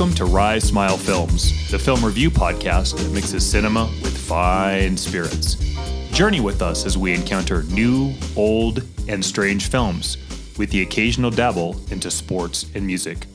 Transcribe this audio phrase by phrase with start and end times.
[0.00, 5.56] Welcome to Rye Smile Films, the film review podcast that mixes cinema with fine spirits.
[6.10, 10.16] Journey with us as we encounter new, old, and strange films,
[10.56, 13.26] with the occasional dabble into sports and music.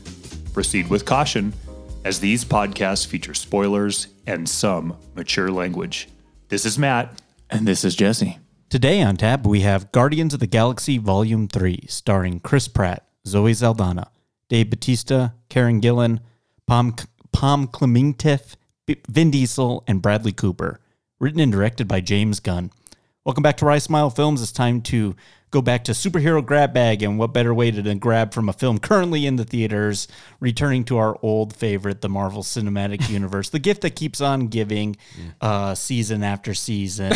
[0.54, 1.54] Proceed with caution,
[2.04, 6.09] as these podcasts feature spoilers and some mature language.
[6.50, 7.21] This is Matt.
[7.52, 8.39] And this is Jesse.
[8.71, 13.54] Today on tap, we have Guardians of the Galaxy Volume 3, starring Chris Pratt, Zoe
[13.54, 14.10] Saldana,
[14.50, 16.21] Dave Bautista, Karen Gillan,
[16.68, 16.96] Pom,
[17.32, 18.55] Pom Klementieff,
[18.86, 20.79] B- Vin Diesel, and Bradley Cooper.
[21.19, 22.71] Written and directed by James Gunn.
[23.24, 24.41] Welcome back to Rye Smile Films.
[24.41, 25.15] It's time to
[25.51, 28.78] go back to superhero grab bag, and what better way to grab from a film
[28.79, 30.07] currently in the theaters,
[30.39, 34.97] returning to our old favorite, the Marvel Cinematic Universe, the gift that keeps on giving,
[35.41, 37.13] uh, season after season.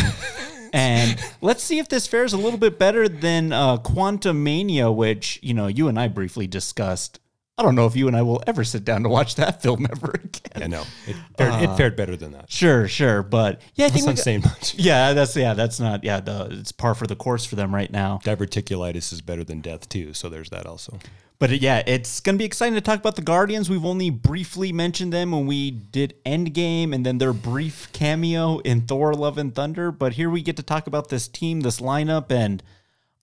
[0.72, 5.54] and let's see if this fares a little bit better than uh, Quantumania, which you
[5.54, 7.20] know you and I briefly discussed.
[7.60, 9.86] I don't know if you and I will ever sit down to watch that film
[9.90, 10.40] ever again.
[10.56, 12.50] Yeah, no, it fared, it fared better than that.
[12.50, 14.74] Sure, sure, but yeah, I That's think we not saying much.
[14.78, 17.92] yeah, that's yeah, that's not yeah, the it's par for the course for them right
[17.92, 18.18] now.
[18.24, 20.98] Diverticulitis is better than death too, so there's that also.
[21.38, 23.68] But yeah, it's gonna be exciting to talk about the Guardians.
[23.68, 28.86] We've only briefly mentioned them when we did Endgame and then their brief cameo in
[28.86, 29.92] Thor: Love and Thunder.
[29.92, 32.62] But here we get to talk about this team, this lineup, and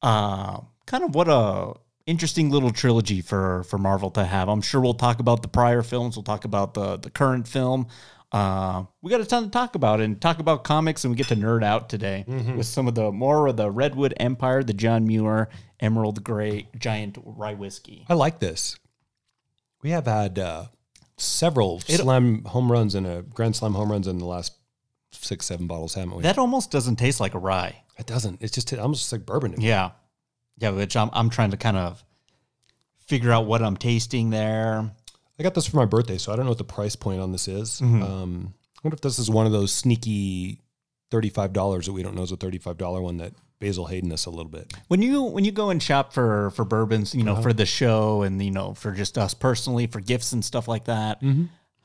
[0.03, 1.73] uh, kind of what a
[2.07, 4.49] interesting little trilogy for for Marvel to have.
[4.49, 6.15] I'm sure we'll talk about the prior films.
[6.17, 7.87] We'll talk about the the current film.
[8.31, 11.27] Uh, we got a ton to talk about and talk about comics, and we get
[11.27, 15.05] to nerd out today with some of the more of the Redwood Empire, the John
[15.07, 15.47] Muir
[15.79, 18.05] Emerald Grey Giant Rye Whiskey.
[18.09, 18.77] I like this.
[19.81, 20.65] We have had uh,
[21.17, 24.53] several slam home runs and a grand slam home runs in the last
[25.11, 26.23] six, seven bottles, haven't we?
[26.23, 27.83] That almost doesn't taste like a rye.
[27.97, 28.41] it doesn't.
[28.41, 29.53] It's just almost like bourbon.
[29.53, 29.67] to me.
[30.57, 30.71] Yeah.
[30.71, 32.03] Which I'm I'm trying to kind of
[33.05, 34.91] figure out what I'm tasting there.
[35.39, 37.31] I got this for my birthday, so I don't know what the price point on
[37.31, 37.79] this is.
[37.79, 38.01] Mm-hmm.
[38.03, 40.61] Um, I wonder if this is one of those sneaky
[41.11, 44.25] thirty-five dollars that we don't know is a thirty-five dollar one that Basil Hayden us
[44.25, 44.73] a little bit.
[44.87, 48.23] When you when you go and shop for for bourbons, you know, for the show
[48.23, 51.21] and you know for just us personally for gifts and stuff like that.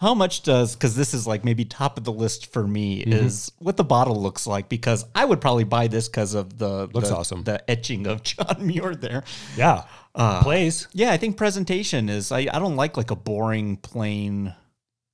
[0.02, 3.52] How much does because this is like maybe top of the list for me is
[3.60, 7.08] what the bottle looks like because I would probably buy this because of the Looks
[7.10, 7.44] the- awesome.
[7.44, 9.22] the etching of John Muir there.
[9.56, 9.84] Yeah,
[10.42, 10.88] plays.
[10.92, 12.32] Yeah, I think presentation is.
[12.32, 14.52] I, I don't like like a boring plain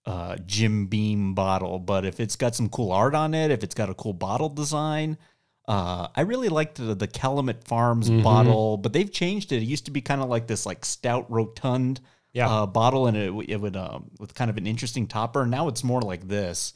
[0.07, 3.75] uh, Jim Beam bottle, but if it's got some cool art on it, if it's
[3.75, 5.19] got a cool bottle design,
[5.69, 8.23] uh, I really liked the, the Calumet Farms Mm-hmm.
[8.23, 9.57] bottle, but they've changed it.
[9.63, 12.01] It used to be kind of like this like stout rotund
[12.33, 12.49] Yeah.
[12.49, 15.47] uh, bottle, and it, it would um, with kind of an interesting topper.
[15.47, 16.75] Now it's more like this.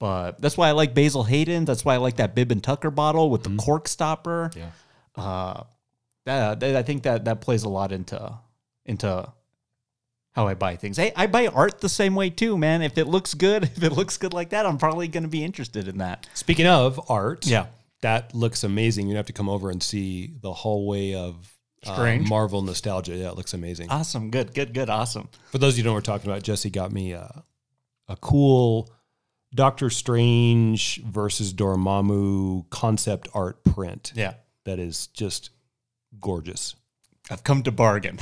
[0.00, 1.64] But that's why I like Basil Hayden.
[1.64, 4.70] That's why I like that Bib and Tucker bottle with the cork stopper Yeah.
[5.16, 5.64] uh,
[6.26, 8.38] that, that- I think that that plays a lot into
[8.86, 9.28] into
[10.34, 10.96] how I buy things.
[10.96, 12.80] Hey, I buy art the same way too, man.
[12.82, 15.42] If it looks good, if it looks good like that, I'm probably going to be
[15.42, 16.28] interested in that.
[16.34, 17.66] Speaking of art, Yeah.
[18.02, 19.08] that looks amazing.
[19.08, 21.52] You have to come over and see the hallway of
[21.86, 22.28] uh, Strange.
[22.28, 23.14] Marvel nostalgia.
[23.14, 23.90] Yeah, it looks amazing.
[23.90, 25.28] Awesome, good, good, good, awesome.
[25.50, 27.28] For those of you who know what we're talking about, Jesse got me uh,
[28.08, 28.90] a cool
[29.54, 34.34] Doctor Strange versus Dormammu concept art print Yeah,
[34.64, 35.50] that is just
[36.20, 36.74] gorgeous.
[37.30, 38.18] I've come to bargain.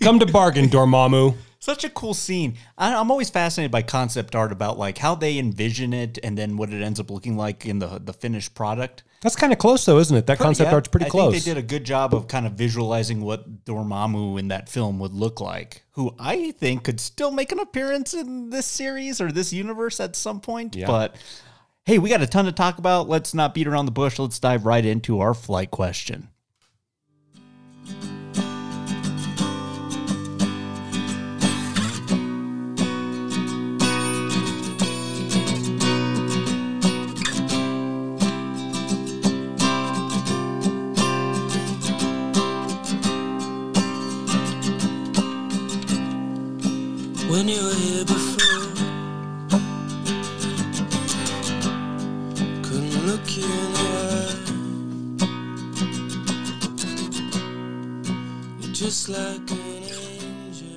[0.00, 1.34] Come to bargain, Dormammu.
[1.64, 2.58] Such a cool scene.
[2.76, 6.58] I, I'm always fascinated by concept art about like how they envision it and then
[6.58, 9.02] what it ends up looking like in the the finished product.
[9.22, 10.26] That's kind of close, though, isn't it?
[10.26, 11.32] That concept Yeah, art's pretty I close.
[11.32, 14.98] think they did a good job of kind of visualizing what Dormammu in that film
[14.98, 19.32] would look like, who I think could still make an appearance in this series or
[19.32, 20.76] this universe at some point.
[20.76, 20.86] Yeah.
[20.86, 21.16] But
[21.86, 23.08] hey, we got a ton to talk about.
[23.08, 24.18] Let's not beat around the bush.
[24.18, 26.28] Let's dive right into our flight question.
[47.34, 48.70] When you were here before.
[52.62, 54.34] Couldn't look you in the eye.
[58.60, 60.68] You're just like an angel.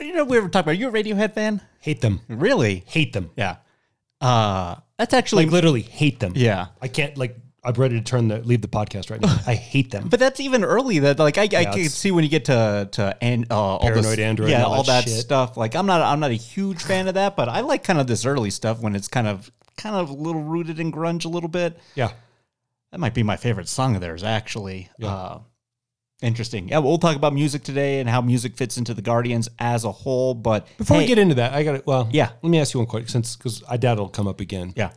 [0.00, 0.70] You know, we were talking about.
[0.70, 1.60] Are you a Radiohead fan?
[1.80, 2.20] hate them.
[2.28, 2.84] Really?
[2.86, 3.30] Hate them.
[3.36, 3.56] Yeah.
[4.20, 6.32] Uh, that's actually Like literally hate them.
[6.36, 6.68] yeah.
[6.80, 7.36] I can't like.
[7.64, 9.36] I'm ready to turn the leave the podcast right now.
[9.46, 10.08] I hate them.
[10.10, 10.98] But that's even early.
[11.00, 13.90] That like I, I can see when you get to to and uh, all this,
[13.90, 15.56] Paranoid Android yeah, and all all that that stuff.
[15.56, 18.06] Like I'm not I'm not a huge fan of that, but I like kind of
[18.06, 21.28] this early stuff when it's kind of kind of a little rooted in grunge a
[21.28, 21.78] little bit.
[21.94, 22.12] yeah.
[22.92, 24.88] That might be my favorite song of theirs, actually.
[25.02, 25.40] Uh,
[26.22, 26.68] Interesting.
[26.68, 29.90] Yeah, we'll talk about music today and how music fits into the Guardians as a
[29.90, 30.32] whole.
[30.32, 31.86] But Before we get into that, I got it.
[31.86, 32.30] Well, Yeah.
[32.40, 34.72] Let me ask you one question, since because I doubt it'll come up again.
[34.76, 34.92] yeah.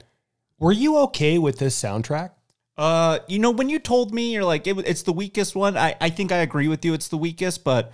[0.60, 2.32] Were you okay with this soundtrack?
[2.78, 5.96] Uh, you know, when you told me you're like it, it's the weakest one, I,
[6.00, 6.94] I think I agree with you.
[6.94, 7.92] It's the weakest, but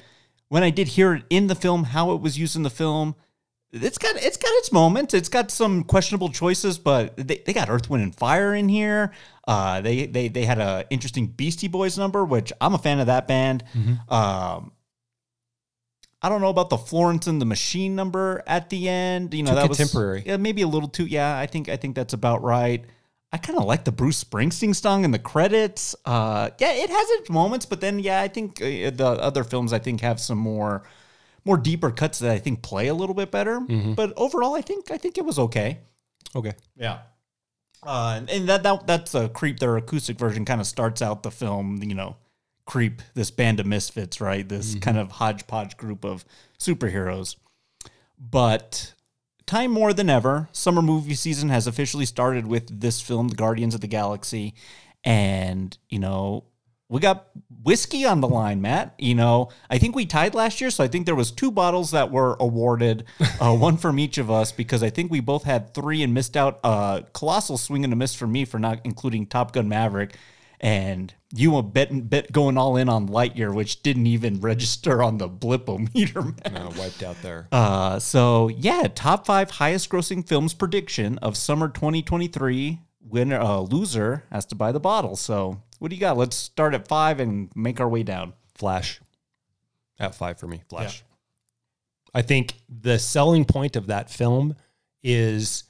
[0.50, 3.16] when I did hear it in the film, how it was used in the film,
[3.72, 5.14] it's got it's got its moments.
[5.14, 9.14] It's got some questionable choices, but they, they got Earth, Wind, and Fire in here.
[9.48, 13.08] Uh, they they they had a interesting Beastie Boys number, which I'm a fan of
[13.08, 13.64] that band.
[14.10, 14.74] Um,
[16.22, 19.34] I don't know about the Florence and the Machine number at the end.
[19.34, 20.20] You know, Too that contemporary.
[20.20, 21.06] was yeah, maybe a little too.
[21.06, 22.86] Yeah, I think I think that's about right.
[23.34, 25.96] I kind of like the Bruce Springsteen song in the credits.
[26.06, 29.74] Uh, yeah, it has its moments, but then yeah, I think uh, the other films
[29.74, 30.84] I think have some more
[31.44, 33.60] more deeper cuts that I think play a little bit better.
[33.96, 35.80] But overall, I think I think it was okay.
[36.36, 36.54] Okay.
[36.78, 37.00] Yeah.
[37.86, 39.60] Uh, and- and that, that that's a creep.
[39.60, 42.16] Their acoustic version kind of starts out the film, you know,
[42.66, 44.48] creep this band of misfits, right?
[44.48, 46.24] This kind of hodgepodge group of
[46.60, 47.36] superheroes.
[48.20, 48.93] But
[49.46, 53.76] time more than ever, summer movie season has officially started with this film, The Guardians
[53.76, 54.54] of the Galaxy,
[55.04, 56.46] and you know.
[56.90, 57.30] We got
[57.64, 58.94] whiskey on the line, Matt.
[59.00, 61.90] You know, I think we tied last year, so I think there was two bottles
[61.90, 63.06] that were awarded,
[63.42, 66.38] uh, one from each of us, because I think we both had three and missed
[66.38, 66.60] out.
[66.64, 70.16] Uh, colossal swing and a miss for me for not including Top Gun Maverick,
[70.60, 75.18] and you were bet, bet going all in on Lightyear, which didn't even register on
[75.18, 76.24] the blipometer.
[76.54, 76.62] Man.
[76.62, 77.48] Uh, wiped out there.
[77.52, 82.80] Uh, so yeah, top five highest grossing films prediction of summer 2023.
[83.02, 85.16] Winner, uh, loser has to buy the bottle.
[85.16, 86.18] So what do you got?
[86.18, 88.34] Let's start at five and make our way down.
[88.54, 89.02] Flash.
[90.00, 90.62] At five for me.
[90.70, 91.04] Flash.
[92.14, 94.56] I think the selling point of that film
[95.02, 95.64] is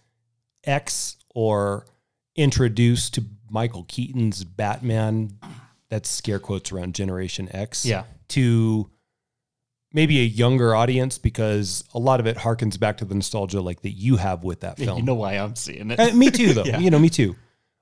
[0.66, 1.86] X or
[2.36, 3.24] introduce to
[3.54, 5.38] Michael Keaton's Batman.
[5.90, 7.86] That's scare quotes around Generation X.
[7.86, 8.04] Yeah.
[8.30, 8.90] To
[9.94, 13.84] maybe a younger audience because a lot of it harkens back to the nostalgia like
[13.84, 14.98] that you have with that film.
[14.98, 16.00] You know why I'm seeing it.
[16.00, 16.64] Uh, me too, though.
[16.64, 16.80] Yeah.
[16.80, 17.36] You know, me too.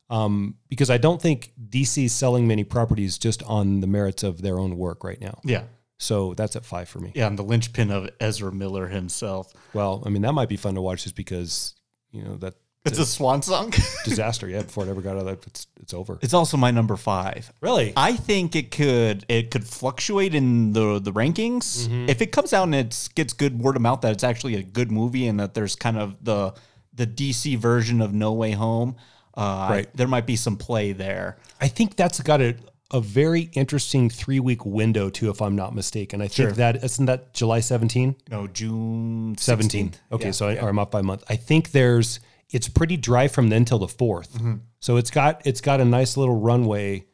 [0.10, 4.60] Um, because I don't think DC's selling many properties just on the merits of their
[4.60, 5.40] own work right now.
[5.44, 5.64] yeah.
[6.00, 7.12] So that's at five for me.
[7.14, 9.54] Yeah, I'm the linchpin of Ezra Miller himself.
[9.72, 11.76] Well, I mean, that might be fun to watch just because,
[12.12, 13.69] you know, that It's a swan song.
[14.06, 16.18] disaster, yeah, before it ever got out of that, it's, it's over.
[16.22, 17.51] it's also my number five.
[17.62, 17.94] Really?
[17.95, 22.63] I think it could it could fluctuate in the the rankings if it comes out
[22.63, 25.54] and it gets good word of mouth that it's actually a good movie and that
[25.54, 26.54] there's kind of the
[26.94, 28.95] the DC version of No Way Home.
[29.36, 29.88] Uh, Right.
[29.95, 31.38] there might be some play there.
[31.62, 32.56] I think that's got a,
[32.92, 36.19] a very interesting three week window, too, if I'm not mistaken.
[36.22, 36.51] I think Sure.
[36.51, 38.16] that, isn't that July 17?
[38.30, 39.92] No, June 17.
[39.92, 39.94] 17th.
[40.12, 40.31] Okay, Yeah.
[40.31, 41.24] so I, or I'm up by a month.
[41.30, 42.19] I think there's
[42.51, 44.30] it's pretty dry from then till the 4th.
[44.30, 44.56] Mm-hmm.
[44.80, 47.06] So it's got it's got a nice little runway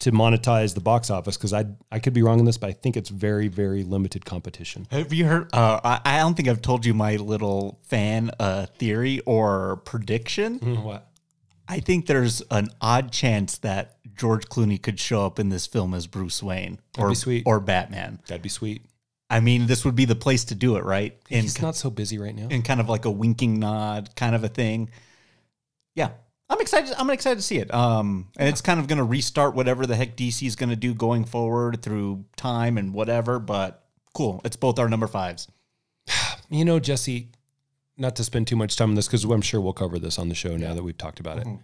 [0.00, 2.72] to monetize the box office because I I could be wrong on this, but I
[2.72, 4.86] think it's very very limited competition.
[4.90, 5.48] Have you heard?
[5.54, 10.58] Uh, I, I don't think I've told you my little fan uh, theory or prediction.
[10.82, 11.08] What?
[11.68, 15.94] I think there's an odd chance that George Clooney could show up in this film
[15.94, 17.14] as Bruce Wayne or
[17.46, 18.20] or Batman.
[18.26, 18.82] That'd be sweet.
[19.32, 21.18] I mean, this would be the place to do it, right?
[21.30, 22.48] In, He's not so busy right now.
[22.50, 24.90] And kind of like a winking nod kind of a thing.
[25.94, 26.10] Yeah.
[26.50, 26.92] I'm excited.
[26.98, 27.72] I'm excited to see it.
[27.72, 30.76] Um, and it's kind of going to restart whatever the heck DC is going to
[30.76, 33.38] do going forward through time and whatever.
[33.38, 34.42] But cool.
[34.44, 35.48] It's both our number fives.
[36.50, 37.30] You know, Jesse,
[37.96, 40.28] not to spend too much time on this because I'm sure we'll cover this on
[40.28, 41.46] the show now that we've talked about it.
[41.46, 41.60] Mhm.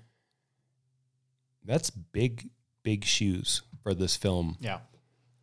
[1.64, 2.48] That's big,
[2.82, 4.78] big shoes for this film Yeah.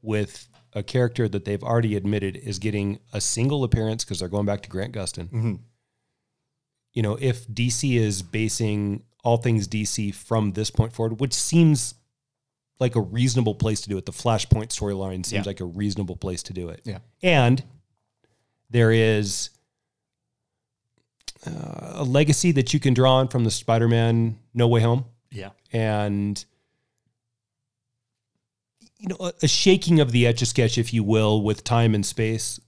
[0.01, 4.45] with a character that they've already admitted is getting a single appearance because they're going
[4.45, 5.29] back to Grant Gustin.
[5.29, 5.59] Mhm.
[6.93, 11.95] You know, if DC is basing all things DC from this point forward, which seems
[12.79, 15.43] like a reasonable place to do it, the Flashpoint storyline seems Yeah.
[15.45, 16.81] like a reasonable place to do it.
[16.83, 16.99] Yeah.
[17.23, 17.63] And
[18.69, 19.49] there is
[21.45, 25.51] uh, a legacy that you can draw on from the Spider-Man No Way Home Yeah.
[25.71, 26.43] and
[29.05, 31.93] you know a, a shaking of the etch a sketch if you will with time
[31.93, 32.59] and space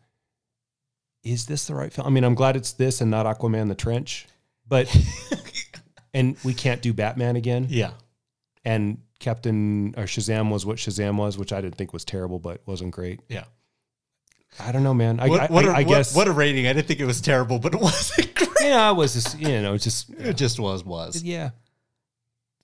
[1.24, 3.76] is this the right film i mean i'm glad it's this and not aquaman the
[3.76, 4.28] trench
[4.68, 4.86] but
[6.14, 7.92] and we can't do batman again Yeah.
[8.64, 12.62] and captain or shazam was what shazam was which i didn't think was terrible but
[12.68, 13.46] wasn't great Yeah.
[14.60, 16.68] i don't know man i, What, what I, a- I what- guess What a rating.
[16.68, 18.50] I didn't think it was terrible, but it wasn't great.
[18.62, 21.24] yeah i was just you know just It just was, was.
[21.24, 21.50] yeah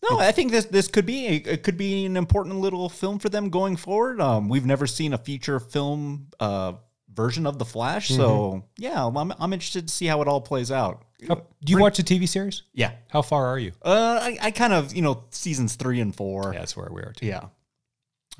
[0.10, 3.30] No, I think this this could be it could be an important little film for
[3.30, 4.20] them going forward.
[4.22, 6.74] Um, we've never seen a feature film uh,
[7.14, 10.72] version of the Flash, so yeah, I'm, I'm interested to see how it all plays
[10.72, 11.04] out.
[11.28, 14.52] How- do you watch the tv series Yeah, how far are you uh, I, I
[14.52, 16.52] kind of you know seasons three and four.
[16.54, 17.46] yeah that's where we are too Yeah.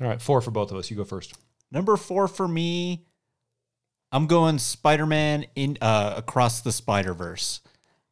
[0.00, 0.90] All right, four for both of us.
[0.90, 1.32] You go first.
[1.70, 3.06] Number four for me,
[4.12, 7.60] I'm going Spider Man in uh, across the Spider Verse.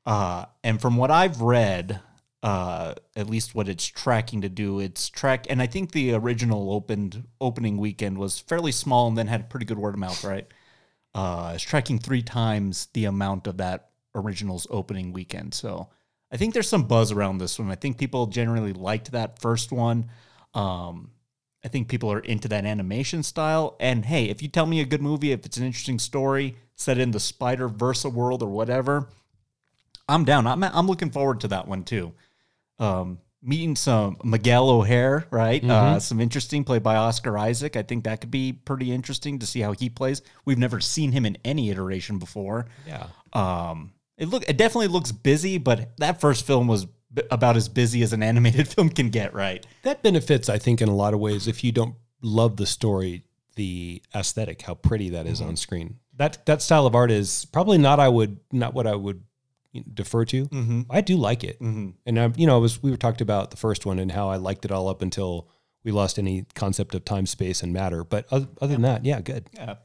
[0.06, 2.00] Uh, and from what I've read,
[2.42, 5.46] uh, at least what it's tracking to do, it's track.
[5.48, 9.66] And I think the original opened opening weekend was fairly small and then had pretty
[9.66, 10.46] good word of mouth, right?
[11.14, 15.54] Uh, it's tracking three times the amount of that original's opening weekend.
[15.54, 15.88] So
[16.32, 17.70] I think there's some buzz around this one.
[17.70, 20.08] I think people generally liked that first one.
[20.54, 21.10] Um,
[21.64, 23.76] I think people are into that animation style.
[23.78, 26.98] And hey, if you tell me a good movie, if it's an interesting story set
[26.98, 29.08] in the Spider Versa world or whatever,
[30.08, 30.46] I'm down.
[30.46, 32.12] I'm I'm looking forward to that one too.
[32.82, 35.62] Um, meeting some Miguel O'Hara, right?
[35.64, 37.76] Uh, some interesting play by Oscar Isaac.
[37.76, 40.22] I think that could be pretty interesting to see how he plays.
[40.44, 42.66] We've never seen him in any iteration before.
[42.86, 43.06] Yeah.
[43.32, 47.68] Um, it look it definitely looks busy, but that first film was b- about as
[47.68, 49.66] busy as an animated film can get, right?
[49.82, 51.48] That benefits, I think, in a lot of ways.
[51.48, 53.24] If you don't love the story,
[53.56, 55.98] the aesthetic, how pretty that is on screen.
[56.16, 57.98] That that style of art is probably not.
[57.98, 59.24] I would not what I would
[59.94, 60.46] defer to.
[60.46, 60.82] Mm-hmm.
[60.90, 61.90] I do like it, Mm-hmm.
[62.06, 64.28] and I, you know, I was we were talked about the first one and how
[64.28, 65.48] I liked it all up until
[65.84, 68.04] we lost any concept of time, space, and matter.
[68.04, 69.48] But other, other than that, yeah, good.
[69.54, 69.76] Yeah.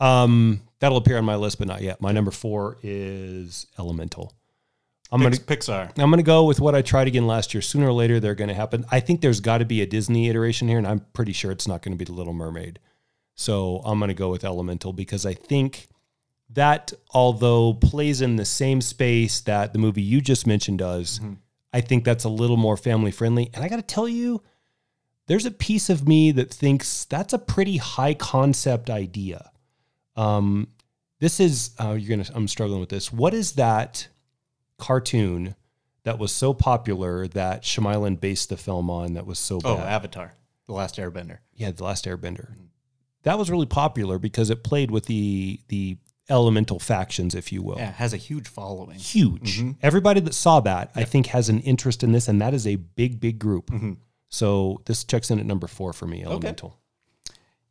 [0.00, 2.00] Um, that'll appear on my list, but not yet.
[2.00, 4.32] My number four is Elemental.
[5.12, 5.90] I'm gonna Pixar.
[5.98, 7.62] I'm going to go with what I tried again last year.
[7.62, 8.84] Sooner or later, they're going to happen.
[8.90, 11.68] I think there's got to be a Disney iteration here, and I'm pretty sure it's
[11.68, 12.80] not going to be The Little Mermaid.
[13.36, 15.88] So I'm going to go with Elemental because I think
[16.54, 21.20] that, although plays in the same space that the movie you just mentioned does,
[21.72, 23.50] I think that's a little more family friendly.
[23.54, 24.42] And I got to tell you,
[25.26, 29.50] there's a piece of me that thinks that's a pretty high concept idea.
[30.16, 30.68] Um,
[31.20, 32.28] this is uh, you're gonna.
[32.34, 33.12] I'm struggling with this.
[33.12, 34.08] What is that
[34.78, 35.54] cartoon
[36.04, 39.14] that was so popular that Shyamalan based the film on?
[39.14, 39.86] That was so Oh, bad.
[39.88, 40.34] Avatar,
[40.66, 41.38] The Last Airbender.
[41.54, 42.48] yeah, the Last Airbender.
[43.22, 45.96] That was really popular because it played with the the
[46.28, 47.76] elemental factions, if you will.
[47.76, 48.98] Yeah, has a huge following.
[48.98, 49.58] Huge.
[49.58, 49.72] Mm-hmm.
[49.82, 52.76] Everybody that saw that, I think, has an interest in this, and that is a
[52.76, 53.70] big, big group.
[53.70, 53.94] Mm-hmm.
[54.30, 56.24] So this checks in at number four for me.
[56.24, 56.78] Elemental.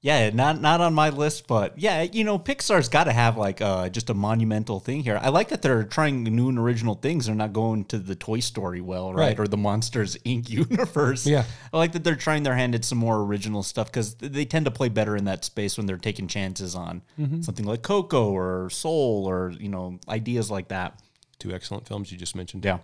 [0.04, 3.62] Yeah, not not on my list, but yeah, you know, Pixar's got to have like
[3.62, 5.18] uh, just a monumental thing here.
[5.22, 7.26] I like that they're trying new and original things.
[7.28, 9.40] They're not going to the Toy Story well, right, Right.
[9.40, 10.50] or the Monsters Inc.
[10.70, 11.26] universe.
[11.26, 11.46] Yeah.
[11.72, 14.66] I like that they're trying their hand at some more original stuff because they tend
[14.66, 17.42] to play better in that space when they're taking chances on Mm-hmm.
[17.42, 21.00] something like Coco or Soul or you know ideas like that.
[21.40, 22.66] Two excellent films you just mentioned.
[22.66, 22.80] Yeah.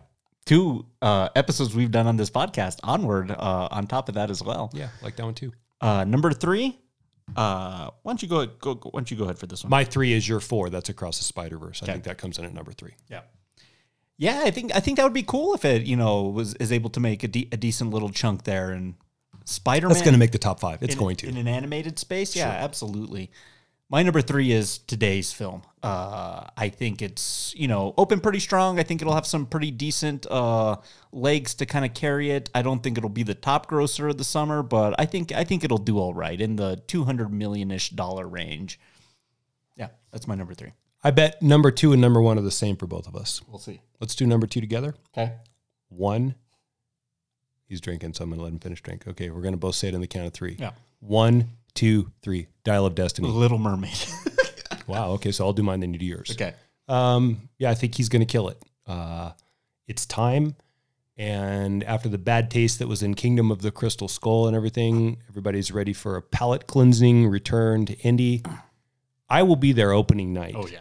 [0.46, 2.78] Two uh, episodes we've done on this podcast.
[2.84, 4.72] Onward, uh, on top of that as well.
[4.74, 5.52] Yeah, like that one too.
[5.82, 6.80] Uh, number three.
[7.36, 8.89] Uh, why don't you go, go, go?
[8.89, 9.69] Why don't you go ahead for this one?
[9.69, 10.69] My three is your four.
[10.69, 11.81] That's across the Spider Verse.
[11.83, 12.93] I think that comes in at number three.
[13.09, 13.21] Yeah.
[14.17, 16.74] Yeah, I think I think that would be cool if it, you know, was is
[16.74, 18.95] able to make a, de- a decent little chunk there and
[19.45, 19.93] Spider-Man.
[19.93, 20.83] That's going to make the top five.
[20.83, 21.27] It's in, going to.
[21.27, 22.36] in an animated space.
[22.36, 23.31] Yeah, absolutely.
[23.89, 25.63] My number three is today's film.
[25.81, 28.79] Uh, I think it's you know open pretty strong.
[28.79, 30.77] I think it'll have some pretty decent uh,
[31.13, 32.50] legs to kind of carry it.
[32.53, 35.45] I don't think it'll be the top grosser of the summer, but I think I
[35.45, 38.79] think it'll do all right in the two hundred million ish dollar range.
[39.77, 40.74] Yeah, that's my number three.
[41.01, 43.41] I bet number two and number one are the same for both of us.
[43.48, 43.81] We'll see.
[44.01, 44.95] Let's do number two together.
[45.17, 45.33] Okay.
[45.88, 46.36] One.
[47.67, 49.07] He's drinking, so I'm to let him finish drink.
[49.07, 50.55] Okay, we're going to both say it in the count of three.
[50.59, 50.71] Yeah.
[51.00, 52.48] One, two, three.
[52.63, 53.29] Dial of Destiny.
[53.29, 53.93] Little Mermaid.
[54.89, 55.12] Wow.
[55.13, 56.31] Okay, so I'll do mine, then you do yours.
[56.31, 56.53] okay.
[56.88, 58.62] Um, yeah, I think he's going to kill it.
[58.88, 59.31] Uh,
[59.88, 60.55] it's time.
[61.17, 65.17] And after the bad taste that was in Kingdom of the Crystal Skull and everything,
[65.27, 68.41] everybody's ready for a palate cleansing return to Indy.
[69.29, 70.55] I will be there opening night.
[70.58, 70.79] Oh yeah.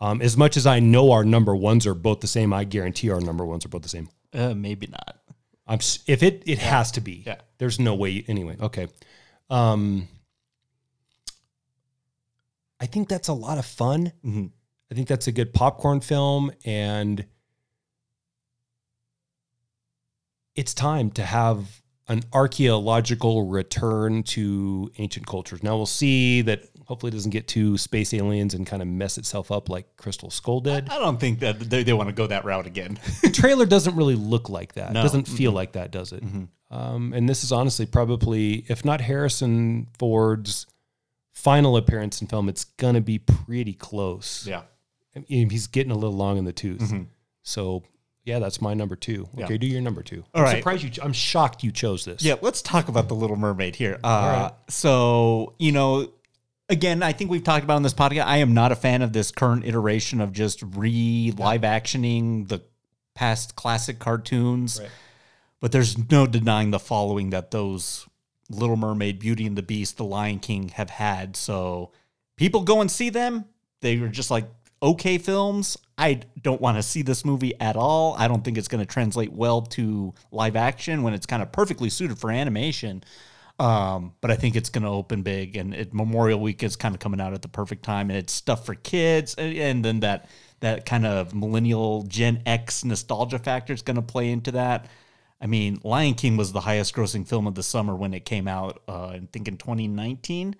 [0.00, 3.10] Um, as much as I know our number ones are both the same, I guarantee
[3.10, 4.08] our number ones are both the same.
[4.32, 5.18] Uh, maybe not.
[5.66, 7.22] I'm s- if it it has to be.
[7.26, 7.36] Yeah.
[7.58, 8.56] There's no way anyway.
[8.60, 8.86] Okay.
[9.50, 10.08] Um
[12.82, 14.12] I think that's a lot of fun.
[14.26, 14.50] Mhm.
[14.90, 17.24] I think that's a good popcorn film and
[20.54, 25.62] it's time to have an archaeological return to ancient cultures.
[25.62, 29.16] Now we'll see that hopefully it doesn't get to space aliens and kind of mess
[29.16, 30.90] itself up like Crystal Skull did.
[30.90, 32.98] I don't think that they, they want to go that route again.
[33.22, 34.92] the trailer doesn't really look like that.
[34.92, 35.00] No.
[35.00, 36.24] It doesn't feel like that, does it?
[36.70, 40.66] Um, and this is honestly probably, if not Harrison Ford's
[41.42, 44.46] final appearance in film, it's gonna be pretty close.
[44.46, 44.62] yeah.
[45.14, 46.90] I mean, he's getting a little long in the tooth.
[47.42, 47.82] So
[48.24, 49.28] yeah, that's my number two.
[49.36, 49.44] Yeah.
[49.46, 50.24] Okay, do your number two.
[50.34, 50.56] All I'm right.
[50.58, 51.02] surprised you.
[51.02, 52.22] I'm shocked you chose this.
[52.22, 53.98] Yeah, let's talk about the Little Mermaid here.
[54.04, 54.52] Uh, right.
[54.68, 56.08] So you know,
[56.68, 58.24] again, I think we've talked about on this podcast.
[58.26, 62.62] I am not a fan of this current iteration of just re live actioning the
[63.14, 64.80] past classic cartoons.
[64.80, 64.90] Right.
[65.60, 68.06] But there's no denying the following that those
[68.50, 71.36] Little Mermaid, Beauty and the Beast, The Lion King have had.
[71.36, 71.92] So
[72.36, 73.44] people go and see them.
[73.80, 74.48] They were just like
[74.82, 75.76] okay films.
[75.96, 78.14] I don't want to see this movie at all.
[78.18, 81.52] I don't think it's going to translate well to live action when it's kind of
[81.52, 83.04] perfectly suited for animation.
[83.58, 86.94] Um, but I think it's going to open big, and it, Memorial Week is kind
[86.94, 90.00] of coming out at the perfect time, and it's stuff for kids, and, and then
[90.00, 90.28] that
[90.60, 94.86] that kind of millennial Gen X nostalgia factor is going to play into that.
[95.42, 98.46] I mean, Lion King was the highest grossing film of the summer when it came
[98.46, 98.80] out.
[98.88, 100.54] Uh, I think in 2019.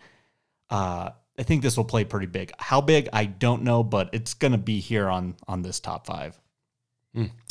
[0.69, 2.53] Uh, I think this will play pretty big.
[2.59, 6.07] How big, I don't know, but it's going to be here on on this top
[6.07, 6.39] five.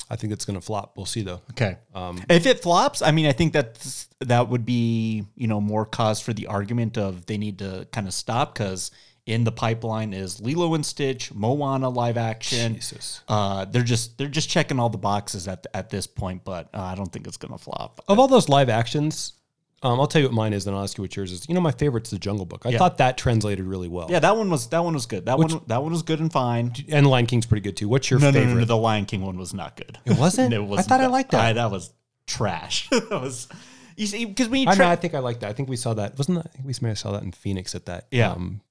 [0.09, 0.97] I think it's going to flop.
[0.97, 1.41] We'll see though.
[1.51, 1.77] Okay.
[1.93, 5.85] Um, If it flops, I mean, I think that's that would be you know more
[5.85, 8.91] cause for the argument of they need to kind of stop because
[9.25, 12.75] in the pipeline is Lilo and Stitch, Moana live action.
[12.75, 13.21] Jesus.
[13.27, 16.81] Uh, they're just they're just checking all the boxes at at this point, but uh,
[16.81, 18.01] I don't think it's gonna flop.
[18.07, 19.33] Of all those live actions,
[19.83, 21.47] um, I'll tell you what mine is, then I'll ask you what yours is.
[21.47, 22.65] You know, my favorite's The Jungle Book.
[22.65, 22.77] I Yeah.
[22.79, 24.07] thought that translated really well.
[24.09, 25.25] Yeah, that one was that one was good.
[25.27, 26.73] That one that one was good and fine.
[26.89, 27.87] And Lion King's pretty good too.
[27.89, 28.53] What's your No, no, favorite?
[28.55, 29.97] no, no, the Lion King one was not good.
[30.05, 30.53] It wasn't?
[30.53, 30.79] it was.
[30.79, 31.41] I thought I liked that.
[31.45, 31.91] I, that was
[32.27, 32.89] trash.
[32.91, 33.47] that was.
[33.97, 35.49] You see, because when you I, know, tra- I think I like that.
[35.49, 36.17] I think we saw that.
[36.17, 36.47] Wasn't that?
[36.47, 38.07] I think we may have saw that in Phoenix at that.
[38.09, 38.31] Yeah.
[38.31, 38.61] Um,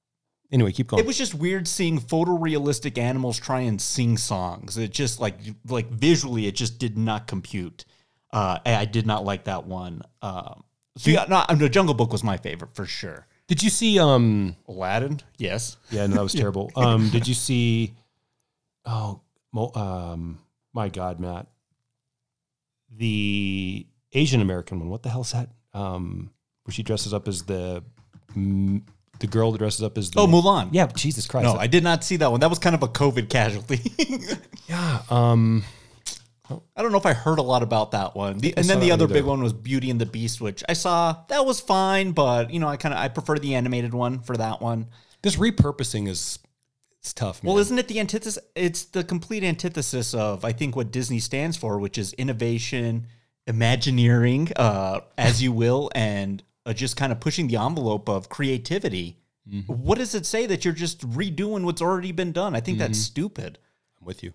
[0.51, 1.01] anyway, keep going.
[1.01, 4.77] It was just weird seeing photorealistic animals try and sing songs.
[4.77, 5.35] It just like
[5.67, 7.85] like visually, it just did not compute.
[8.31, 10.01] Uh, I did not like that one.
[10.21, 10.63] Um,
[10.97, 13.27] so yeah, no, the Jungle Book was my favorite for sure.
[13.47, 13.99] did you see?
[13.99, 15.77] Um, Aladdin, yes.
[15.89, 16.71] yeah, no, that was terrible.
[16.75, 17.93] Um, did you see?
[18.85, 19.21] Oh,
[19.75, 20.39] um,
[20.73, 21.47] my God, Matt,
[22.89, 24.89] the Asian American one.
[24.89, 25.49] What the hell's that?
[25.73, 26.31] Um,
[26.63, 27.83] where she dresses up as the
[29.21, 30.69] the girl that dresses up as the Oh, Mulan.
[30.71, 31.45] Yeah, Jesus Christ.
[31.45, 32.41] No, I did not see that one.
[32.41, 33.79] That was kind of a COVID casualty.
[34.67, 35.01] yeah.
[35.09, 35.63] Um,
[36.75, 38.39] I don't know if I heard a lot about that one.
[38.39, 39.13] The, and then the other either.
[39.13, 41.15] big one was Beauty and the Beast, which I saw.
[41.29, 44.35] That was fine, but you know, I kind of I prefer the animated one for
[44.35, 44.87] that one.
[45.21, 46.39] this repurposing is
[46.99, 47.41] it's tough.
[47.41, 47.53] Man.
[47.53, 48.43] Well, isn't it the antithesis?
[48.55, 53.07] It's the complete antithesis of I think what Disney stands for, which is innovation,
[53.47, 59.17] Imagineering, uh, as you will, and uh, just kind of pushing the envelope of creativity.
[59.67, 62.55] What does it say that you're just redoing what's already been done?
[62.55, 63.57] I think that's stupid.
[63.99, 64.31] I'm with you.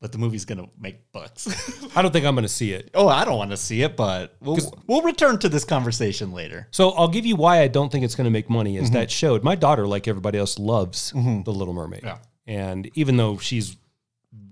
[0.00, 1.48] But the movie's gonna make bucks.
[1.96, 2.90] I don't think I'm going to see it.
[2.94, 6.68] oh, I don't want to see it, but we'll we'll return to this conversation later.
[6.70, 8.74] So I'll give you why I don't think it's going to make money.
[8.74, 8.84] Mm-hmm.
[8.84, 12.02] Is that showed my daughter, like everybody else, loves The Little Mermaid.
[12.04, 12.18] Yeah.
[12.46, 13.76] And even though she's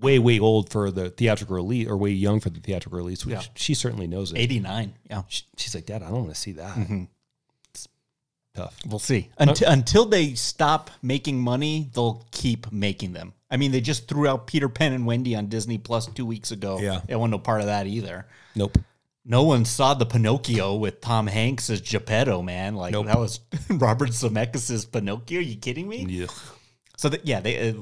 [0.00, 3.34] way way old for the theatrical release, or way young for the theatrical release, which
[3.34, 3.42] Yeah.
[3.54, 4.38] she certainly knows it.
[4.38, 4.94] Eighty nine.
[5.10, 5.22] Yeah.
[5.28, 6.74] She- she's like, Dad, I don't want to see that.
[6.76, 7.04] Mm-hmm.
[8.56, 8.76] It's tough.
[8.86, 9.30] We'll see.
[9.38, 13.32] Until, until they stop making money, they'll keep making them.
[13.50, 16.50] I mean, they just threw out Peter Pan and Wendy on Disney Plus two weeks
[16.50, 16.78] ago.
[16.80, 17.00] Yeah.
[17.08, 18.26] I wasn't no part of that either.
[18.54, 18.78] Nope.
[19.24, 22.76] No one saw the Pinocchio with Tom Hanks as Geppetto, man.
[22.76, 23.06] Like Nope.
[23.06, 23.40] that was
[23.70, 25.38] Robert Zemeckis' Pinocchio.
[25.38, 26.06] Are you kidding me?
[26.08, 26.26] Yeah.
[26.96, 27.74] So that yeah, they uh,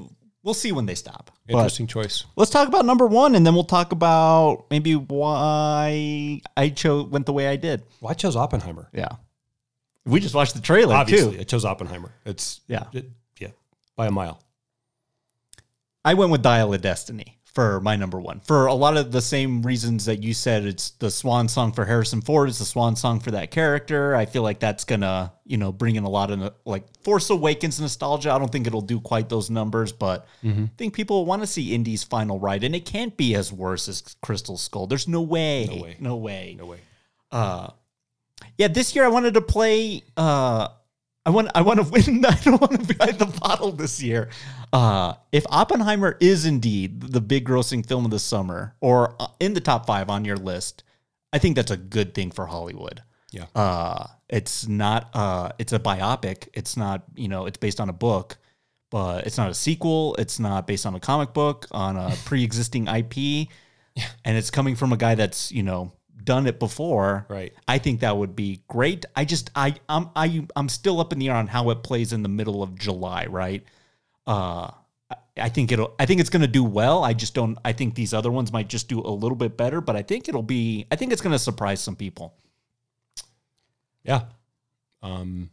[0.43, 1.31] we'll see when they stop.
[1.47, 2.25] But Interesting choice.
[2.35, 7.27] let's talk about number one, and then we'll talk about maybe why I chose went
[7.27, 7.83] the way I did.
[8.01, 8.89] Well, I chose Oppenheimer.
[8.91, 9.09] Yeah,
[10.05, 11.39] we just watched the trailer Obviously, too.
[11.41, 12.11] I chose Oppenheimer.
[12.25, 12.85] It's Yeah.
[12.93, 13.49] it- yeah,
[13.95, 14.39] by a mile.
[16.03, 19.21] I went with Dial of Destiny for my number one for a lot of the
[19.21, 20.65] same reasons that you said.
[20.65, 22.49] It's the swan song for Harrison Ford.
[22.49, 24.13] It's the swan song for that character.
[24.15, 27.79] I feel like that's gonna, you know, bring in a lot of like Force Awakens
[27.79, 28.31] nostalgia.
[28.31, 31.73] I don't think it'll do quite those numbers, but I think people want to see
[31.73, 34.85] Indy's final ride, and it can't be as worse as Crystal Skull.
[34.85, 35.65] There's no way.
[35.71, 35.97] No way.
[35.99, 36.55] No way.
[36.59, 36.79] No way.
[37.31, 37.69] Uh,
[38.57, 40.03] yeah, this year I wanted to play.
[40.15, 40.69] Uh,
[41.25, 41.49] I want.
[41.55, 42.23] I want to win.
[42.25, 44.29] I don't want to be behind the bottle this year.
[44.71, 49.53] Uh, if Oppenheimer is indeed the big grossing film of the summer, or uh, in
[49.53, 50.83] the top five on your list,
[51.33, 53.01] I think that's a good thing for Hollywood.
[53.31, 53.45] Yeah.
[53.55, 55.09] Uh, it's not.
[55.13, 56.47] Uh, it's a biopic.
[56.53, 57.03] It's not.
[57.15, 58.37] You know, it's based on a book,
[58.91, 60.15] but it's not a sequel.
[60.17, 63.17] It's not based on a comic book on a pre-existing IP,
[63.95, 64.05] yeah.
[64.23, 65.91] and it's coming from a guy that's you know
[66.25, 67.25] done it before.
[67.29, 67.53] Right.
[67.67, 69.05] I think that would be great.
[69.15, 72.11] I just I I'm I I'm still up in the air on how it plays
[72.11, 73.63] in the middle of July, right?
[74.27, 74.71] Uh
[75.37, 77.03] I- think it'll I think it's going to do well.
[77.03, 79.81] I just don't I think these other ones might just do a little bit better,
[79.81, 82.33] but I think it'll be I think it's going to surprise some people.
[84.03, 84.23] Yeah.
[85.01, 85.49] Um,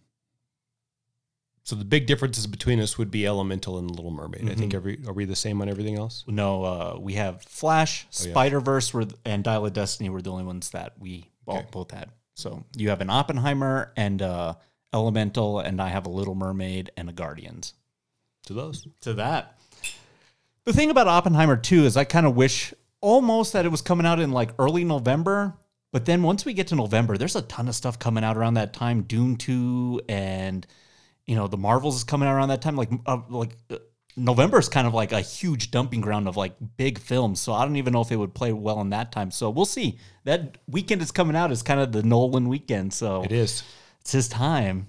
[1.65, 4.43] so the big differences between us would be Elemental and Little Mermaid.
[4.43, 4.59] I Mm-hmm.
[4.59, 6.25] think every are we the same on everything else?
[6.27, 8.31] No, uh we have Flash, Oh, yeah.
[8.33, 11.67] Spider-Verse were and Dial of Destiny were the only ones that we Okay.
[11.71, 12.11] both had.
[12.35, 14.55] So you have an Oppenheimer and uh
[14.95, 17.75] Elemental and I have a Little Mermaid and a Guardians.
[18.47, 18.87] To those.
[19.03, 19.59] to that.
[20.65, 24.07] The thing about Oppenheimer too is I kind of wish almost that it was coming
[24.07, 25.55] out in like early November
[25.93, 28.55] But then once we get to November, there's a ton of stuff coming out around
[28.55, 29.03] that time.
[29.03, 30.67] Dune two and
[31.33, 32.77] you know the Marvels is coming out around that time.
[32.77, 33.79] Like uh, like uh,
[34.17, 37.41] November is kind of like a huge dumping ground of like big films.
[37.41, 39.31] So I don't even know if it would play well in that time.
[39.31, 39.99] So we'll see.
[40.25, 42.93] That weekend is coming out is kind of the Nolan weekend.
[42.93, 43.63] So It is.
[44.03, 44.89] it's his time.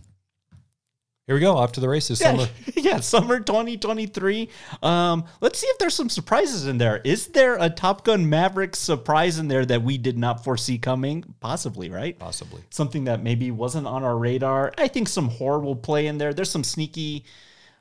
[1.26, 1.56] Here we go.
[1.56, 2.20] Off to the races.
[2.20, 2.50] Yeah, Summer.
[2.76, 4.50] yeah, summer 2023.
[4.82, 7.00] Um, let's see if there's some surprises in there.
[7.06, 11.24] Is there a Top Gun Maverick surprise in there that we did not foresee coming?
[11.40, 12.20] Possibly, right?
[12.20, 12.62] Possibly.
[12.72, 14.74] Something that maybe wasn't on our radar.
[14.78, 16.34] I think some horror will play in there.
[16.34, 17.24] There's some sneaky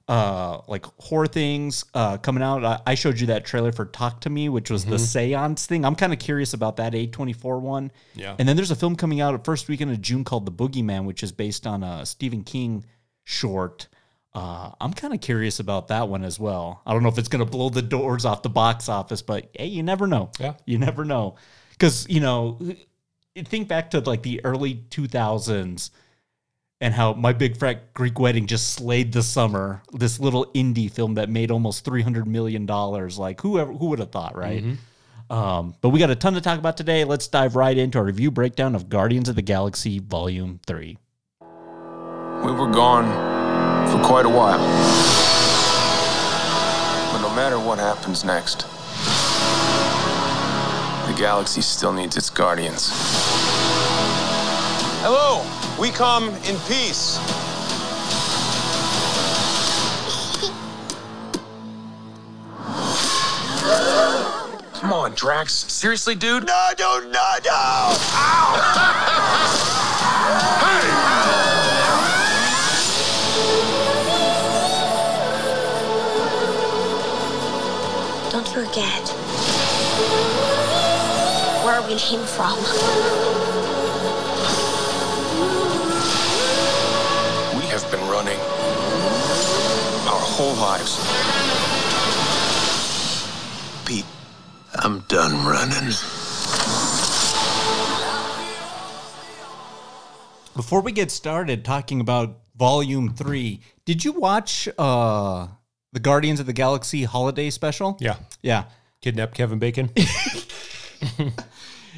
[0.08, 4.20] uh like horror things uh coming out I, I showed you that trailer for talk
[4.22, 7.92] to me which was the seance thing i'm kind of curious about that a24 one
[8.16, 8.34] Yeah.
[8.36, 11.04] and then there's a film coming out at first weekend of june called the boogeyman
[11.04, 12.84] which is based on a stephen king
[13.24, 13.88] short.
[14.34, 16.80] Uh i'm kind of curious about that one as well.
[16.86, 19.66] I don't know if it's gonna blow the doors off the box office but hey
[19.66, 20.30] you never know.
[20.40, 20.54] Yeah.
[20.64, 21.36] you never know.
[21.72, 22.58] Because you know
[23.46, 25.90] think back to like the early 2000s
[26.80, 31.14] and how my big fat greek wedding just slayed the summer this little indie film
[31.14, 33.18] that made almost 300 million dollars.
[33.18, 34.64] Like whoever who would have thought right?
[35.30, 37.04] Um, but we got a ton to talk about today.
[37.04, 40.98] Let's dive right into our review breakdown of guardians of the galaxy volume 3
[42.44, 43.06] We were gone
[43.88, 44.58] for quite a while.
[47.12, 48.66] But no matter what happens next,
[51.06, 52.88] the galaxy still needs its guardians.
[55.04, 55.44] Hello,
[55.80, 57.18] we come in peace.
[64.80, 65.52] Come on, Drax.
[65.72, 66.48] Seriously, dude?
[66.48, 67.08] No, no, no,
[67.44, 67.96] no!
[70.60, 71.81] Don't
[78.52, 79.08] forget
[81.64, 82.58] where we came from.
[87.56, 88.38] We have been running
[90.06, 90.98] our whole lives.
[93.86, 94.04] Pete,
[94.74, 95.94] I'm done running.
[100.54, 105.48] before we get started talking about volume 3 did you watch uh
[105.92, 108.16] the guardians of the galaxy holiday special Yeah.
[108.42, 108.64] yeah
[109.00, 109.90] Kidnap Kevin Bacon.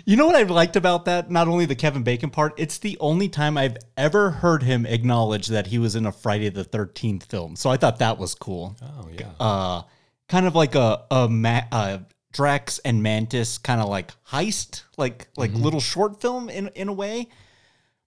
[0.06, 1.30] You know what I liked about that?
[1.30, 5.46] Not only the Kevin Bacon part, it's the only time I've ever heard him acknowledge
[5.46, 7.56] that he was in a Friday the 13th film.
[7.56, 8.76] So I thought that was cool.
[8.82, 9.30] oh yeah.
[9.40, 9.82] Uh,
[10.28, 11.98] kind of like a, a, ma- uh
[12.32, 16.92] Drax and Mantis kind of like heist, like like little short film in, in a
[16.92, 17.28] way.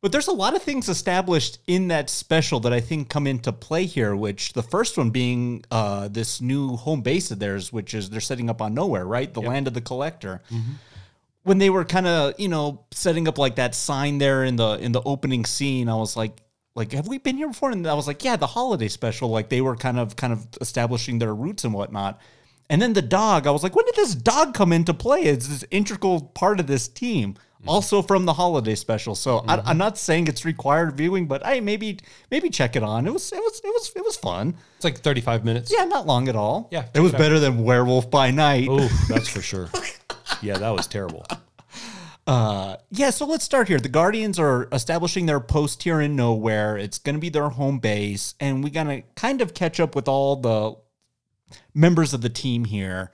[0.08, 3.52] But there's a lot of things established in that special that I think come into
[3.52, 7.94] play here, which the first one being uh, this new home base of theirs, which
[7.94, 9.34] is they're setting up on nowhere, right?
[9.34, 10.42] The land of the collector.
[11.44, 14.76] When they were kind of, you know, setting up like that sign there in the
[14.76, 16.38] in the opening scene, I was like,
[16.74, 17.72] like, have we been here before?
[17.72, 19.28] And I was like, yeah, the holiday special.
[19.28, 22.22] Like they were kind of kind of establishing their roots and whatnot.
[22.70, 25.24] And then the dog, I was like, when did this dog come into play?
[25.24, 29.16] It's this integral part of this team, also from the holiday special.
[29.16, 33.08] So I, I'm not saying it's required viewing, but hey, maybe maybe check it on.
[33.08, 34.56] It was it was it was it was fun.
[34.76, 35.74] It's like 35 minutes.
[35.76, 36.68] Yeah, not long at all.
[36.72, 38.68] Yeah, it was better than Werewolf by Night.
[38.70, 39.70] Oh, that's for sure.
[40.42, 41.26] Yeah, that was terrible.
[42.28, 43.80] Uh, yeah, so let's start here.
[43.80, 46.78] The Guardians are establishing their post here in nowhere.
[46.78, 49.96] It's going to be their home base, and we're going to kind of catch up
[49.96, 50.76] with all the
[51.74, 53.14] members of the team here.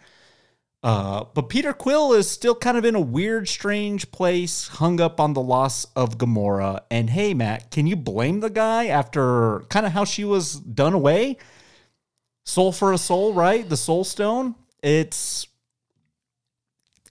[0.83, 5.19] Uh, but Peter Quill is still kind of in a weird, strange place, hung up
[5.19, 6.81] on the loss of Gamora.
[6.91, 10.93] And hey, Matt, can you blame the guy after kind of how she was done
[10.93, 11.37] away?
[12.45, 13.67] Soul for a soul, right?
[13.67, 14.55] The Soul Stone.
[14.81, 15.47] It's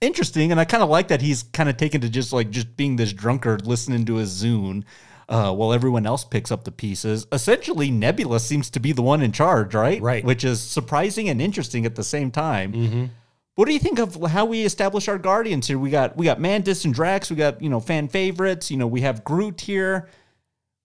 [0.01, 2.77] interesting, and I kind of like that he's kind of taken to just like just
[2.77, 4.83] being this drunkard, listening to his Zune,
[5.27, 7.25] uh, while everyone else picks up the pieces.
[7.31, 9.99] Essentially, Nebula seems to be the one in charge, right?
[9.99, 10.23] Right.
[10.23, 13.11] Which is surprising and interesting at the same time.
[13.55, 15.77] What do you think of how we establish our guardians here?
[15.77, 17.29] We got we got Mantis and Drax.
[17.29, 18.71] We got you know fan favorites.
[18.71, 20.09] You know we have Groot here.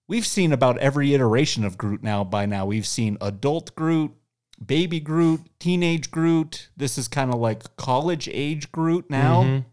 [0.07, 2.23] We've seen about every iteration of Groot now.
[2.23, 4.11] By now, we've seen adult Groot,
[4.63, 6.69] baby Groot, teenage Groot.
[6.77, 9.63] This is kind of like college age Groot now.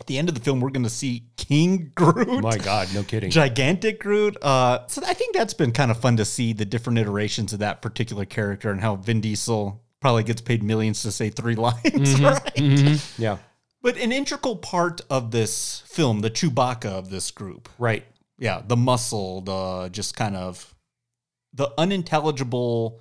[0.00, 2.42] At the end of the film, we're going to see King Groot.
[2.42, 3.30] My God, no kidding.
[3.30, 4.36] Gigantic Groot.
[4.42, 7.60] Uh, so I think that's been kind of fun to see the different iterations of
[7.60, 11.80] that particular character and how Vin Diesel probably gets paid millions to say three lines,
[11.84, 12.24] mm-hmm.
[12.24, 12.54] right?
[12.56, 13.22] Mm-hmm.
[13.22, 13.38] Yeah,
[13.80, 18.04] But an integral part of this film, the Chewbacca of this group, right.
[18.36, 20.74] yeah, the muscle, the just kind of
[21.54, 23.00] the unintelligible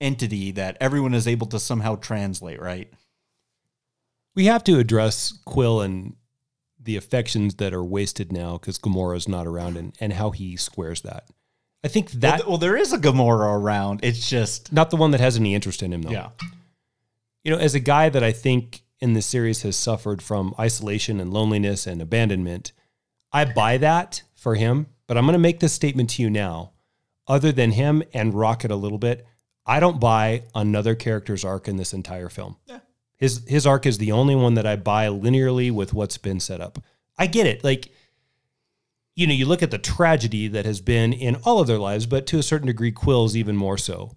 [0.00, 2.90] entity that everyone is able to somehow translate, right?
[4.34, 6.16] We have to address Quill and
[6.82, 11.02] the affections that are wasted now because Gamora's not around and, and how he squares
[11.02, 11.28] that.
[11.82, 14.00] I think Well, that th- well, there is a Gamora around.
[14.02, 16.10] It's just not the one that has any interest in him though.
[16.10, 16.28] yeah.
[17.44, 21.20] You know, as a guy that I think in this series has suffered from isolation
[21.20, 22.72] and loneliness and abandonment,
[23.32, 24.86] I buy that for him.
[25.06, 26.72] But I'm going to make this statement to you now.
[27.26, 29.26] Other than him and Rocket a little bit,
[29.64, 32.56] I don't buy another character's arc in this entire film.
[32.66, 32.80] Yeah.
[33.16, 36.60] His his arc is the only one that I buy linearly with what's been set
[36.60, 36.78] up.
[37.18, 37.62] I get it.
[37.64, 37.90] Like,
[39.20, 42.06] you know, you look at the tragedy that has been in all of their lives,
[42.06, 44.16] but to a certain degree, Quill's even more so.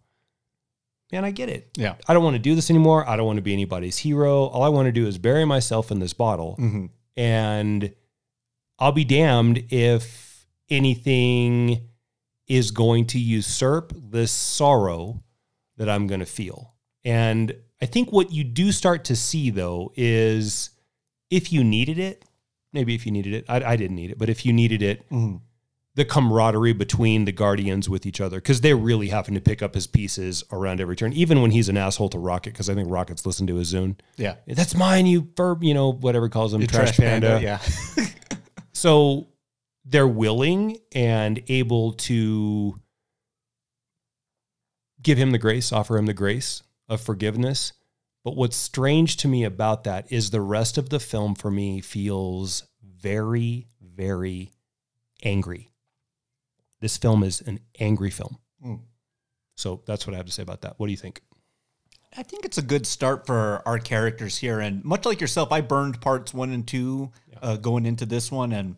[1.12, 1.70] Man, I get it.
[1.78, 1.96] Yeah.
[2.08, 3.08] I don't want to do this anymore.
[3.08, 4.46] I don't want to be anybody's hero.
[4.46, 6.56] All I want to do is bury myself in this bottle.
[6.60, 6.89] Mhm.
[7.18, 7.94] And
[8.80, 11.89] I'll be damned if anything
[12.48, 15.22] is going to usurp this sorrow
[15.78, 16.74] that I'm going to feel.
[17.04, 20.72] And I think what you do start to see, though, is
[21.30, 22.24] if you needed it,
[22.74, 25.08] maybe if you needed it, I, I didn't need it, but if you needed it,
[25.10, 25.42] Mhm.
[25.96, 29.76] the camaraderie between the Guardians with each other, because they're really having to pick up
[29.76, 32.90] his pieces around every turn, even when he's an asshole to Rocket, because I think
[32.90, 33.96] Rocket's listened to his Zune.
[34.18, 34.36] Yeah.
[34.48, 37.40] That's mine, you verb, you know, whatever calls him, The trash, panda.
[37.42, 37.60] Yeah.
[38.76, 39.28] So
[39.86, 42.76] they're willing and able to
[45.02, 47.74] give him the grace, offer him the grace of forgiveness.
[48.24, 51.82] But what's strange to me about that is the rest of the film for me
[51.82, 54.52] feels very, very
[55.24, 55.72] angry.
[56.80, 58.38] This film is an angry film.
[58.66, 58.82] Mm.
[59.56, 60.76] So that's what I have to say about that.
[60.78, 61.22] What do you think?
[62.16, 64.60] I think it's a good start for our characters here.
[64.60, 68.52] And much like yourself, I burned parts one and two uh, going into this one,
[68.52, 68.76] and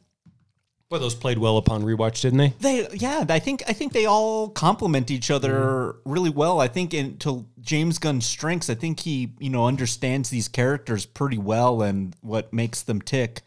[0.91, 2.53] Well, those played well upon rewatch, didn't they?
[2.59, 6.59] they, yeah, I think I think they all complement each other really well.
[6.59, 11.39] I think into James Gunn's strengths, I think he you know understands these characters pretty
[11.39, 13.41] well and what makes them tick.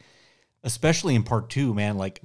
[0.65, 1.97] Especially in part two, man.
[1.97, 2.21] Like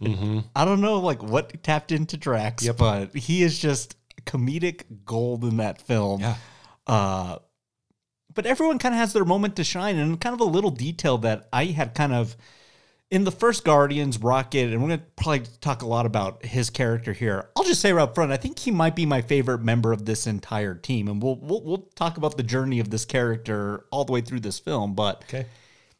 [0.55, 3.95] I don't know, like what tapped into Drax, but he is just
[4.25, 6.21] comedic gold in that film.
[6.21, 6.35] Yeah.
[6.87, 7.37] Uh,
[8.33, 11.19] but everyone kind of has their moment to shine, and kind of a little detail
[11.19, 12.35] that I had kind of
[13.11, 17.13] in the first Guardians, Rocket, and we're gonna probably talk a lot about his character
[17.13, 17.49] here.
[17.55, 20.05] I'll just say right up front, I think he might be my favorite member of
[20.05, 24.03] this entire team, and we'll we'll, we'll talk about the journey of this character all
[24.05, 24.95] the way through this film.
[24.95, 25.45] But Okay.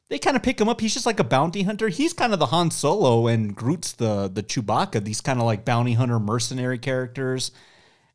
[0.10, 0.82] they kind of pick him up.
[0.82, 1.90] He's just like a bounty hunter.
[1.90, 5.04] He's kind of the Han Solo, and Groot's the the Chewbacca.
[5.04, 7.52] These kind of like bounty hunter mercenary characters.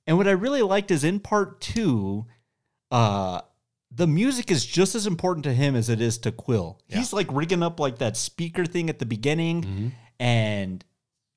[0.09, 2.27] And what I really liked is in part two,
[2.90, 3.42] uh,
[3.90, 6.79] the music is just as important to him as it is to Quill.
[6.87, 10.85] He's like rigging up like that speaker thing at the beginning, and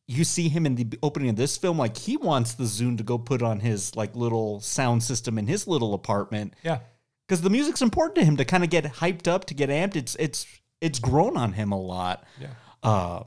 [0.07, 1.77] you see him in the opening of this film.
[1.77, 5.47] Like he wants the Zune to go put on his like little sound system in
[5.47, 6.79] his little apartment Yeah.
[7.27, 9.95] because the music's important to him to kind of get hyped up to get amped.
[9.95, 10.45] It's it's
[10.81, 12.25] it's grown on him a lot.
[12.39, 12.49] Yeah.
[12.83, 13.23] Uh,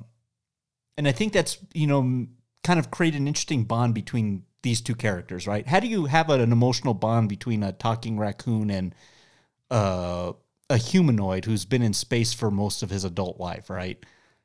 [0.99, 2.27] and I think that's you know
[2.63, 5.67] kind of create an interesting bond between these two characters, right?
[5.67, 8.95] How do you have an emotional bond between a talking raccoon and
[9.71, 10.33] uh,
[10.71, 13.99] a humanoid who's been in space for most of his adult life, right?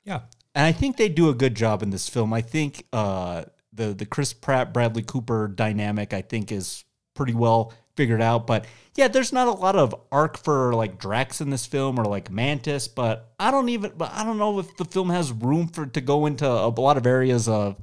[0.04, 0.22] Yeah.
[0.56, 2.34] And I think they do a good job in this film.
[2.34, 7.74] I think uh, the the Chris Pratt Bradley Cooper dynamic I think is pretty well
[7.96, 8.48] figured out.
[8.48, 12.06] But yeah, there's not a lot of arc for like Drax in this film or
[12.06, 12.88] like Mantis.
[12.88, 13.92] But I don't even.
[13.98, 16.98] But I don't know if the film has room for to go into a, lot
[16.98, 17.78] of areas of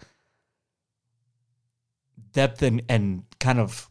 [2.32, 3.88] depth and and kind of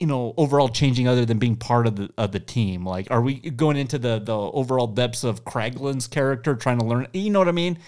[0.00, 3.20] you know overall changing other than being part of the of the team like are
[3.20, 7.38] we going into the the overall depths of Kraglin's character trying to learn you know
[7.38, 7.78] what I mean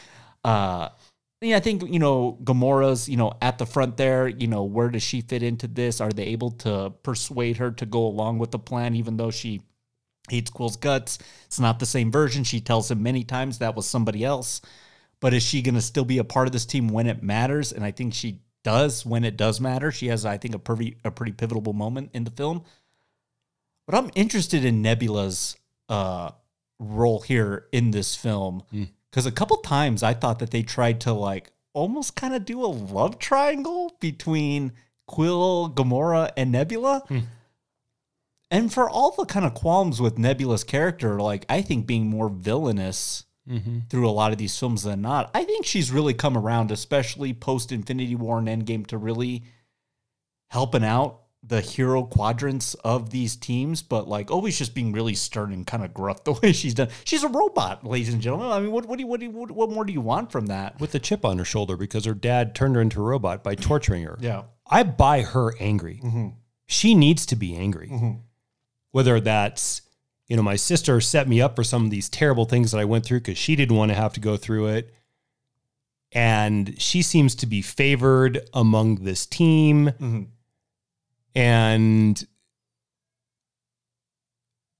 [0.44, 0.88] uh
[1.42, 4.28] yeah, I think you know Gamora's you know at the front there.
[4.28, 6.00] You know where does she fit into this?
[6.00, 9.62] Are they able to persuade her to go along with the plan, even though she
[10.28, 11.18] hates Quill's guts?
[11.46, 12.44] It's not the same version.
[12.44, 14.60] She tells him many times that was somebody else.
[15.20, 17.72] But is she going to still be a part of this team when it matters?
[17.72, 19.90] And I think she does when it does matter.
[19.90, 22.64] She has, I think, a pretty a pretty pivotal moment in the film.
[23.86, 25.56] But I'm interested in Nebula's
[25.88, 26.30] uh,
[26.78, 28.62] role here in this film
[29.10, 32.64] because a couple times I thought that they tried to like almost kind of do
[32.64, 34.72] a love triangle between
[35.06, 37.02] Quill, Gamora, and Nebula.
[38.52, 42.28] And for all the kind of qualms with Nebula's character, like I think being more
[42.28, 43.78] villainous Mm-hmm.
[43.90, 47.32] through a lot of these films than not, I think she's really come around, especially
[47.32, 49.42] post Infinity War and Endgame, to really
[50.48, 55.52] helping out the hero quadrants of these teams, but like always just being really stern
[55.52, 56.88] and kind of gruff the way she's done.
[57.04, 58.50] She's a robot, ladies and gentlemen.
[58.50, 60.30] I mean, what what do you, what, do you, what, what more do you want
[60.30, 60.78] from that?
[60.80, 63.54] With the chip on her shoulder because her dad turned her into a robot by
[63.54, 64.18] torturing her.
[64.20, 64.42] Yeah.
[64.66, 66.00] I buy her angry.
[66.02, 66.28] Mm-hmm.
[66.66, 67.88] She needs to be angry.
[67.88, 68.12] Mm-hmm.
[68.92, 69.82] Whether that's
[70.30, 72.84] you know, my sister set me up for some of these terrible things that I
[72.84, 74.94] went through because she didn't want to have to go through it.
[76.12, 79.86] And she seems to be favored among this team.
[79.86, 80.22] Mm-hmm.
[81.34, 82.26] And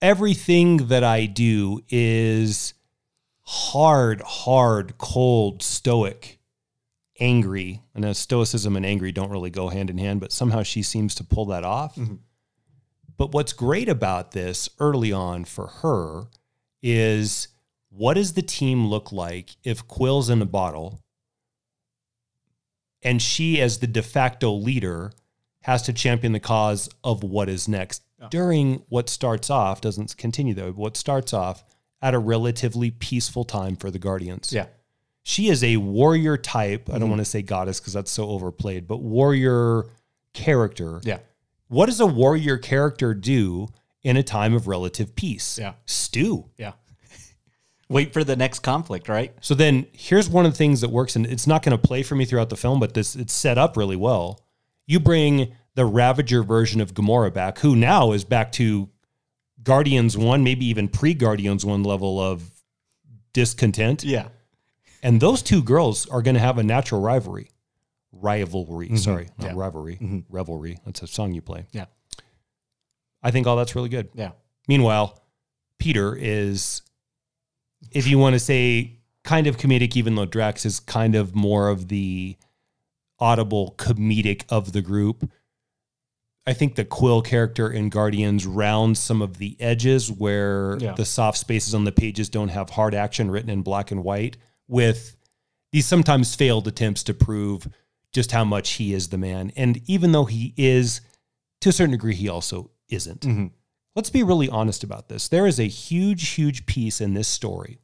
[0.00, 2.74] everything that I do is
[3.42, 6.38] hard, hard, cold, stoic,
[7.18, 7.82] angry.
[7.96, 11.16] I know stoicism and angry don't really go hand in hand, but somehow she seems
[11.16, 11.96] to pull that off.
[11.96, 12.14] Mm-hmm.
[13.20, 16.28] But what's great about this early on for her
[16.82, 17.48] is
[17.90, 21.02] what does the team look like if Quill's in a bottle
[23.02, 25.12] and she, as the de facto leader,
[25.64, 30.54] has to champion the cause of what is next during what starts off, doesn't continue
[30.54, 31.62] though, what starts off
[32.00, 34.50] at a relatively peaceful time for the Guardians.
[34.50, 34.64] Yeah.
[35.24, 36.88] She is a warrior type.
[36.88, 37.10] I don't mm-hmm.
[37.10, 39.84] want to say goddess because that's so overplayed, but warrior
[40.32, 41.02] character.
[41.02, 41.18] Yeah.
[41.70, 43.68] What does a warrior character do
[44.02, 45.56] in a time of relative peace?
[45.56, 45.74] Yeah.
[45.86, 46.50] Stew.
[46.56, 46.72] Yeah.
[47.88, 49.32] Wait for the next conflict, right?
[49.40, 52.02] So then here's one of the things that works, and it's not going to play
[52.02, 54.40] for me throughout the film, but this it's set up really well.
[54.88, 58.88] You bring the Ravager version of Gamora back, who now is back to
[59.62, 62.50] Guardians One, maybe even pre Guardians One level of
[63.32, 64.02] discontent.
[64.02, 64.26] Yeah.
[65.04, 67.52] And those two girls are going to have a natural rivalry.
[68.12, 68.96] Rivalry, mm-hmm.
[68.96, 69.52] sorry, not Yeah.
[69.56, 70.18] rivalry, mm-hmm.
[70.28, 70.78] revelry.
[70.84, 71.66] That's a song you play.
[71.72, 71.86] Yeah.
[73.22, 74.08] I think all that's really good.
[74.14, 74.32] Yeah.
[74.66, 75.22] Meanwhile,
[75.78, 76.82] Peter is,
[77.92, 81.68] if you want to say, kind of comedic, even though Drax is kind of more
[81.68, 82.36] of the
[83.18, 85.30] audible comedic of the group.
[86.46, 90.94] I think the Quill character in Guardians rounds some of the edges where Yeah.
[90.94, 94.38] the soft spaces on the pages don't have hard action written in black and white
[94.66, 95.16] with
[95.70, 97.68] these sometimes failed attempts to prove
[98.12, 99.52] just how much he is the man.
[99.56, 101.00] And even though he is,
[101.60, 103.20] to a certain degree, he also isn't.
[103.20, 103.46] Mm-hmm.
[103.94, 105.28] Let's be really honest about this.
[105.28, 107.80] There is a huge, huge piece in this story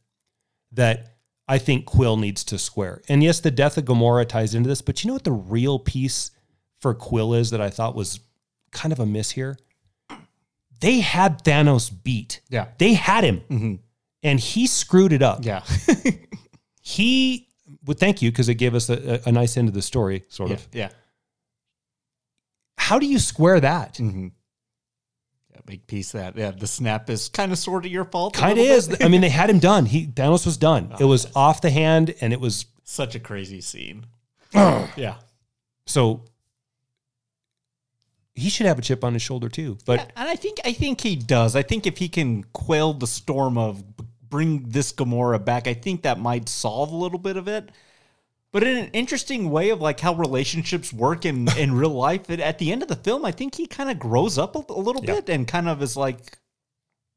[0.72, 1.16] that
[1.48, 3.02] I think Quill needs to square.
[3.08, 5.78] And yes, the death of Gamora ties into this, but you know what the real
[5.78, 6.30] piece
[6.80, 8.20] for Quill is that I thought was
[8.72, 9.58] kind of a miss here?
[10.80, 12.40] They had Thanos beat.
[12.50, 12.68] Yeah.
[12.78, 13.40] They had him.
[13.48, 13.74] Mm-hmm.
[14.22, 15.44] And he screwed it up.
[15.44, 15.62] Yeah.
[16.86, 17.45] He
[17.84, 20.50] would thank you because it gave us a, a, nice end of the story, sort
[20.50, 20.66] of.
[20.72, 20.90] yeah.
[22.78, 23.94] How do you square that?
[23.94, 24.28] Mm-hmm.
[25.52, 26.36] Yeah, big piece of that.
[26.36, 28.34] Yeah, the snap is kind of sort of your fault.
[28.34, 28.96] Kind of is.
[29.00, 29.86] I mean, they had him done.
[29.86, 30.90] He Thanos was done.
[30.92, 34.06] Oh, it was off the hand, and it was Such a crazy scene.
[34.54, 35.16] yeah.
[35.86, 36.24] so.
[38.38, 39.78] He should have a chip on his shoulder too.
[39.86, 41.56] But and I think I think he does.
[41.56, 43.82] I think if he can quell the storm of
[44.36, 47.70] bring this Gamora back, I think that might solve a little bit of it.
[48.52, 52.40] But in an interesting way of like how relationships work in in real life, it,
[52.40, 54.80] at the end of the film, I think he kind of grows up a, a
[54.88, 55.14] little Yeah.
[55.14, 56.18] bit and kind of is like,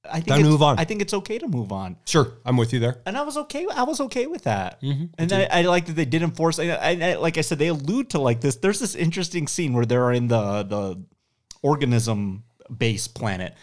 [0.05, 0.79] I think Time to it's- move on.
[0.79, 1.97] I think it's okay to move on.
[2.05, 3.01] sure, I'm with you there.
[3.05, 3.65] and I was okay.
[3.73, 5.05] I was okay with that, Mm-hmm.
[5.17, 6.57] and I, I like that they did enforce.
[6.57, 8.55] I, I, I- like I said, they allude to like this.
[8.63, 11.03] There's this interesting scene where they're in the the
[11.61, 12.43] organism
[12.75, 13.55] base planet,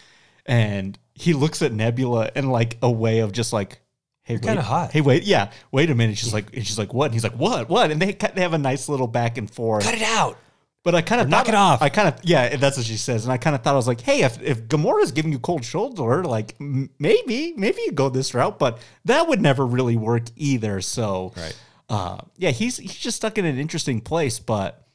[0.44, 3.80] and he looks at Nebula in like a way of just like,
[4.22, 4.92] "Hey, wait, kinda hot.
[4.92, 7.36] Hey, wait, yeah, wait a minute." She's like, and she's like, "What?" And he's like,
[7.38, 7.68] "What?
[7.68, 9.84] What?" And they they have a nice little back and forth.
[9.84, 10.36] Cut it out.
[10.84, 11.82] But I kind of knock it off.
[11.82, 13.88] I kind of yeah, that's what she says, and I kind of thought I was
[13.88, 18.08] like, hey, if if Gamora's giving you cold shoulder, like m- maybe maybe you go
[18.08, 20.80] this route, but that would never really work either.
[20.80, 21.56] So Right.
[21.88, 24.85] uh, yeah, he's he's just stuck in an interesting place, but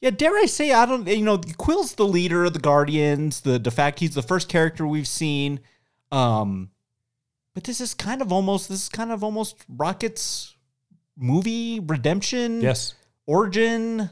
[0.00, 3.58] yeah, dare I say, I don't, you know, Quill's the leader of the Guardians, the
[3.58, 5.60] de facto, he's the first character we've seen.
[6.12, 6.70] Um,
[7.54, 10.56] but this is kind of almost, this is kind of almost Rocket's
[11.16, 12.94] movie redemption, Yes.
[13.26, 14.10] origin,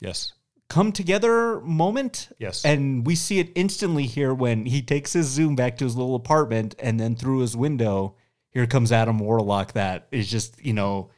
[0.00, 0.32] Yes.
[0.68, 2.28] come together moment.
[2.38, 2.64] Yes.
[2.64, 6.14] And we see it instantly here when he takes his Zoom back to his little
[6.14, 8.16] apartment and then through his window,
[8.50, 11.10] here comes Adam Warlock that is just, you know,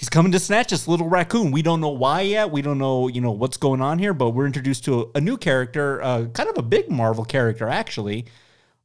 [0.00, 1.50] he's coming to snatch this little raccoon.
[1.50, 2.50] We don't know why yet.
[2.50, 5.20] We don't know, you know, what's going on here, but we're introduced to a, a
[5.20, 8.24] new character, uh, kind of a big Marvel character, actually.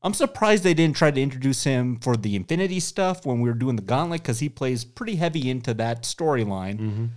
[0.04, 3.56] I'm surprised they didn't try to introduce him for the Infinity stuff when we were
[3.56, 7.10] doing the Gauntlet because he plays pretty heavy into that storyline.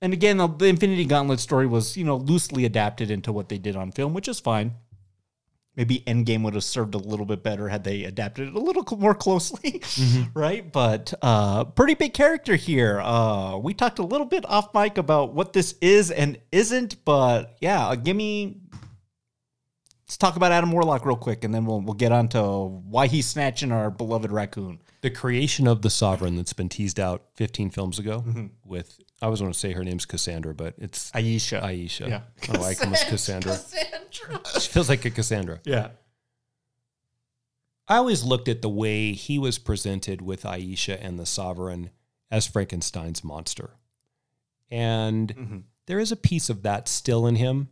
[0.00, 3.58] And again, the, the Infinity Gauntlet story was, you know, loosely adapted into what they
[3.58, 4.72] did on film, which is fine.
[5.76, 8.84] Maybe Endgame would have served a little bit better had they adapted it a little
[8.96, 9.82] more closely,
[10.34, 10.70] right?
[10.72, 13.00] But uh, pretty big character here.
[13.00, 17.56] Uh, we talked a little bit off mic about what this is and isn't, but
[17.60, 18.58] yeah, uh, give me.
[20.06, 23.06] Let's talk about Adam Warlock real quick, and then we'll we'll get on to why
[23.06, 24.80] he's snatching our beloved raccoon.
[25.00, 28.46] the creation of the sovereign that's been teased out 15 films ago Mm-hmm.
[28.64, 31.62] with I was going to say her name's Cassandra, but it's Aisha.
[31.62, 32.08] Aisha.
[32.08, 32.20] Yeah.
[32.48, 33.52] I like almost Cassandra.
[33.52, 34.40] Cassandra.
[34.60, 35.60] She feels like a Cassandra.
[35.64, 35.88] Yeah.
[37.86, 41.90] I always looked at the way he was presented with Aisha and the Sovereign
[42.30, 43.70] as Frankenstein's monster.
[44.70, 45.58] And mm-hmm.
[45.86, 47.68] there is a piece of that still in him,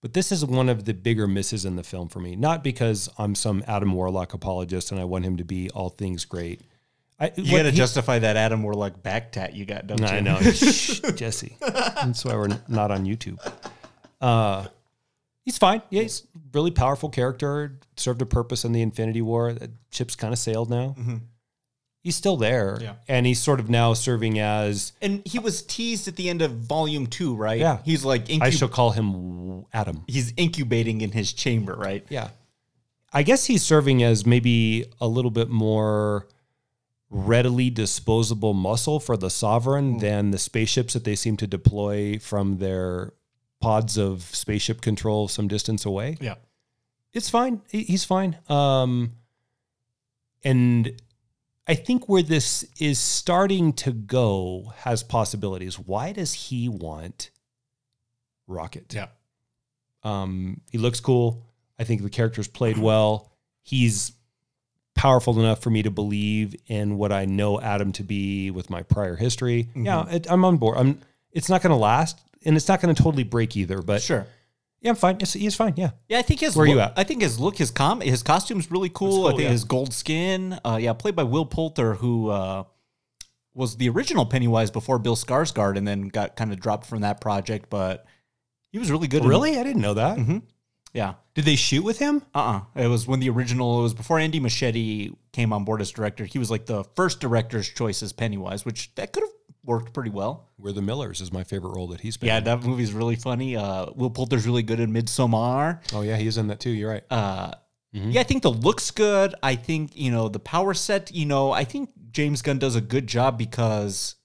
[0.00, 2.36] but this is one of the bigger misses in the film for me.
[2.36, 6.24] Not because I'm some Adam Warlock apologist and I want him to be all things
[6.24, 6.60] great.
[7.20, 10.06] I, You got to justify that Adam Warlock back tat you got, don't you?
[10.06, 11.56] I know, Shh, Jesse.
[11.60, 13.38] That's why we're not on YouTube.
[14.20, 14.66] Uh,
[15.44, 15.82] he's fine.
[15.90, 17.78] Yeah, he's a really powerful character.
[17.96, 19.52] Served a purpose in the Infinity War.
[19.52, 20.96] The ship's kind of sailed now.
[22.02, 22.94] He's still there, Yeah.
[23.08, 24.94] and he's sort of now serving as.
[25.02, 27.58] And he was teased at the end of volume two, right?
[27.60, 27.80] Yeah.
[27.84, 30.04] He's like, I incub- shall call him Adam.
[30.08, 32.02] he's incubating in his chamber, right?
[32.08, 32.28] Yeah.
[33.12, 36.26] I guess he's serving as maybe a little bit more
[37.10, 42.58] readily disposable muscle for the sovereign than the spaceships that they seem to deploy from
[42.58, 43.12] their
[43.60, 46.16] pods of spaceship control some distance away.
[46.20, 46.36] Yeah.
[47.12, 47.62] It's fine.
[47.68, 48.38] He's fine.
[48.48, 49.14] Um
[50.44, 51.00] and
[51.66, 55.78] I think where this is starting to go has possibilities.
[55.78, 57.30] Why does he want
[58.48, 58.92] Rocket?
[58.92, 59.06] Yeah.
[60.02, 61.46] Um, he looks cool.
[61.78, 63.30] I think the character's played well.
[63.62, 64.12] He's
[64.94, 68.82] powerful enough for me to believe in what I know Adam to be with my
[68.82, 69.68] prior history.
[69.74, 70.78] Yeah, it, I'm on board.
[70.78, 71.00] I'm.
[71.32, 73.82] It's not going to last, and it's not going to totally break either.
[73.82, 74.26] But Sure.
[74.80, 75.18] yeah, I'm fine.
[75.20, 75.74] It's, he's fine.
[75.76, 76.94] Yeah, Yeah, I think his Where are you at?
[76.96, 79.10] I think his look, his com, his costume's really cool.
[79.10, 79.50] cool, I think yeah.
[79.50, 82.64] his gold skin, uh, yeah, played by Will Poulter, who uh,
[83.54, 87.20] was the original Pennywise before Bill Skarsgård, and then got kind of dropped from that
[87.20, 87.70] project.
[87.70, 88.06] But
[88.72, 89.24] he was really good.
[89.24, 90.18] really, I didn't know that.
[90.92, 91.14] Yeah.
[91.34, 92.22] Did they shoot with him?
[92.34, 95.80] Uh uh It was when the original, it was before Andy Muschietti came on board
[95.80, 96.24] as director.
[96.24, 99.30] He was like the first director's choice as Pennywise, which that could have
[99.64, 100.48] worked pretty well.
[100.58, 102.26] We're the Millers is my favorite role that he's been.
[102.28, 102.44] Yeah, in.
[102.44, 103.56] that movie's really funny.
[103.56, 105.80] Uh, Will Poulter's really good in Midsommar.
[105.92, 106.70] Oh yeah, he's in that too.
[106.70, 107.04] You're right.
[107.10, 107.52] Uh,
[107.92, 109.34] Yeah, I think the looks good.
[109.42, 111.12] I think you know the power set.
[111.12, 114.16] You know, I think James Gunn does a good job because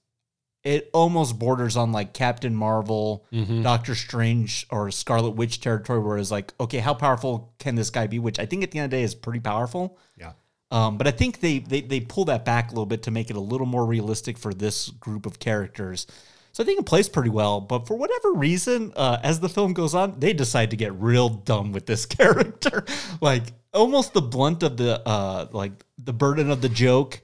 [0.66, 3.24] it almost borders on like Captain Marvel,
[3.62, 8.08] Doctor Strange, or Scarlet Witch territory, where it's like, okay, how powerful can this guy
[8.08, 8.18] be?
[8.18, 9.96] Which I think at the end of the day is pretty powerful.
[10.18, 10.32] yeah.
[10.72, 13.30] Um, but I think they, they they pull that back a little bit to make
[13.30, 16.08] it a little more realistic for this group of characters.
[16.50, 17.60] So I think it plays pretty well.
[17.60, 21.28] But for whatever reason, uh, as the film goes on, they decide to get real
[21.28, 22.84] dumb with this character,
[23.20, 27.20] like almost the blunt of the uh, like the burden of the joke.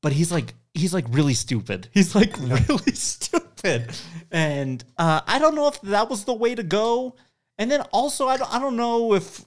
[0.00, 1.88] But he's like he's like really stupid.
[1.92, 3.90] He's like really stupid,
[4.30, 7.16] and uh, I don't know if that was the way to go.
[7.58, 9.44] And then also, I don't, I don't know if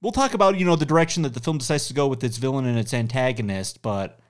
[0.00, 2.36] we'll talk about you know the direction that the film decides to go with its
[2.36, 4.20] villain and its antagonist but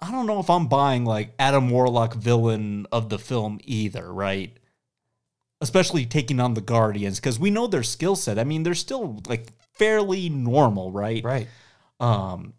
[0.00, 4.58] i don't know if i'm buying like adam warlock villain of the film either right
[5.62, 9.18] especially taking on the guardians because we know their skill set i mean they're still
[9.26, 11.48] like fairly normal right Right.
[12.00, 12.52] um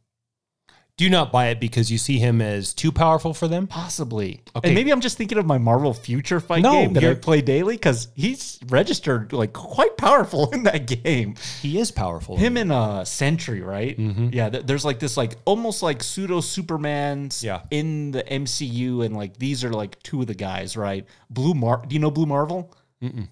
[1.00, 3.68] Do not buy it because you see him as too powerful for them?
[3.68, 4.68] possibly Okay.
[4.70, 7.42] and maybe i'm just thinking of my marvel future fight No, game that i play
[7.42, 12.36] daily because he's registered like quite powerful in that game He is powerful.
[12.38, 13.98] him and uh Sentry, right?
[13.98, 14.30] Mm-hmm.
[14.34, 17.62] Yeah, th- there's like this like almost like pseudo Supermans Yeah.
[17.72, 21.06] in the MCU, and like these are like two of the guys, right?
[21.30, 22.74] Blue Mar, do you know Blue Marvel?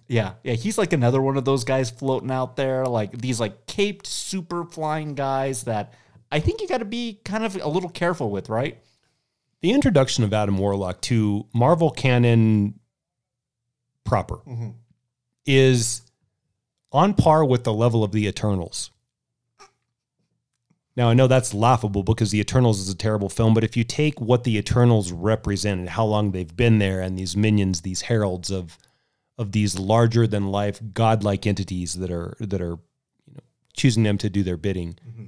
[0.07, 3.65] Yeah, yeah, he's like another one of those guys floating out there, like these like
[3.67, 5.93] caped super flying guys that
[6.31, 8.77] I think you got to be kind of a little careful with, right?
[9.61, 12.79] the introduction of Adam Warlock to Marvel canon
[14.03, 14.69] proper mm-hmm.
[15.45, 16.01] is
[16.91, 18.91] on par with the level of the Eternals.
[20.95, 23.83] Now I know that's laughable because the Eternals is a terrible film, but if you
[23.83, 28.49] take what the Eternals represented, how long they've been there, and these minions, these heralds
[28.49, 28.77] of
[29.37, 32.79] of these larger than life godlike entities that are that are
[33.27, 33.43] you know
[33.75, 34.97] choosing them to do their bidding.
[35.07, 35.25] Mm-hmm.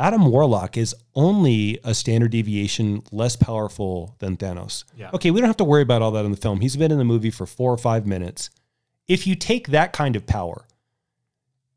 [0.00, 4.84] Adam Warlock is only a standard deviation less powerful than Thanos.
[4.96, 5.10] Yeah.
[5.12, 6.62] Okay, we don't have to worry about all that in the film.
[6.62, 8.48] He's been in the movie for four or five minutes.
[9.08, 10.64] If you take that kind of power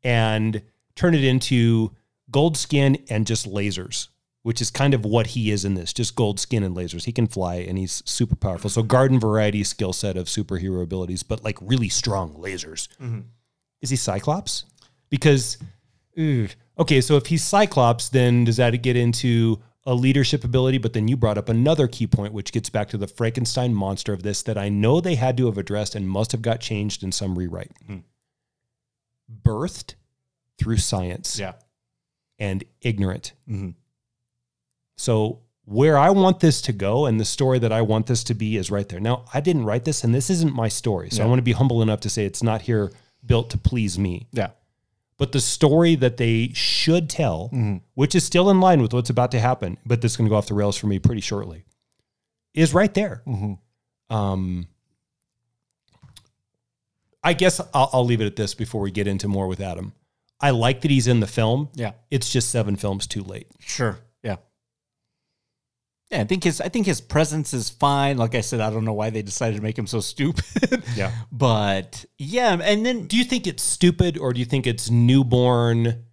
[0.02, 0.62] and
[0.94, 1.92] turn it into
[2.30, 4.08] gold skin and just lasers,
[4.42, 7.04] which is kind of what he is in this, just gold skin and lasers.
[7.04, 8.70] He can fly and he's super powerful.
[8.70, 12.88] So garden variety skill set of superhero abilities, but like really strong lasers.
[13.02, 13.20] Mm-hmm.
[13.82, 14.64] Is he Cyclops?
[15.10, 15.58] Because.
[16.78, 20.78] Okay, so if he's Cyclops, then does that get into a leadership ability?
[20.78, 24.12] But then you brought up another key point, which gets back to the Frankenstein monster
[24.12, 27.02] of this that I know they had to have addressed and must have got changed
[27.04, 27.70] in some rewrite.
[29.42, 29.94] Birthed
[30.58, 31.52] through science Yeah.
[32.38, 33.32] and ignorant.
[33.48, 33.74] Mhm.
[34.96, 38.34] So where I want this to go and the story that I want this to
[38.34, 39.00] be is right there.
[39.00, 41.10] Now, I didn't write this and this isn't my story.
[41.10, 42.92] So I want to be humble enough to say it's not here
[43.24, 44.28] built to please me.
[44.32, 44.50] Yeah.
[45.16, 47.76] But the story that they should tell, Mm-hmm.
[47.94, 50.30] which is still in line with what's about to happen, but this is going to
[50.30, 51.64] go off the rails for me pretty shortly,
[52.52, 53.22] is right there.
[53.26, 54.14] Mm-hmm.
[54.14, 54.66] Um,
[57.22, 59.92] I guess I'll, I'll leave it at this before we get into more with Adam.
[60.40, 61.68] I like that he's in the film.
[61.74, 61.92] Yeah.
[62.10, 63.46] It's just seven films too late.
[63.60, 63.98] Sure.
[66.14, 66.20] Yeah.
[66.22, 68.16] I think his I think his presence is fine.
[68.16, 70.44] Like I said, I don't know why they decided to make him so stupid.
[70.96, 71.10] Yeah.
[71.32, 76.04] But yeah, and then Do you think it's stupid or do you think it's newborn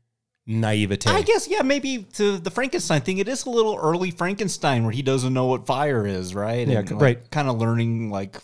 [0.47, 1.09] naivete?
[1.09, 4.91] I guess yeah, maybe to the Frankenstein thing, it is a little early Frankenstein where
[4.91, 6.67] he doesn't know what fire is, right?
[6.67, 7.29] Yeah, right.
[7.29, 8.37] Kind of learning like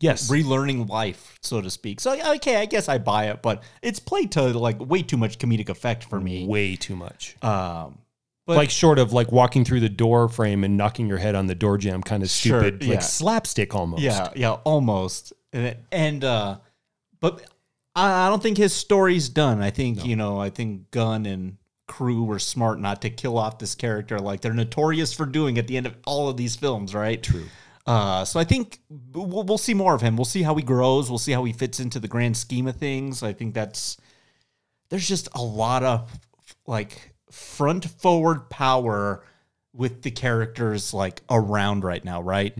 [0.00, 0.30] yes.
[0.30, 2.00] relearning life, so to speak.
[2.00, 5.38] So okay, I guess I buy it, but it's played to like way too much
[5.38, 6.46] comedic effect for me.
[6.46, 7.36] Way too much.
[7.42, 7.98] Um,
[8.52, 11.46] but like short of like walking through the door frame and knocking your head on
[11.46, 12.90] the door jam, kind of Sure, stupid, yeah.
[12.94, 14.02] like slapstick almost.
[14.02, 15.32] Yeah, yeah, almost.
[15.52, 16.58] And and uh
[17.20, 17.42] but
[17.94, 19.62] I, I don't think his story's done.
[19.62, 21.56] I think, you know, I think Gunn and
[21.88, 25.66] crew were smart not to kill off this character like they're notorious for doing at
[25.66, 27.22] the end of all of these films, right?
[27.22, 27.44] True.
[27.86, 28.78] Uh, so I think
[29.12, 30.16] we'll, we'll see more of him.
[30.16, 31.10] We'll see how he grows.
[31.10, 33.22] We'll see how he fits into the grand scheme of things.
[33.22, 33.96] I think that's
[34.88, 36.10] there's just a lot of
[36.66, 39.24] like front forward power
[39.74, 42.54] with the characters like around right now, right?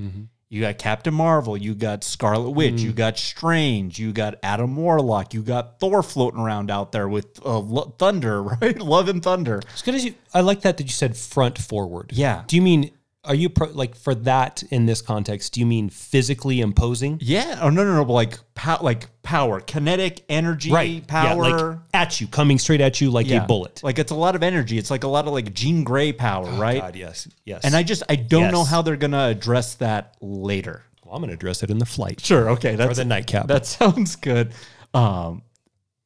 [0.48, 5.32] You got Captain Marvel, you got Scarlet Witch, you got Strange, you got Adam Warlock,
[5.32, 8.78] you got Thor floating around out there with uh, Lo- Thunder, right?
[8.78, 9.62] Love and Thunder.
[9.74, 12.10] As good as you, I like that that you said front forward.
[12.12, 12.44] Yeah.
[12.46, 12.90] Do you mean
[13.24, 15.52] are you pro, like for that in this context?
[15.52, 17.18] Do you mean physically imposing?
[17.22, 17.58] Yeah.
[17.62, 18.12] Oh no, no, no.
[18.12, 21.06] Like pow- like power, kinetic energy, Right.
[21.06, 21.44] power.
[21.48, 23.44] Yeah, like at you, coming straight at you like Yeah.
[23.44, 23.80] a bullet.
[23.84, 24.76] Like it's a lot of energy.
[24.76, 26.78] It's like a lot of like Jean Grey power, right?
[26.78, 27.64] Oh, God, yes, yes.
[27.64, 30.82] And I just I don't know how they're gonna address that later.
[31.04, 32.20] well, I'm going to address it in the flight.
[32.20, 33.46] Sure, okay, that's the nightcap.
[33.46, 34.52] That sounds good.
[34.94, 35.42] Um,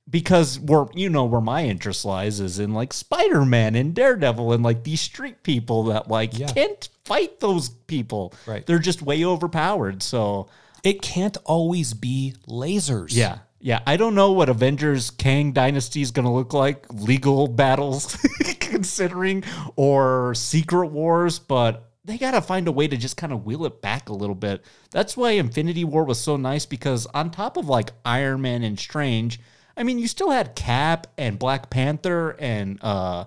[0.08, 4.52] because where you know where my interest lies is in like Spider Man and Daredevil
[4.52, 6.46] and like these street people that like Yeah.
[6.48, 8.32] can't fight those people.
[8.46, 8.64] Right.
[8.66, 10.02] They're just way overpowered.
[10.02, 10.48] So
[10.84, 13.08] It can't always be lasers.
[13.16, 13.38] yeah.
[13.58, 18.14] Yeah, I don't know what Avengers Kang Dynasty is going to look like, legal battles
[18.60, 19.42] considering,
[19.74, 23.64] or Secret Wars, but they got to find a way to just kind of wheel
[23.64, 24.62] it back a little bit.
[24.92, 28.78] That's why Infinity War was so nice because on top of like Iron Man and
[28.78, 29.40] Strange,
[29.76, 33.24] I mean, you still had Cap and Black Panther and uh,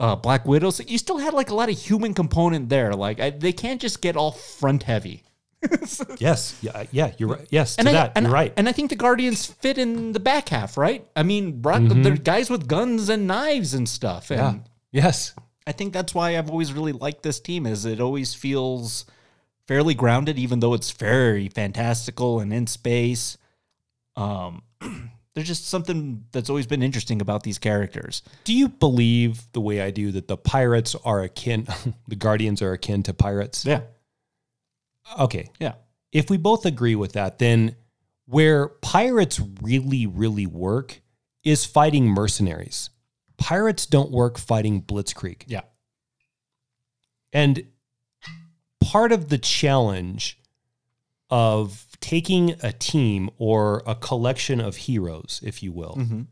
[0.00, 0.70] uh, Black Widow.
[0.70, 2.94] So you still had like a lot of human component there.
[2.94, 5.22] Like I, they can't just get all front heavy.
[6.18, 6.56] Yes.
[6.62, 6.84] Yeah.
[6.90, 7.12] Yeah.
[7.18, 7.46] You're right.
[7.50, 7.76] Yes.
[7.76, 8.12] To And I, that.
[8.16, 8.52] and, you're right.
[8.56, 11.06] And I think the Guardians fit in the back half, right?
[11.14, 14.30] I mean, Brock, they're guys with guns and knives and stuff.
[14.30, 14.56] And Mm-hmm.
[14.92, 15.02] yeah.
[15.04, 15.34] Yes.
[15.66, 19.04] I think that's why I've always really liked this team is it always feels
[19.68, 23.36] fairly grounded, even though it's very fantastical and in space.
[24.16, 24.62] Um,
[25.40, 28.22] there's just something that's always been interesting about these characters.
[28.44, 31.66] Do you believe the way I do that the pirates are akin,
[32.08, 33.64] the guardians are akin to pirates?
[33.64, 33.80] Yeah.
[35.18, 35.50] Okay.
[35.58, 35.76] Yeah.
[36.12, 37.74] If we both agree with that, then
[38.26, 41.00] where pirates really, really work
[41.42, 42.90] is fighting mercenaries.
[43.38, 45.44] Pirates don't work fighting blitzkrieg.
[45.46, 45.62] Yeah.
[47.32, 47.64] And
[48.82, 50.38] part of the challenge
[51.30, 56.22] of taking a team or a collection of heroes, if you will, mm-hmm.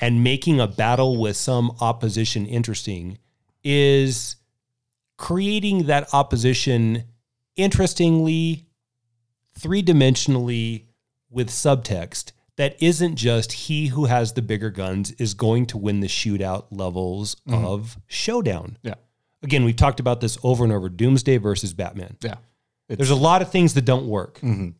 [0.00, 3.18] and making a battle with some opposition interesting
[3.62, 4.36] is
[5.16, 7.04] creating that opposition
[7.56, 8.66] interestingly,
[9.58, 10.84] three dimensionally,
[11.30, 16.00] with subtext that isn't just he who has the bigger guns is going to win
[16.00, 17.64] the shootout levels mm-hmm.
[17.64, 18.78] of showdown.
[18.82, 18.94] Yeah.
[19.42, 22.16] Again, we've talked about this over and over Doomsday versus Batman.
[22.22, 22.36] Yeah.
[22.88, 24.40] There's a lot of things that don't work.
[24.40, 24.70] Mm-hmm.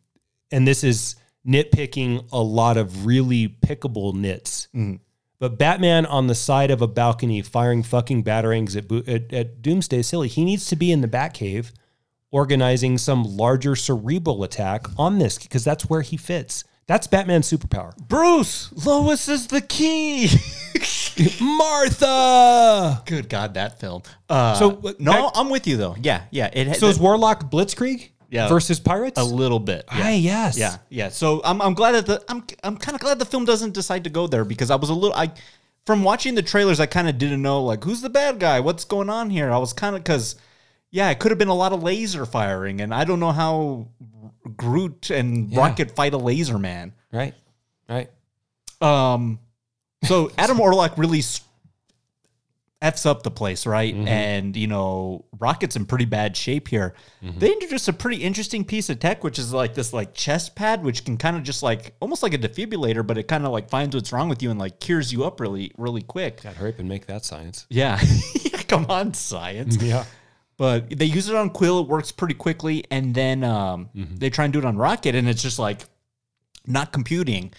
[0.52, 4.68] And this is nitpicking a lot of really pickable nits.
[4.74, 4.96] Mm-hmm.
[5.38, 9.98] But Batman on the side of a balcony firing fucking batarangs at, at, at Doomsday
[9.98, 10.28] is silly.
[10.28, 11.72] He needs to be in the Batcave
[12.30, 16.64] organizing some larger cerebral attack on this because that's where he fits.
[16.86, 17.96] That's Batman's superpower.
[17.96, 20.28] Bruce, Lois is the key.
[21.40, 23.02] Martha!
[23.06, 24.02] Good God, that film.
[24.28, 25.96] Uh, So, no, back- I'm with you though.
[26.00, 26.50] Yeah, yeah.
[26.52, 28.48] It So is Warlock Blitzkrieg Yeah.
[28.48, 29.18] versus Pirates?
[29.20, 29.84] a little bit.
[29.94, 30.02] Yeah.
[30.04, 30.56] Ah, yes.
[30.58, 31.08] Yeah, yeah.
[31.08, 34.04] So I'm, I'm glad that the I'm I'm kind of glad the film doesn't decide
[34.04, 35.32] to go there because I was a little I
[35.86, 38.84] from watching the trailers I kind of didn't know like who's the bad guy, what's
[38.84, 39.50] going on here.
[39.50, 40.36] I was kind of because
[40.94, 43.88] yeah, it could have been a lot of laser firing, and I don't know how
[44.56, 45.58] Groot and Yeah.
[45.58, 46.92] Rocket fight a laser man.
[47.12, 47.34] Right.
[47.88, 48.10] Right.
[48.80, 49.40] Um,
[50.04, 51.20] so Adam Warlock really,
[52.80, 53.92] f's up the place, right?
[53.94, 56.94] And you know, Rocket's in pretty bad shape here.
[57.22, 60.84] They introduced a pretty interesting piece of tech, which is like this like chest pad,
[60.84, 63.68] which can kind of just like almost like a defibrillator, but it kind of like
[63.68, 66.42] finds what's wrong with you and like cures you up really, really quick.
[66.42, 67.66] God, hurry up and make that science.
[67.68, 67.98] Yeah,
[68.68, 69.76] come on, science.
[69.82, 70.04] Yeah.
[70.56, 71.80] But they use it on Quill.
[71.80, 75.28] It works pretty quickly, and then um, they try and do it on Rocket, and
[75.28, 75.80] it's just like
[76.66, 77.52] not computing.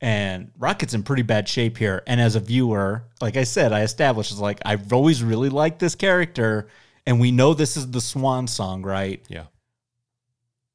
[0.00, 2.02] And Rocket's in pretty bad shape here.
[2.06, 5.78] And as a viewer, like I said, I established is like I've always really liked
[5.78, 6.68] this character,
[7.06, 9.24] and we know this is the Swan song, right?
[9.28, 9.44] Yeah.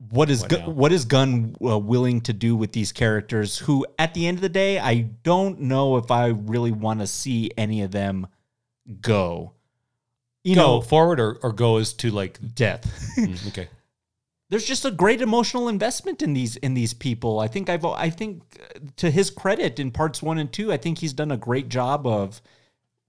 [0.10, 3.58] What is what, Gu- what is Gunn uh, willing to do with these characters?
[3.60, 7.08] Who, at the end of the day, I don't know if I really want to
[7.08, 8.28] see any of them
[9.02, 9.54] go.
[10.46, 12.86] You go know, forward or, or go as to like death.
[13.16, 13.70] Mm, okay.
[14.50, 17.40] there's just a great emotional investment in these in these people.
[17.40, 20.78] I think I've I think uh, to his credit in parts 1 and 2, I
[20.78, 22.42] think he's done a great job of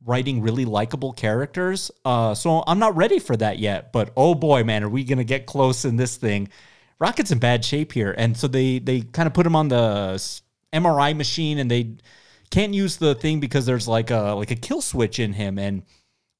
[0.04, 1.90] writing really likable characters.
[2.04, 5.18] Uh so I'm not ready for that yet, but oh boy, man, are we going
[5.18, 6.48] to get close in this thing.
[7.00, 8.14] Rocket's in bad shape here.
[8.16, 10.22] And so they they kind of put him on the
[10.72, 11.96] MRI machine and they
[12.50, 15.82] can't use the thing because there's like a like a kill switch in him and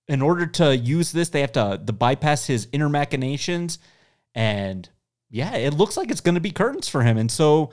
[0.09, 3.79] in order to use this, they have to the bypass his inner machinations,
[4.35, 4.89] and
[5.31, 7.19] yeah, it looks like it's going to be curtains for him.
[7.19, 7.71] And so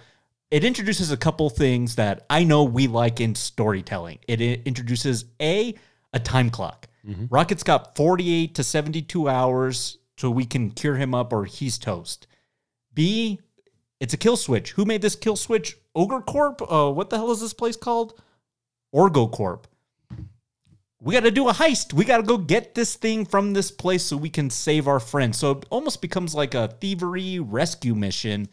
[0.49, 4.19] it introduces a couple things that I know we like in storytelling.
[4.27, 5.75] It introduces a
[6.13, 6.87] a time clock.
[7.29, 12.27] Rocket's got 48 to 72 hours so we can cure him up or he's toast.
[12.93, 13.39] B,
[13.99, 14.71] it's a kill switch.
[14.73, 15.75] Who made this kill switch?
[15.95, 16.61] Ogre Corp?
[16.61, 18.21] Uh, what the hell is this place called?
[18.93, 19.67] Orgo Corp
[21.03, 21.91] we got to do a heist.
[21.91, 25.01] We got to go get this thing from this place so we can save our
[25.01, 25.37] friends.
[25.37, 28.47] So it almost becomes like a thievery rescue mission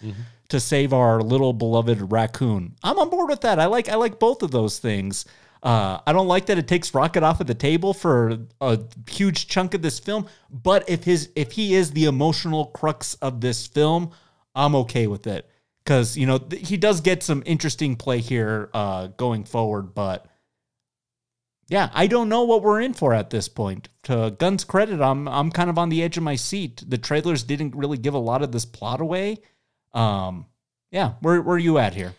[0.48, 2.74] to save our little beloved raccoon.
[2.82, 3.60] I'm on board with that.
[3.60, 5.24] I like I like both of those things.
[5.62, 8.78] Uh, I don't like that it takes Rocket off of the table for a
[9.08, 10.26] huge chunk of this film.
[10.50, 14.10] But if his if he is the emotional crux of this film,
[14.54, 15.48] I'm okay with it
[15.84, 19.94] because you know th- he does get some interesting play here uh, going forward.
[19.94, 20.26] But
[21.70, 23.88] yeah, I don't know what we're in for at this point.
[24.02, 26.82] To Gunn's credit, I'm I'm kind of on the edge of my seat.
[26.86, 29.38] The trailers didn't really give a lot of this plot away.
[29.92, 30.46] Um,
[30.90, 32.14] yeah, where where are you at here?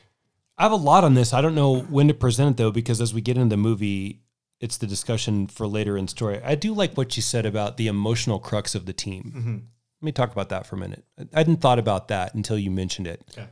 [0.58, 1.34] I have a lot on this.
[1.34, 4.22] I don't know when to present it though, because as we get into the movie,
[4.62, 6.40] it's the discussion for later in story.
[6.42, 9.68] I do like what you said about the emotional crux of the team.
[10.00, 11.04] Let me talk about that for a minute.
[11.20, 13.22] I I hadn't thought about that until you mentioned it.
[13.32, 13.50] Okay.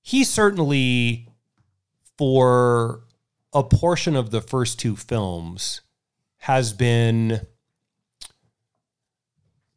[0.00, 1.28] He certainly,
[2.16, 3.02] for
[3.52, 5.80] a portion of the first two films,
[6.38, 7.46] has been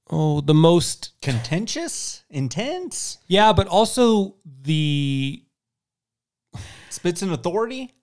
[0.09, 5.43] oh the most Contentious, intense, yeah, but also the
[6.89, 7.93] spits in authority.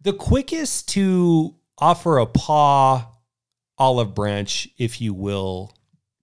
[0.00, 3.06] the quickest to offer a paw
[3.78, 5.72] olive branch, if you will,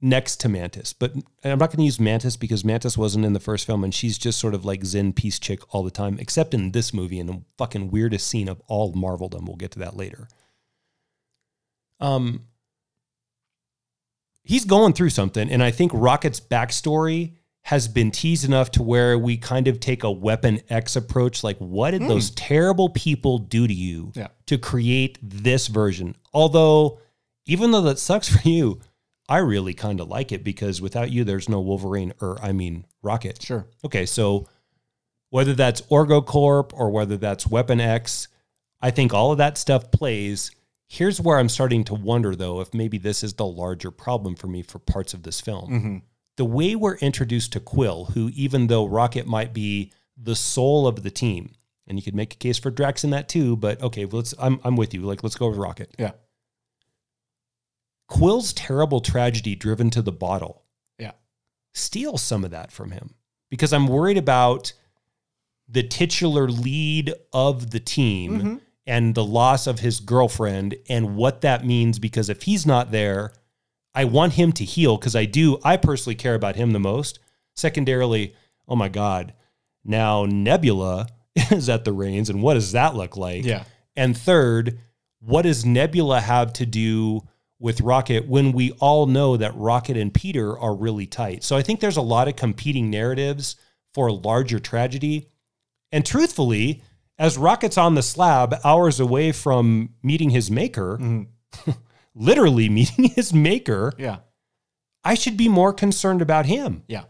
[0.06, 0.93] next to Mantis.
[0.93, 3.93] But I'm not going to use Mantis because Mantis wasn't in the first film, and
[3.93, 7.20] she's just sort of like Zen peace chick all the time, except in this movie
[7.20, 9.45] in the fucking weirdest scene of all Marveldom.
[9.47, 10.28] We'll get to that later.
[11.99, 12.43] Um,
[14.43, 17.34] he's going through something, and I think Rocket's backstory
[17.64, 21.43] has been teased enough to where we kind of take a Weapon X approach.
[21.43, 24.28] Like, what did those terrible people do to you Yeah.
[24.45, 26.16] to create this version?
[26.32, 26.99] Although,
[27.47, 28.82] even though that sucks for you,
[29.28, 32.86] I really kind of like it because without you, there's no Wolverine, or I mean,
[33.02, 33.42] Rocket.
[33.42, 33.66] Sure.
[33.84, 34.48] Okay, so
[35.30, 38.28] whether that's OrgoCorp or whether that's Weapon X,
[38.82, 40.52] I think all of that stuff plays.
[40.88, 44.48] Here's where I'm starting to wonder, though, if maybe this is the larger problem for
[44.48, 45.72] me for parts of this film.
[45.72, 45.98] Mm-hmm.
[46.38, 51.02] The way we're introduced to Quill, who, even though Rocket might be the soul of
[51.02, 51.54] the team,
[51.88, 54.34] and you could make a case for Drax in that too, but okay, let's.
[54.38, 55.02] I'm I'm with you.
[55.02, 55.96] Like, let's go with Rocket.
[55.98, 56.12] Yeah.
[58.08, 60.64] Quill's terrible tragedy driven to the bottle
[60.99, 61.12] Yeah.
[61.74, 63.16] steal some of that from him
[63.49, 64.74] because I'm worried about
[65.68, 68.56] the titular lead of the team mm-hmm.
[68.86, 73.34] and the loss of his girlfriend and what that means because if he's not there,
[73.93, 75.58] I want him to heal because I do.
[75.64, 77.20] I personally care about him the most.
[77.56, 78.36] Secondarily,
[78.68, 79.34] oh my God,
[79.84, 83.45] now Nebula is at the reins and what does that look like?
[83.45, 83.64] Yeah.
[83.95, 84.80] And third,
[85.20, 87.22] what does Nebula have to do
[87.60, 91.43] with Rocket when we all know that Rocket and Peter are really tight?
[91.43, 93.56] So I think there's a lot of competing narratives
[93.93, 95.30] for a larger tragedy.
[95.91, 96.84] And truthfully,
[97.18, 101.72] as Rocket's on the slab, hours away from meeting his maker, mm-hmm.
[102.16, 104.18] literally meeting his maker, Yeah.
[105.03, 106.84] I should be more concerned about him.
[106.88, 107.03] Yeah.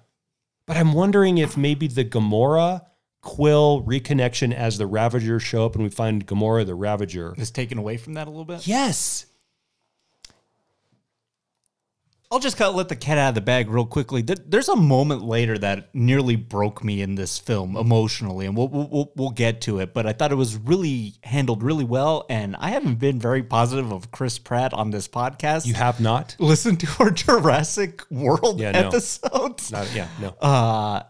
[0.67, 2.81] But I'm wondering if maybe the Gamora
[3.21, 7.33] Quill reconnection as the Ravager show up and we find Gamora the Ravager.
[7.37, 8.67] Is taken away from that a little bit.
[8.67, 9.25] Yes.
[12.36, 14.21] I'll just kind of let the cat out of the bag real quickly.
[14.21, 18.89] There's a moment later that nearly broke me in this film emotionally, and we'll, we'll,
[18.91, 19.93] we'll, we'll get to it.
[19.93, 23.93] But I thought it was really handled really well, and I haven't been very positive
[23.93, 25.65] of Chris Pratt on this podcast.
[25.65, 26.36] You have not?
[26.38, 28.79] Listen to our Jurassic World Yeah, no.
[28.89, 29.71] episodes.
[29.71, 30.27] Not, yeah, no.
[30.41, 31.03] Uh,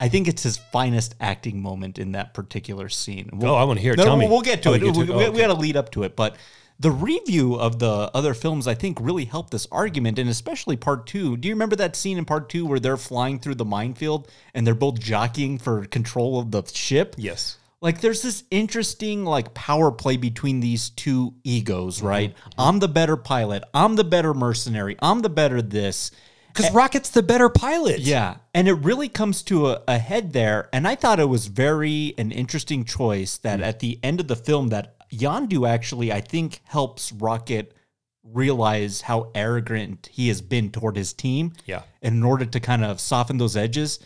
[0.00, 3.30] I think it's his finest acting moment in that particular scene.
[3.32, 3.98] We'll- Oh, I wanna hear it.
[3.98, 4.26] No, Tell me.
[4.28, 4.80] We'll get to Oh, it.
[4.80, 5.10] get to we it.
[5.10, 5.38] Oh, we, okay.
[5.38, 6.34] got to lead up to it, but
[6.78, 11.06] the review of the other films, I think, really helped this argument, and especially part
[11.06, 11.36] two.
[11.36, 14.66] Do you remember that scene in part two where they're flying through the minefield and
[14.66, 17.14] they're both jockeying for control of the ship?
[17.16, 17.56] Yes.
[17.80, 22.06] like there's this interesting like power play between these two egos Mm-hmm.
[22.06, 26.10] right i'm the better pilot i'm the better mercenary i'm the better this
[26.48, 28.00] Because Rocket's the better pilot.
[28.00, 31.46] yeah and it really comes to a, a head there and i thought it was
[31.48, 36.20] very an interesting choice that at the end of the film that Yondu actually i
[36.20, 37.74] think helps rocket
[38.24, 41.82] realize how arrogant he has been toward his team Yeah.
[42.02, 44.00] and in order to kind of soften those edges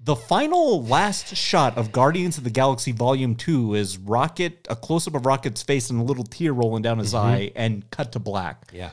[0.00, 5.08] the final last shot of Guardians of the Galaxy Volume 2 is Rocket, a close
[5.08, 7.26] up of Rocket's face and a little tear rolling down his mm-hmm.
[7.26, 8.70] eye, and cut to black.
[8.72, 8.90] Yeah.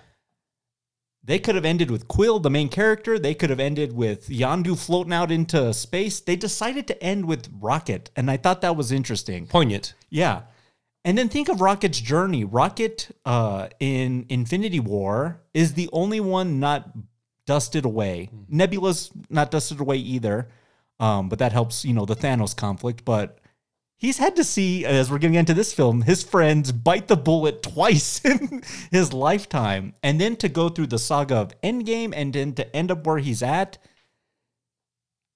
[1.24, 3.18] They could have ended with Quill, the main character.
[3.18, 6.20] They could have ended with Yondu floating out into space.
[6.20, 9.48] They decided to end with Rocket, and I thought that was interesting.
[9.48, 9.96] Poignant.
[10.10, 10.44] Yeah.
[11.06, 12.44] And then think of Rocket's journey.
[12.44, 16.90] Rocket uh, in Infinity War is the only one not
[17.46, 18.32] dusted away.
[18.50, 20.50] Nebula's not dusted away either,
[21.00, 23.06] um, but that helps, you know, the Thanos conflict.
[23.06, 23.38] But
[23.98, 27.62] he's had to see, as we're getting into this film, his friends bite the bullet
[27.62, 29.94] twice in his lifetime.
[30.02, 33.20] And then to go through the saga of Endgame and then to end up where
[33.20, 33.78] he's at.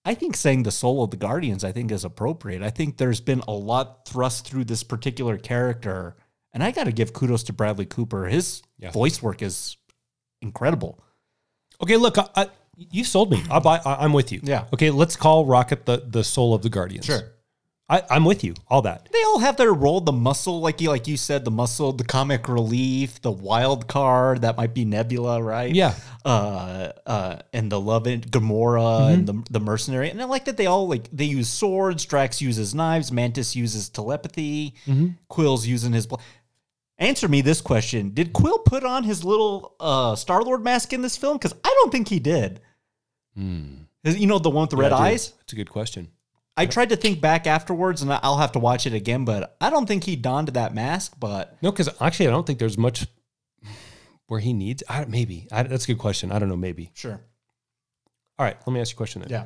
[0.10, 2.64] I think saying the soul of the Guardians, I think, is appropriate.
[2.64, 6.16] I think there's been a lot thrust through this particular character,
[6.52, 8.26] and I got to give kudos to Bradley Cooper.
[8.26, 8.90] His Yeah.
[8.90, 9.78] voice work is
[10.42, 11.00] incredible.
[11.84, 13.44] Okay, look, I, I, you sold me.
[13.52, 14.40] I buy, I, I'm with you.
[14.42, 14.66] Yeah.
[14.74, 17.06] Okay, let's call Rocket the, the soul of the Guardians.
[17.92, 18.54] I, I'm with you.
[18.68, 19.10] All that.
[19.12, 20.00] They all have their role.
[20.00, 24.42] The muscle, like you, like you said, the muscle, the comic relief, the wild card
[24.42, 25.74] that might be Nebula, right?
[25.74, 25.96] Yeah.
[26.24, 30.58] Uh, uh, and the love and Gamora, and the the mercenary, and I like that
[30.58, 32.06] they all like they use swords.
[32.06, 33.12] Drax uses knives.
[33.12, 34.76] Mantis uses telepathy.
[35.28, 36.06] Quill's using his.
[36.06, 36.18] Bl-
[37.00, 41.02] Answer me this question: Did Quill put on his little uh, Star Lord mask in
[41.02, 41.38] this film?
[41.38, 42.60] Because I don't think he did.
[43.36, 45.32] You know the one with the red Yeah, dude, eyes.
[45.40, 46.10] That's a good question.
[46.58, 49.26] I tried to think back afterwards, and I'll have to watch it again.
[49.26, 51.16] But I don't think he donned that mask.
[51.20, 53.08] But No, because actually, I don't think there's much
[54.28, 54.84] where he needs.
[54.88, 56.32] I, maybe I, that's a good question.
[56.32, 56.58] I don't know.
[56.58, 56.92] Maybe.
[56.94, 57.22] sure,
[58.38, 58.58] All right.
[58.66, 59.32] Let me ask you a question then.
[59.32, 59.46] yeah,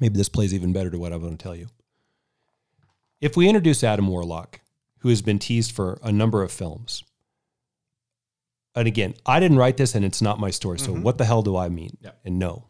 [0.00, 1.68] Maybe this plays even better to what I'm going to tell you.
[3.20, 4.60] If we introduce Adam Warlock,
[4.98, 7.04] who has been teased for a number of films,
[8.74, 10.78] and again, I didn't write this and it's not my story.
[10.78, 11.02] So mm-hmm.
[11.02, 11.96] what the hell do I mean?
[12.00, 12.10] Yeah.
[12.24, 12.68] And no.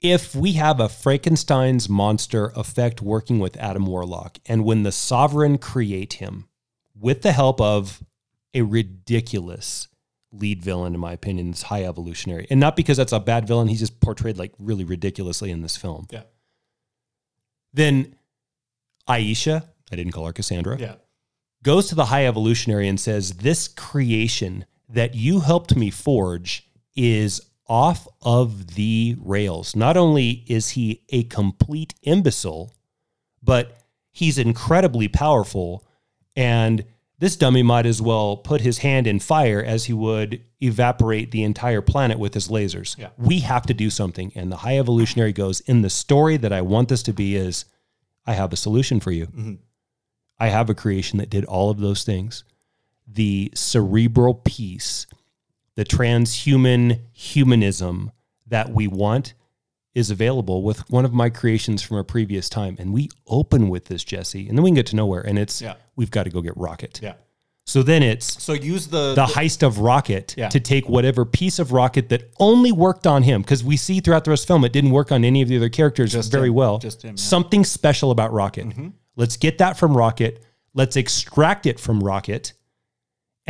[0.00, 5.58] If we have a Frankenstein's monster effect working with Adam Warlock, and when the sovereign
[5.58, 6.48] create him
[6.98, 8.02] with the help of
[8.54, 9.88] a ridiculous
[10.32, 12.46] lead villain, in my opinion, this high evolutionary.
[12.50, 15.76] And not because that's a bad villain, he's just portrayed like really ridiculously in this
[15.76, 16.06] film.
[16.10, 16.22] Yeah.
[17.72, 18.16] Then
[19.08, 20.94] Aisha, I didn't call her Cassandra, yeah,
[21.62, 27.49] goes to the high evolutionary and says, This creation that you helped me forge is
[27.70, 29.76] off of the rails.
[29.76, 32.74] Not only is he a complete imbecile,
[33.42, 33.78] but
[34.10, 35.86] he's incredibly powerful.
[36.34, 36.84] And
[37.20, 41.44] this dummy might as well put his hand in fire as he would evaporate the
[41.44, 42.98] entire planet with his lasers.
[42.98, 43.10] Yeah.
[43.16, 44.32] We have to do something.
[44.34, 47.66] And the high evolutionary goes, In the story that I want this to be, is
[48.26, 49.26] I have a solution for you.
[49.26, 49.54] Mm-hmm.
[50.40, 52.42] I have a creation that did all of those things.
[53.06, 55.06] The cerebral piece,
[55.80, 58.12] the transhuman humanism
[58.46, 59.32] that we want
[59.94, 62.76] is available with one of my creations from a previous time.
[62.78, 65.22] And we open with this, Jesse, and then we can get to nowhere.
[65.26, 65.76] And it's, Yeah.
[65.96, 67.00] we've got to go get Rocket.
[67.02, 67.14] yeah.
[67.64, 70.50] So then it's So use the, the heist of Rocket Yeah.
[70.50, 74.24] to take whatever piece of Rocket that only worked on him, because we see throughout
[74.24, 76.30] the rest of the film it didn't work on any of the other characters Just
[76.30, 76.54] very him.
[76.56, 76.78] well.
[76.78, 77.22] Just him, yeah.
[77.22, 78.66] Something special about Rocket.
[78.68, 78.88] Mm-hmm.
[79.16, 80.44] Let's get that from Rocket.
[80.74, 82.52] Let's extract it from Rocket,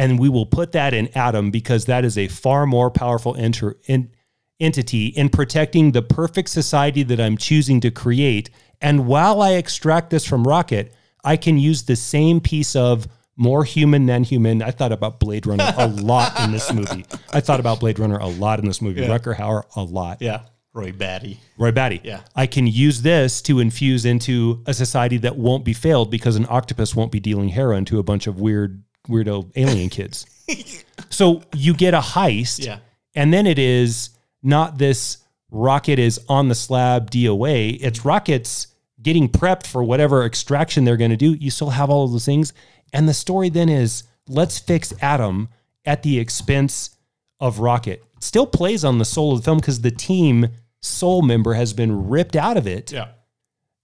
[0.00, 3.76] and we will put that in Adam because that is a far more powerful enter,
[3.86, 4.10] in,
[4.58, 8.48] entity in protecting the perfect society that I'm choosing to create.
[8.80, 13.62] And while I extract this from Rocket, I can use the same piece of more
[13.62, 14.62] human than human.
[14.62, 17.04] I thought about Blade Runner a lot in this movie.
[17.30, 19.02] I thought about Blade Runner a lot in this movie.
[19.02, 19.08] Yeah.
[19.08, 20.22] Rutger Hauer a lot.
[20.22, 21.38] yeah, Roy Batty.
[21.58, 22.00] Roy Batty.
[22.04, 22.22] Yeah.
[22.34, 26.46] I can use this to infuse into a society that won't be failed because an
[26.48, 30.26] octopus won't be dealing heroin to a bunch of weird, weirdo alien kids.
[31.10, 32.64] so you get a heist.
[32.64, 32.78] Yeah.
[33.14, 34.10] And then it is
[34.42, 35.18] not this
[35.50, 37.78] rocket is on the slab DOA.
[37.80, 38.68] It's rockets
[39.02, 41.34] getting prepped for whatever extraction they're going to do.
[41.34, 42.52] You still have all of those things.
[42.92, 45.48] And the story then is let's fix Adam
[45.84, 46.96] at the expense
[47.38, 48.04] of Rocket.
[48.16, 50.48] It still plays on the soul of the film because the team
[50.82, 52.92] soul member has been ripped out of it.
[52.92, 53.08] Yeah.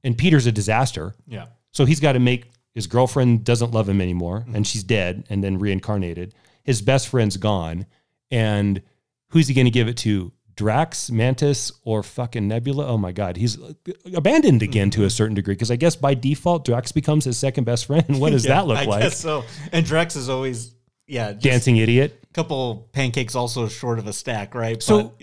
[0.04, 1.14] And Peter's a disaster.
[1.26, 1.46] Yeah.
[1.72, 4.62] So he's got to make his girlfriend doesn't love him anymore and mm-hmm.
[4.64, 6.34] she's dead and then reincarnated.
[6.62, 7.86] His best friend's gone.
[8.30, 8.82] And
[9.30, 10.30] who's he going to give it to?
[10.56, 12.86] Drax, Mantis, or fucking Nebula?
[12.86, 13.38] Oh my God.
[13.38, 13.72] He's uh,
[14.14, 15.10] abandoned again to a mm-hmm.
[15.10, 18.04] certain degree because I guess by default, Drax becomes his second best friend.
[18.20, 18.88] What does Yeah, that look like?
[18.88, 19.02] I like?
[19.04, 19.44] guess so.
[19.72, 20.74] And Drax is always,
[21.06, 22.18] yeah, just Dancing idiot.
[22.22, 24.82] a couple pancakes also short of a stack, right?
[24.82, 25.14] So-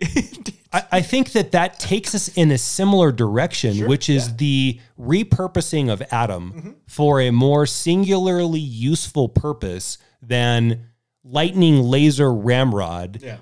[0.73, 5.91] I, I think that that takes us in a similar direction, which is the repurposing
[5.91, 6.71] of Adam mm-hmm.
[6.87, 10.87] for a more singularly useful purpose than
[11.23, 13.37] lightning laser ramrod yeah.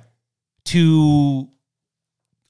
[0.65, 1.49] to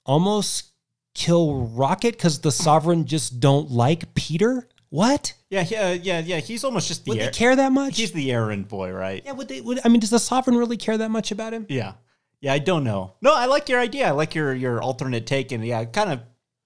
[0.06, 0.72] almost
[1.14, 4.68] kill Rocket because the Sovereign just don't like Peter.
[4.92, 5.34] What?
[5.50, 6.38] Yeah, yeah, uh, yeah, yeah.
[6.42, 7.98] He's almost just the Would they care that much?
[7.98, 9.24] He's the errand boy, right?
[9.26, 9.32] yeah.
[9.32, 9.62] Would they?
[9.62, 10.02] Would I mean?
[10.02, 11.66] Does the Sovereign really care that much about him?
[11.70, 11.94] Yeah.
[12.42, 13.14] Yeah, I don't know.
[13.22, 14.08] No, I like your idea.
[14.08, 16.22] I like your your alternate take, and yeah, it kind of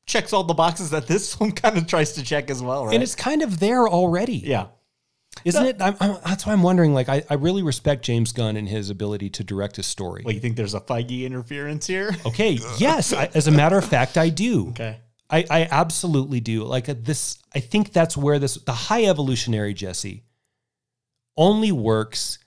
[0.07, 2.95] checks all the boxes that this film kind of tries to check as well, right?
[2.95, 4.37] And it's kind of there already.
[4.37, 4.67] yeah,
[5.43, 5.75] Isn't it?
[5.79, 6.93] I'm, I'm, that's why I'm wondering.
[6.95, 10.23] Like, I, I really respect James Gunn and his ability to direct a story.
[10.25, 12.15] Well, you think there's a Feige interference here?
[12.25, 13.13] Okay, yes.
[13.13, 14.69] I, as a matter of fact, I do.
[14.69, 14.97] Okay.
[15.29, 16.63] I, I absolutely do.
[16.63, 20.23] Like uh, this, I think that's where this the high evolutionary Jesse
[21.37, 22.39] only works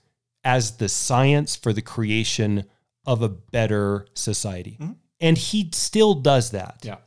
[0.43, 2.65] as the science for the creation
[3.05, 4.79] of a better society,
[5.19, 6.79] and he still does that.
[6.83, 6.97] Yeah.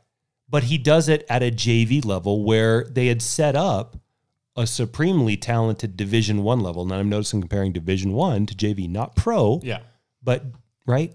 [0.49, 3.97] but he does it at a JV level where they had set up
[4.55, 6.85] a supremely talented Division One level.
[6.85, 9.79] Now I'm noticing comparing Division One to JV, not pro, Yeah.
[10.21, 10.43] but
[10.85, 11.11] right.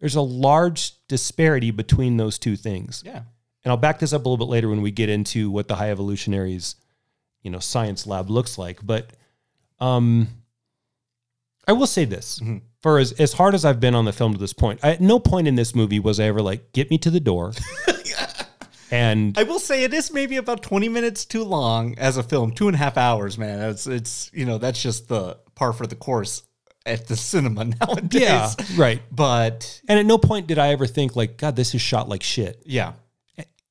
[0.00, 3.22] There's a large disparity between those two things, Yeah.
[3.64, 5.76] And I'll back this up a little bit later when we get into what the
[5.76, 6.76] High Evolutionaries,
[7.42, 8.80] you know, science lab looks like.
[8.84, 9.10] But
[9.80, 10.28] um,
[11.68, 12.40] I will say this:
[12.82, 15.00] for as as hard as I've been on the film to this point, I, at
[15.00, 17.52] no point in this movie was I ever like, "Get me to the door."
[18.92, 22.50] And I will say it is maybe about 20 minutes too long as a film.
[22.50, 23.60] Two and a half hours, man.
[23.70, 26.42] It's, it's you know, that's just the par for the course
[26.84, 28.20] at the cinema nowadays.
[28.20, 29.00] yeah, right.
[29.12, 32.22] But And at no point did I ever think like, God, this is shot like
[32.24, 32.62] shit.
[32.66, 32.94] yeah.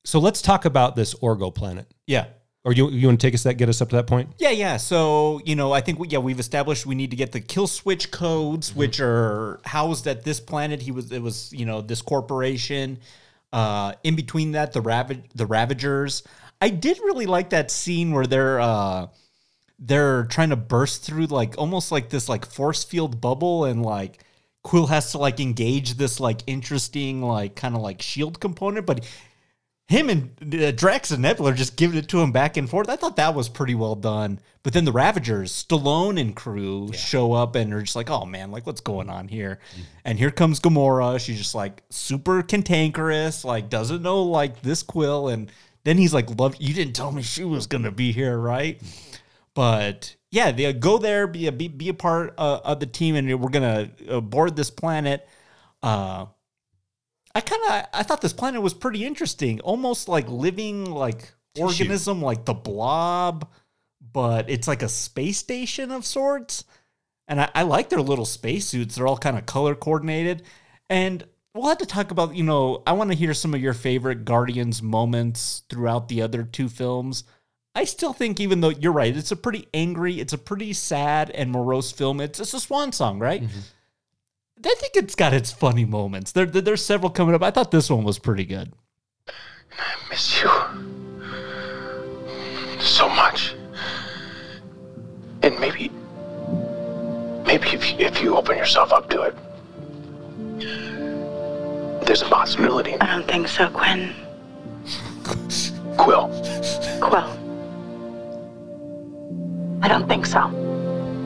[0.04, 1.86] So let's talk about this Orgo planet.
[2.06, 2.26] Yeah.
[2.62, 4.34] Or you you want to take us that get us up to that point?
[4.38, 4.76] Yeah, yeah.
[4.76, 7.66] So, you know, I think we, yeah, we've established we need to get the kill
[7.66, 10.82] switch codes, which are housed at this planet.
[10.82, 12.98] He was, it was, you know, this corporation.
[13.52, 16.22] Uh, in between that, the rav- the Ravagers.
[16.60, 19.06] I did really like that scene where they're uh,
[19.78, 24.22] they're trying to burst through like almost like this like force field bubble, and like
[24.62, 29.04] Quill has to like engage this like interesting like kind of like shield component, but
[29.90, 32.88] him and uh, Drax and Nebula are just giving it to him back and forth.
[32.88, 34.38] I thought that was pretty well done.
[34.62, 38.52] But then the Ravagers, Stallone and crew show up and are just like, oh man,
[38.52, 39.58] like what's going on here?
[40.04, 41.18] And here comes Gamora.
[41.18, 45.28] She's just like super cantankerous, like doesn't know like this Quill.
[45.28, 45.50] And
[45.82, 48.80] then he's like, love, you didn't tell me she was going to be here, right?
[49.54, 53.16] But yeah, they go there, be a, be, be a part uh, of the team,
[53.16, 55.28] and we're going to uh, board this planet.
[55.82, 56.26] Uh,
[57.34, 62.22] I kind of I thought this planet was pretty interesting, almost like living like organism,
[62.22, 63.48] like the Blob,
[64.12, 66.64] but it's like a space station of sorts.
[67.28, 70.42] And I, I like their little spacesuits; they're all kind of color coordinated.
[70.88, 71.24] And
[71.54, 74.24] we'll have to talk about, you know, I want to hear some of your favorite
[74.24, 77.24] Guardians moments throughout the other two films.
[77.74, 81.30] I still think, even though you're right, it's a pretty angry, it's a pretty sad
[81.30, 82.20] and morose film.
[82.20, 83.42] It's it's a swan song, right?
[83.42, 83.60] Mm-hmm.
[84.64, 86.32] I think it's got its funny moments.
[86.32, 87.42] There, there- there's several coming up.
[87.42, 88.72] I thought this one was pretty good.
[89.28, 90.50] I miss you
[92.80, 93.54] so much.
[95.42, 95.90] And maybe,
[97.46, 99.34] maybe if you, if you open yourself up to it,
[102.06, 102.94] there's a possibility.
[103.00, 104.14] I don't think so, Quinn.
[105.96, 106.28] Quill,
[107.00, 107.38] Quill.
[109.82, 110.40] I don't think so.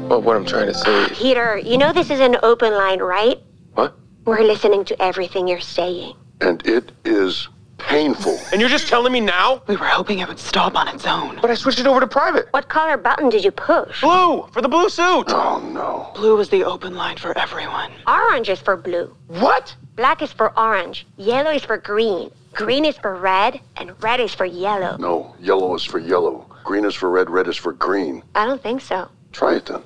[0.09, 3.01] Well, what I'm trying to say is, Peter, you know this is an open line,
[3.01, 3.41] right?
[3.73, 3.97] what?
[4.27, 6.15] We're listening to everything you're saying.
[6.43, 7.49] And it is
[7.79, 8.39] painful.
[8.53, 9.63] And you're just telling me now?
[9.67, 11.39] We were hoping it would stop on its own.
[11.41, 12.49] But I switched it over to private.
[12.51, 14.03] What color button did you push?
[14.03, 15.25] Blue for the blue suit.
[15.29, 16.13] Oh no.
[16.15, 17.91] Blue is the open line for everyone.
[18.07, 19.15] Orange is for blue.
[19.29, 19.75] What?
[19.97, 21.07] Black is for orange.
[21.17, 22.31] Yellow is for green.
[22.53, 24.97] Green is for red, and red is for yellow.
[24.99, 26.47] No, yellow is for yellow.
[26.63, 28.23] Green is for red, red is for green.
[28.35, 29.09] I don't think so.
[29.33, 29.83] Try it then.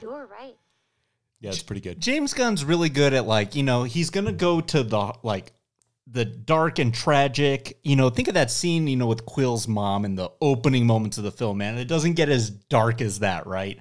[0.00, 0.56] You're right.
[1.40, 2.00] Yeah, it's pretty good.
[2.00, 5.52] James Gunn's really good at like, you know, he's gonna go to the like
[6.06, 7.78] the dark and tragic.
[7.82, 11.18] You know, think of that scene, you know, with Quill's mom in the opening moments
[11.18, 11.78] of the film, man.
[11.78, 13.78] It doesn't get as dark as that, right?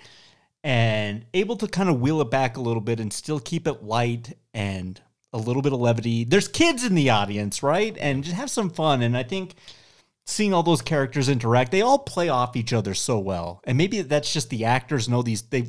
[0.63, 3.84] And able to kind of wheel it back a little bit and still keep it
[3.84, 5.01] light and
[5.34, 6.24] a little bit of levity.
[6.24, 7.97] There's kids in the audience, right?
[7.99, 9.01] And just have some fun.
[9.01, 9.55] And I think
[10.26, 13.61] seeing all those characters interact, they all play off each other so well.
[13.63, 15.67] And maybe that's just the actors know these they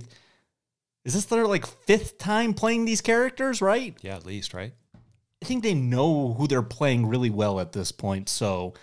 [1.05, 3.96] is this their like fifth time playing these characters, right?
[4.03, 4.72] Yeah, at least, right?
[5.42, 8.28] I think they know who they're playing really well at this point.
[8.28, 8.74] So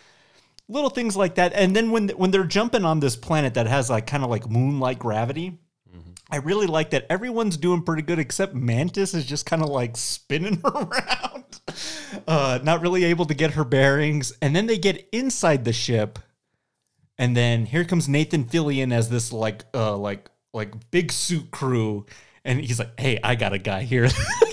[0.67, 1.53] little things like that.
[1.53, 4.49] And then when when they're jumping on this planet that has like kind of like
[4.49, 5.57] moon-like gravity,
[6.29, 9.97] I really like that everyone's doing pretty good except Mantis is just kind of like
[9.97, 11.59] spinning around.
[12.27, 14.33] Uh not really able to get her bearings.
[14.41, 16.19] And then they get inside the ship.
[17.17, 22.05] And then here comes Nathan Fillion as this like uh like like big suit crew.
[22.45, 24.07] And he's like, "Hey, I got a guy here.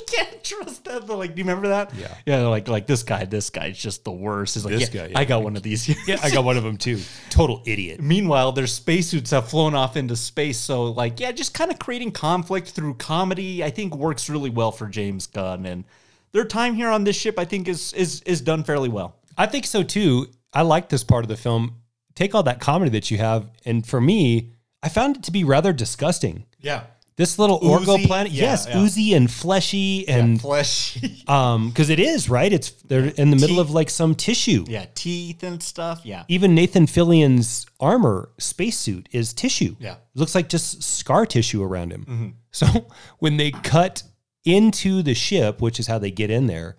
[0.46, 1.94] I can't trust that." But like, do you remember that?
[1.94, 2.14] Yeah.
[2.26, 2.46] yeah.
[2.46, 3.24] Like, like this guy.
[3.24, 4.54] This guy's just the worst.
[4.54, 5.18] He's like, This "Yeah, guy, yeah.
[5.18, 5.88] I got one of these.
[6.06, 7.00] Yeah, I got one of them too.
[7.30, 8.00] Total idiot.
[8.00, 10.58] Meanwhile, their spacesuits have flown off into space.
[10.58, 14.72] So, like, yeah, just kind of creating conflict through comedy, I think works really well
[14.72, 15.66] for James Gunn.
[15.66, 15.84] And
[16.32, 19.16] their time here on this ship, I think, is is is done fairly well.
[19.38, 20.28] I think so too.
[20.52, 21.76] I like this part of the film.
[22.14, 25.44] Take all that comedy that you have, and for me, I found it to be
[25.44, 26.46] rather disgusting.
[26.60, 26.84] Yeah.
[27.16, 28.78] This little Orgo planet, yeah, yes, yeah.
[28.78, 31.24] oozy and fleshy, and Fleshy.
[31.28, 32.52] um, because it is right.
[32.52, 33.60] It's they're in the middle Teeth.
[33.60, 34.66] of like some tissue.
[34.68, 36.02] yeah, teeth and stuff.
[36.04, 36.24] Yeah.
[36.28, 39.76] Even Nathan Fillion's armor spacesuit is tissue.
[39.78, 39.94] Yeah.
[39.94, 42.36] It looks like just scar tissue around him.
[42.56, 42.86] So
[43.18, 44.02] when they cut
[44.46, 46.76] into the ship, which is how they get in there,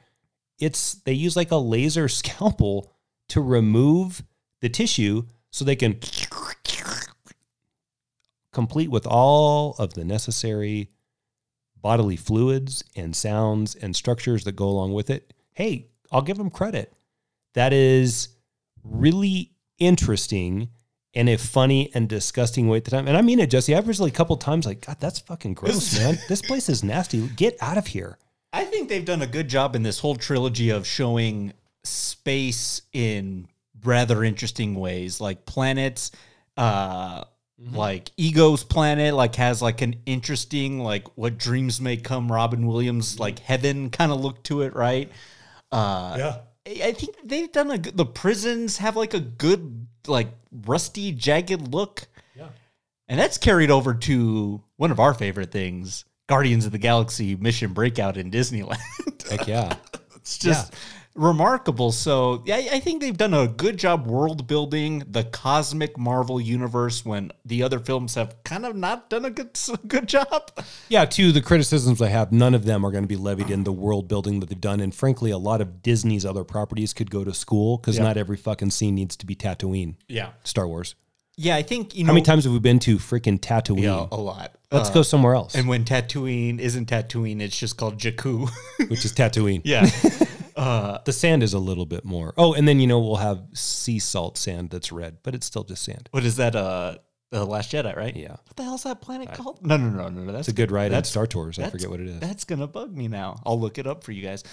[0.59, 2.91] it's they use like a laser scalpel
[3.29, 4.23] to remove
[4.61, 5.99] the tissue so they can
[8.57, 10.89] complete with all of the necessary
[11.79, 15.31] bodily fluids and sounds and structures that go along with it.
[15.53, 16.91] Hey, I'll give them credit.
[17.53, 18.29] That is
[18.83, 20.69] really interesting
[21.13, 23.07] in a funny and disgusting way at the time.
[23.07, 23.75] And I mean it, Jesse.
[23.75, 26.17] I've really a couple times like, God, that's fucking gross, man.
[26.27, 27.27] This place is nasty.
[27.27, 28.17] Get out of here.
[28.51, 31.53] I think they've done a good job in this whole trilogy of showing
[31.83, 33.49] space in
[33.83, 36.09] rather interesting ways, like planets,
[36.57, 37.23] uh,
[37.59, 43.19] like Ego's planet, like has like an interesting, like what dreams may come, Robin Williams,
[43.19, 45.11] like heaven kind of look to it, right?
[45.71, 46.37] Uh, Yeah.
[46.83, 50.27] I think they've done a good, the prisons have like a good, like
[50.65, 52.05] rusty, jagged look.
[52.35, 52.49] Yeah.
[53.07, 57.71] And that's carried over to one of our favorite things, Guardians of the Galaxy Mission
[57.71, 58.77] Breakout in Disneyland.
[59.29, 59.77] Heck yeah.
[60.17, 60.73] it's just
[61.17, 61.91] remarkable.
[61.91, 67.03] So yeah, I think they've done a good job world building the cosmic Marvel universe
[67.03, 69.57] when the other films have kind of not done a good
[69.87, 70.51] good job.
[70.89, 73.63] Yeah, to the criticisms I have, none of them are going to be levied in
[73.63, 74.79] the world building that they've done.
[74.79, 78.03] And frankly, a lot of Disney's other properties could go to school because Yeah.
[78.03, 79.95] not every fucking scene needs to be Tatooine.
[80.07, 80.29] Yeah.
[80.43, 80.95] Star Wars.
[81.39, 83.83] Yeah, I think you know How many times have we been to freaking Tatooine?
[83.83, 84.53] Yeah, a lot.
[84.71, 88.49] Let's Uh, go somewhere else, And when Tatooine isn't Tatooine, it's just called Jakku.
[88.89, 89.61] which is Tatooine.
[89.65, 89.87] yeah.
[90.57, 92.33] The sand is a little bit more.
[92.37, 95.63] Oh, and then, you know, we'll have sea salt sand that's red, but it's still
[95.63, 96.09] just sand.
[96.11, 96.55] What is that?
[96.55, 96.97] Uh,
[97.29, 98.15] the Last Jedi, right?
[98.15, 98.31] Yeah.
[98.31, 99.65] What the hell's that planet called?
[99.65, 100.31] No, no, no, no, no.
[100.31, 101.59] That's a good ride in that's- Star Tours.
[101.59, 102.19] I forget what it is.
[102.21, 103.41] That's gonna bug me now.
[103.45, 104.43] I'll look it up for you guys.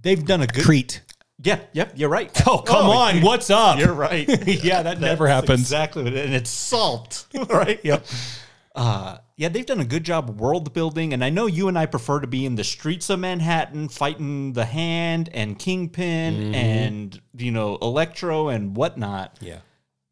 [0.00, 0.64] They've done a good.
[0.64, 1.02] Crait.
[1.42, 1.60] Yeah.
[1.72, 1.92] Yep.
[1.96, 2.30] You're right.
[2.48, 3.20] Oh, come on.
[3.22, 3.78] What's up?
[3.78, 4.28] You're right.
[4.64, 5.60] yeah, that never happens.
[5.60, 6.02] Exactly.
[6.02, 7.80] what it- And it's salt, right?
[7.84, 8.04] Yep.
[8.74, 11.86] Uh, yeah, they've done a good job world building, and I know you and I
[11.86, 16.54] prefer to be in the streets of Manhattan fighting the Hand and Kingpin Mm-hmm.
[16.54, 19.38] and you know Electro and whatnot.
[19.40, 19.58] Yeah.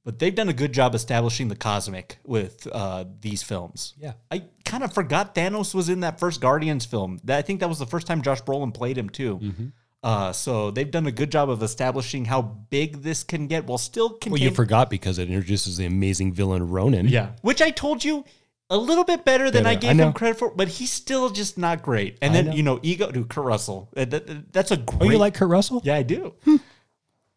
[0.05, 3.95] But they've done a good job establishing the cosmic with uh, these films.
[4.01, 4.14] Yeah.
[4.33, 7.20] I kind of forgot Thanos was in that first Guardians film.
[7.23, 9.39] That, I think that was the first time Josh Brolin played him too.
[9.39, 9.66] Mm-hmm.
[10.03, 13.79] Uh, so they've done a good job of establishing how big this can get while
[13.79, 17.07] still Well, you forgot because it introduces the amazing villain Ronan.
[17.07, 17.31] Yeah.
[17.43, 18.25] Which I told you
[18.73, 21.57] a little bit better than I gave I him credit for, but he's still just
[21.59, 22.18] not great.
[22.23, 22.53] And I then, know.
[22.53, 23.89] you know, ego to Kurt Russell.
[23.95, 25.03] That- that- that's a great.
[25.03, 25.81] Oh, you like Kurt Russell?
[25.85, 26.35] Yeah, I do.
[26.45, 26.57] Hmm.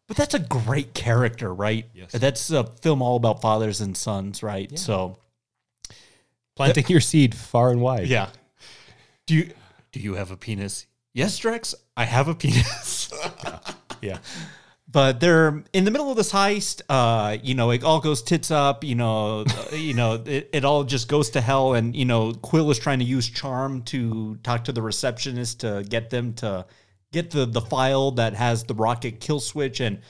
[0.08, 1.86] But that's a great character, right?
[1.92, 2.12] Yes.
[2.12, 4.76] That's a film all about fathers and sons, right?
[4.78, 5.18] So,
[6.54, 8.06] Planting your seed far and wide.
[8.08, 8.28] yeah.
[9.26, 9.50] Do you
[9.92, 10.86] do you have a penis?
[11.12, 13.12] Yes, Drex, I have a penis.
[14.02, 14.18] Yeah.
[14.88, 16.82] But they're in the middle of this heist.
[16.88, 18.84] Uh, you know, it all goes tits up.
[18.84, 21.74] You know, you know, it, it all just goes to hell.
[21.74, 25.84] And you know, Quill is trying to use charm to talk to the receptionist to
[25.88, 26.66] get them to
[27.12, 30.00] get the the file that has the rocket kill switch, and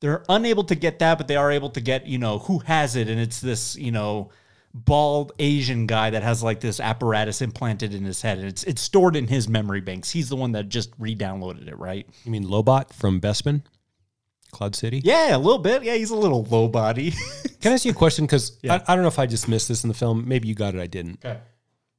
[0.00, 2.96] they're unable to get that, but they are able to get you know who has
[2.96, 4.30] it, and it's this you know
[4.72, 8.82] bald Asian guy that has like this apparatus implanted in his head, and it's it's
[8.82, 10.10] stored in his memory banks.
[10.10, 12.06] He's the one that just re-downloaded it, right?
[12.24, 13.62] You mean Lobot from Bespin,
[14.50, 15.00] Cloud City?
[15.04, 15.82] Yeah, a little bit.
[15.82, 17.12] Yeah, he's a little low body.
[17.60, 18.24] Can I ask you a question?
[18.26, 18.74] Because Yeah.
[18.86, 20.26] I, I don't know if I just missed this in the film.
[20.26, 20.80] Maybe you got it.
[20.80, 21.18] I didn't.
[21.24, 21.38] Okay.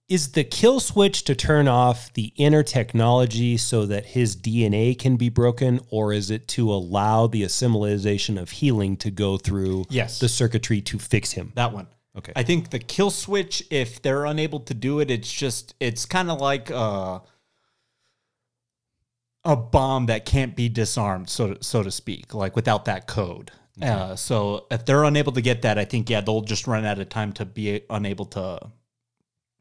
[0.10, 5.16] Is the kill switch to turn off the inner technology so that his DNA can
[5.16, 10.20] be broken, or is it to allow the assimilation of healing to go through Yes.
[10.20, 11.54] the circuitry to fix him?
[11.56, 11.88] that one.
[12.18, 12.34] Okay.
[12.36, 16.30] I think the kill switch, if they're unable to do it, it's just it's kind
[16.30, 17.20] of like uh,
[19.44, 23.52] a bomb that can't be disarmed, so to, so to speak, like without that code.
[23.82, 27.00] Uh, so if they're unable to get that, I think yeah, they'll just run out
[27.00, 28.60] of time to be unable to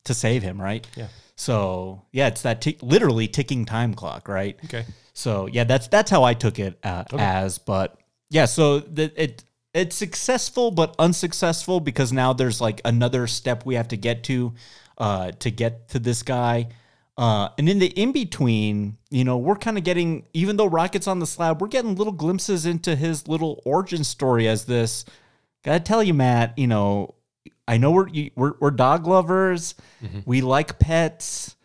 [0.05, 0.87] to save him, right?
[0.97, 1.09] Yeah.
[1.37, 4.59] So yeah, it's that tick literally ticking time clock, right?
[4.65, 4.85] Okay.
[5.15, 7.59] So yeah, that's that's how I took it uh, as.
[7.59, 13.65] But yeah, so the, it it's successful but unsuccessful because now there's like another step
[13.65, 14.53] we have to get to
[14.99, 16.69] uh, to get to this guy.
[17.21, 21.07] Uh, and in the in between, you know, we're kind of getting, even though Rocket's
[21.07, 25.05] on the slab, we're getting little glimpses into his little origin story as this.
[25.63, 27.15] Gotta tell you, Matt, you know,
[27.69, 29.75] I know we're we're, we're dog lovers,
[30.25, 31.57] we like pets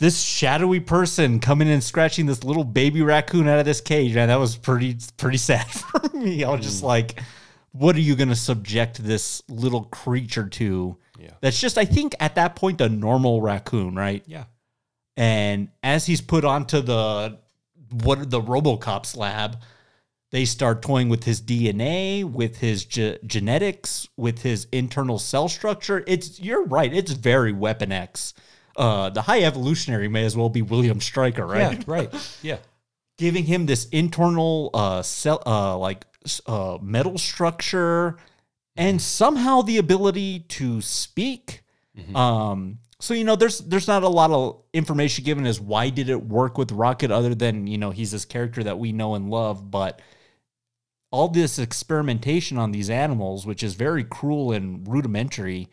[0.00, 4.28] this shadowy person coming and scratching this little baby raccoon out of this cage, man,
[4.28, 6.44] that was pretty pretty sad for me.
[6.44, 7.22] I was just like,
[7.72, 10.98] what are you gonna subject this little creature to?
[11.18, 11.30] Yeah.
[11.40, 14.22] That's just, I think, at that point, a normal raccoon, right?
[14.26, 14.44] Yeah.
[15.16, 17.38] And as he's put onto the
[18.02, 19.58] what the RoboCop's lab,
[20.32, 26.02] they start toying with his DNA, with his ge- genetics, with his internal cell structure.
[26.08, 26.92] It's you're right.
[26.92, 28.34] It's very Weapon X.
[28.76, 31.78] Uh, the High Evolutionary may as well be William Stryker, right?
[31.78, 31.84] Yeah.
[31.86, 32.38] Right.
[32.42, 32.56] Yeah.
[33.18, 36.04] Giving him this internal uh cell, uh like
[36.46, 38.16] uh metal structure,
[38.76, 41.62] and somehow the ability to speak.
[42.16, 46.08] Um, so you know, there's there's not a lot of information given as why did
[46.08, 49.30] it work with Rocket, other than you know he's this character that we know and
[49.30, 50.00] love, but
[51.10, 55.68] all this experimentation on these animals, which is very cruel and rudimentary,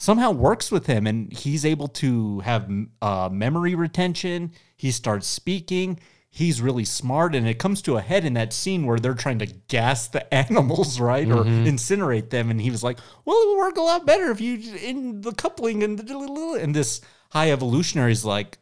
[0.00, 2.68] somehow works with him, and he's able to have
[3.00, 4.50] uh, memory retention.
[4.76, 6.00] He starts speaking.
[6.30, 9.38] He's really smart, and it comes to a head in that scene where they're trying
[9.38, 11.64] to gas the animals, right, or mm-hmm.
[11.64, 12.50] incinerate them.
[12.50, 15.32] And he was like, "Well, it would work a lot better if you in the
[15.32, 17.00] coupling and the and this
[17.30, 18.58] high evolutionary is like,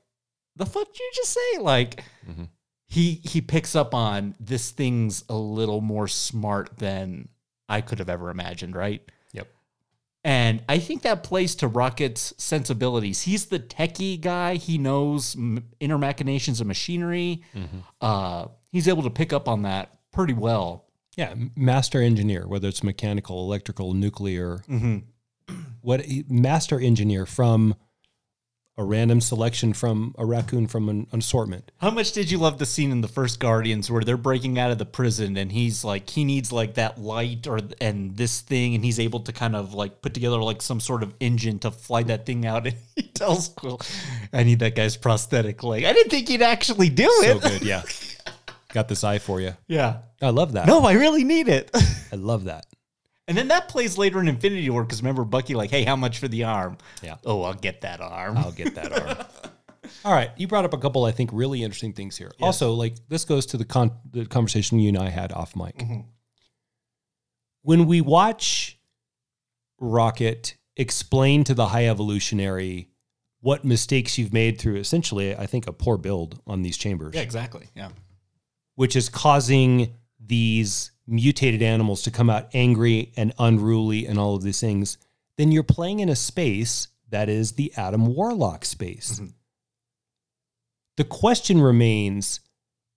[0.56, 1.58] the fuck did you just say?
[1.60, 2.44] Like, mm-hmm.
[2.88, 7.28] he he picks up on this thing's a little more smart than
[7.68, 9.02] I could have ever imagined, right?
[10.26, 10.32] Yep.
[10.32, 13.22] And I think that plays to Rocket's sensibilities.
[13.22, 14.56] He's the techie guy.
[14.56, 17.42] He knows m- inner machinations of machinery.
[18.00, 20.84] Uh, he's able to pick up on that pretty well.
[21.16, 24.62] Yeah, master engineer, whether it's mechanical, electrical, nuclear,
[25.80, 27.74] what master engineer from
[28.78, 31.70] a random selection from a raccoon from an assortment.
[31.78, 34.70] How much did you love the scene in the first Guardians where they're breaking out
[34.70, 38.74] of the prison and he's like he needs like that light or and this thing
[38.74, 41.70] and he's able to kind of like put together like some sort of engine to
[41.70, 43.80] fly that thing out and he tells Quill,
[44.32, 45.84] I need that guy's prosthetic leg.
[45.84, 47.42] I didn't think he'd actually do it.
[47.42, 47.82] So good, yeah.
[48.74, 49.54] Got this eye for you.
[49.68, 49.98] Yeah.
[50.20, 50.66] I love that.
[50.66, 51.70] No, I really need it.
[52.12, 52.66] I love that.
[53.28, 56.18] And then that plays later in Infinity War because remember Bucky like, hey, how much
[56.18, 56.78] for the arm?
[57.02, 57.16] Yeah.
[57.24, 58.38] Oh, I'll get that arm.
[58.38, 59.26] I'll get that arm.
[60.04, 62.30] All right, you brought up a couple, I think, really interesting things here.
[62.40, 65.76] Also, like this goes to the con- the conversation you and I had off mic.
[65.78, 66.00] Mm-hmm.
[67.62, 68.78] When we watch
[69.80, 72.90] Rocket explain to the High Evolutionary
[73.40, 77.22] what mistakes you've made through essentially, I think, a poor build on these chambers, Yeah,
[77.22, 77.68] exactly.
[77.74, 77.90] Yeah.
[78.74, 79.94] which is causing
[80.26, 84.98] these mutated animals to come out angry and unruly and all of these things,
[85.36, 89.14] then you're playing in a space that is the Adam Warlock space.
[89.14, 89.26] Mm-hmm.
[90.96, 92.40] The question remains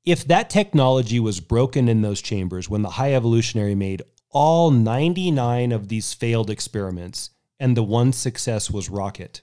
[0.06, 4.02] if that technology was broken in those chambers when the High Evolutionary made
[4.32, 9.42] all 99 of these failed experiments and the one success was Rocket,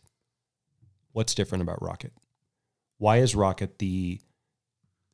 [1.12, 2.12] what's different about Rocket?
[2.98, 4.20] Why is Rocket the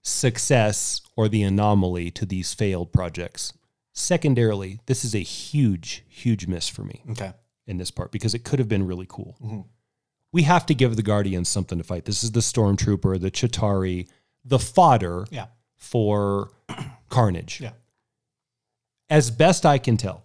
[0.03, 3.53] success or the anomaly to these failed projects?
[3.95, 7.33] Secondarily, this is a huge, huge miss for me Okay.
[7.67, 9.37] in this part because it could have been really cool.
[9.43, 9.61] Mm-hmm.
[10.33, 12.07] We have to give the Guardians something to fight.
[12.07, 14.09] This is the Stormtrooper, the Chitauri,
[14.45, 15.47] the fodder Yeah.
[15.77, 16.51] for
[17.11, 17.61] carnage.
[17.61, 17.73] Yeah.
[19.11, 20.25] As best I can tell,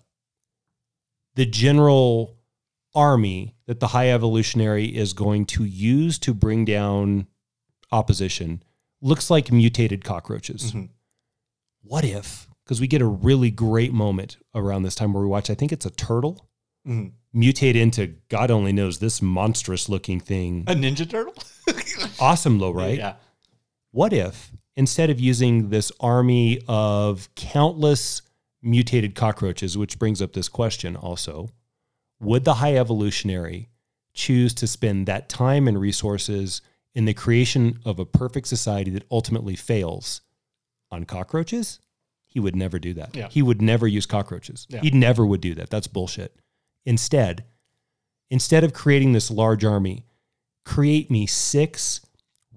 [1.36, 2.38] the general
[2.96, 7.28] army that the high evolutionary is going to use to bring down
[7.92, 8.64] opposition
[9.02, 10.72] looks like mutated cockroaches.
[10.74, 10.90] Mhm.
[11.84, 15.50] What if, because we get a really great moment around this time where we watch,
[15.50, 16.48] I think it's a turtle
[16.88, 17.12] Mhm.
[17.36, 20.64] mutate into God only knows this monstrous looking thing.
[20.68, 21.34] A Ninja Turtle?
[22.20, 22.98] Awesome, though, right?
[22.98, 23.16] Yeah.
[23.92, 28.22] What if instead of using this army of countless
[28.62, 31.50] mutated cockroaches, which brings up this question also,
[32.20, 33.70] would the high evolutionary
[34.14, 36.62] choose to spend that time and resources
[36.98, 40.22] in the creation of a perfect society that ultimately fails
[40.90, 41.80] on cockroaches?
[42.26, 43.16] He would never do that.
[43.16, 43.30] Yeah.
[43.30, 44.66] He would never use cockroaches.
[44.70, 44.82] Yeah.
[44.82, 45.70] He never would do that.
[45.70, 46.36] That's bullshit.
[46.86, 47.46] Instead,
[48.32, 50.06] instead of creating this large army,
[50.66, 52.02] create me six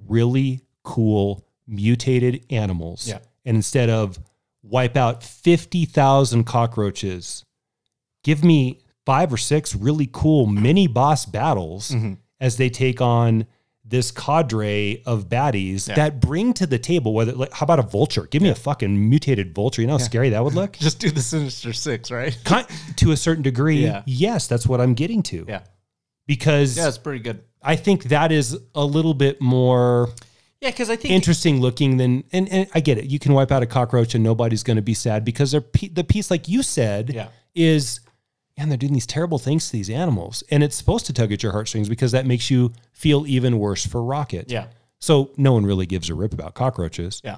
[0.08, 3.06] really cool mutated animals.
[3.06, 3.18] Yeah.
[3.44, 4.18] And instead of
[4.62, 7.44] wipe out 50,000 cockroaches,
[8.24, 12.18] give me five or six really cool mini boss battles Mhm.
[12.40, 13.46] as they take on
[13.90, 15.96] this cadre of baddies Yeah.
[15.96, 19.08] that bring to the table whether like how about a vulture give me a fucking
[19.10, 22.36] mutated vulture you know how scary that would look Just do the Sinister Six, right?
[22.44, 24.02] kind, to a certain degree Yeah.
[24.06, 25.62] yes that's what i'm getting to Yeah.
[26.26, 27.42] because Yeah, it's pretty good.
[27.62, 30.08] i think that is a little bit more
[30.60, 33.50] Yeah, because I think interesting looking than and, and i get it you can wipe
[33.52, 36.48] out a cockroach and nobody's going to be sad because they're pe- the piece like
[36.48, 37.28] you said Yeah.
[37.54, 38.00] is
[38.56, 41.42] and they're doing these terrible things to these animals and it's supposed to tug at
[41.42, 44.66] your heartstrings because that makes you feel even worse for rocket Yeah.
[44.98, 47.36] so no one really gives a rip about cockroaches Yeah.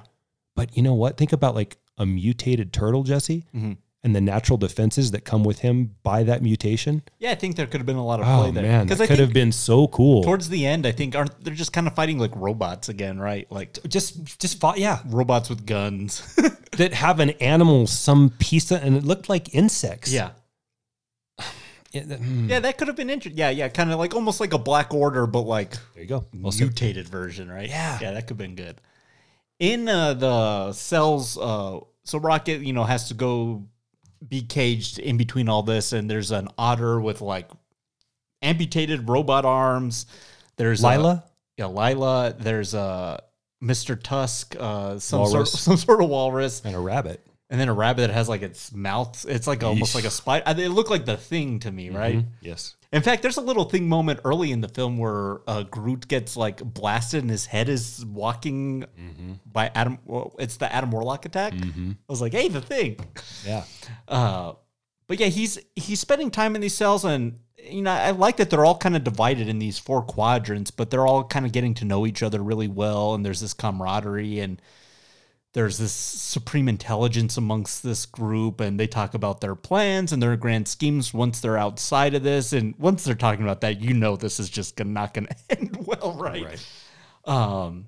[0.55, 3.77] but you know what think about like a mutated turtle jesse Mhm.
[4.03, 7.67] and the natural defenses that come with him by that mutation Yeah, I think there
[7.67, 8.63] could have been a lot of play oh there.
[8.63, 11.53] man that I could have been so cool towards the end, I think aren't they're
[11.53, 13.49] just kind of fighting like robots again, right?
[13.51, 16.21] Like just just fought yeah robots with guns.
[16.77, 20.31] that have an animal some piece of, and it looked like insects yeah.
[21.93, 22.49] Yeah, that- hmm.
[22.49, 23.37] Yeah, that could have been interesting.
[23.37, 26.25] Yeah, yeah, kind of like almost like a Black Order, but like there you go
[26.33, 27.69] Well mutated version, right?
[27.69, 27.99] Yeah.
[28.01, 28.81] yeah, that could have been good.
[29.59, 33.63] In uh, the cells, uh, so Rocket, you know, has to go
[34.27, 37.49] be caged in between all this, and there's an otter with like
[38.41, 40.05] amputated robot arms.
[40.57, 41.23] There's a- Lylla?
[41.57, 42.35] yeah, Lylla.
[42.37, 43.21] There's a
[43.63, 44.01] Mr.
[44.01, 45.51] Tusk, uh, some sort, Walrus.
[45.59, 48.73] some sort of walrus, and a rabbit and then a rabbit that has like its
[48.73, 49.25] mouth.
[49.29, 49.95] It's like almost Yeesh.
[49.95, 50.43] like a spider.
[50.59, 52.15] It looked like the thing to me, right?
[52.17, 52.25] Mhm.
[52.41, 56.07] yes In fact, there's a little thing moment early in the film where uh, Groot
[56.07, 58.85] gets like blasted and his head is walking
[59.45, 59.99] by Adam.
[60.03, 61.53] Well, it's the Adam Warlock attack.
[61.53, 62.97] I was like, hey, the thing.
[63.45, 63.63] yeah
[64.07, 64.53] Uh,
[65.05, 68.49] but yeah, he's he's spending time in these cells, and you know, I like that
[68.49, 71.75] they're all kind of divided in these four quadrants, but they're all kind of getting
[71.75, 74.59] to know each other really well, and there's this camaraderie and
[75.53, 80.35] there's this supreme intelligence amongst this group and they talk about their plans and their
[80.35, 82.53] grand schemes once they're outside of this.
[82.53, 85.57] And once they're talking about that you know this is just gonna, not going to
[85.57, 86.45] end well right?
[86.45, 86.67] Right.
[87.25, 87.87] um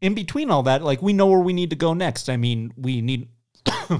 [0.00, 2.30] in between all that like we know where we need to go next.
[2.30, 3.28] I mean we need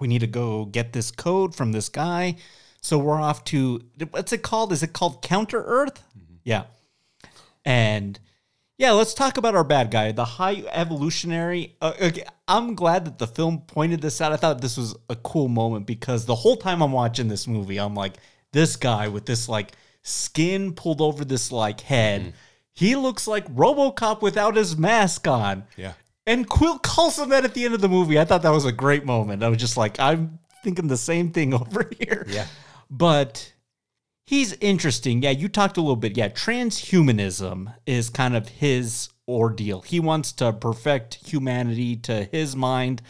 [0.00, 2.36] we need to go get this code from this guy.
[2.80, 3.80] So we're off to
[4.10, 4.72] what's it called?
[4.72, 6.02] Is it called counter earth?
[6.42, 6.64] Yeah.
[7.64, 8.18] And
[8.78, 11.76] yeah, let's talk about our bad guy, the high evolutionary.
[11.82, 14.32] Uh, okay, I'm glad that the film pointed this out.
[14.32, 17.78] I thought this was a cool moment because the whole time I'm watching this movie,
[17.78, 18.14] I'm like,
[18.52, 19.72] this guy with this like
[20.02, 22.34] skin pulled over this like head,
[22.72, 25.64] he looks like RoboCop without his mask on.
[25.76, 25.94] Yeah.
[26.24, 28.20] And Quill calls him that at the end of the movie.
[28.20, 29.42] I thought that was a great moment.
[29.42, 32.24] I was just like, I'm thinking the same thing over here.
[32.28, 32.46] Yeah.
[32.88, 33.52] But
[34.28, 35.22] he's interesting.
[35.22, 36.14] Yeah, you talked a little bit.
[36.14, 39.80] Yeah, transhumanism is kind of his ordeal.
[39.80, 43.00] He wants to perfect humanity to his mind.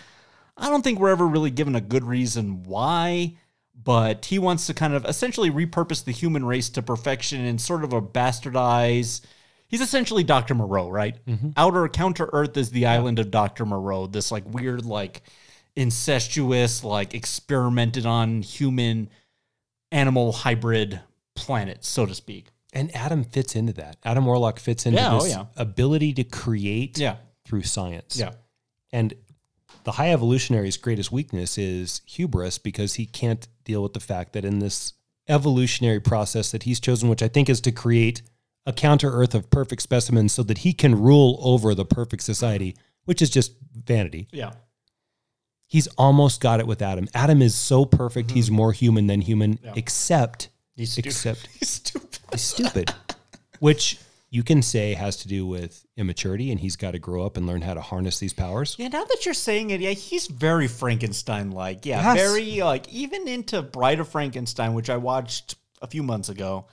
[0.56, 3.36] I don't think we're ever really given a good reason why,
[3.74, 7.82] but he wants to kind of essentially repurpose the human race to perfection in sort
[7.82, 9.22] of a bastardized.
[9.66, 10.54] He's essentially Dr.
[10.54, 11.16] Moreau, right?
[11.26, 11.50] Mm-hmm.
[11.56, 13.66] Outer Counter Earth is the island of Dr.
[13.66, 15.22] Moreau, this like weird, like
[15.74, 19.10] incestuous, like experimented on human
[19.90, 21.00] animal hybrid
[21.38, 22.48] planet, so to speak.
[22.72, 23.96] And Adam fits into that.
[24.04, 25.46] Adam Warlock fits into Yeah, oh, this yeah.
[25.56, 27.16] ability to create Yeah.
[27.44, 28.16] through science.
[28.18, 28.32] Yeah.
[28.92, 29.14] And
[29.84, 34.44] the high evolutionary's greatest weakness is hubris because he can't deal with the fact that
[34.44, 34.92] in this
[35.28, 38.22] evolutionary process that he's chosen, which I think is to create
[38.66, 42.76] a counter earth of perfect specimens so that he can rule over the perfect society,
[43.04, 44.28] which is just vanity.
[44.30, 44.52] Yeah.
[45.66, 47.08] He's almost got it with Adam.
[47.14, 48.36] Adam is so perfect, mm-hmm.
[48.36, 50.48] he's more human than human, except
[50.78, 51.06] He's stupid.
[51.08, 52.18] except He's stupid.
[52.32, 52.94] He's stupid.
[53.60, 53.98] Which
[54.30, 57.46] you can say has to do with immaturity and he's got to grow up and
[57.46, 58.76] learn how to harness these powers.
[58.78, 61.84] Yeah, now that you're saying it, yeah, he's very Frankenstein like.
[61.86, 62.16] Yeah, Yes.
[62.30, 66.66] very like even into Bride of Frankenstein, which I watched a few months ago.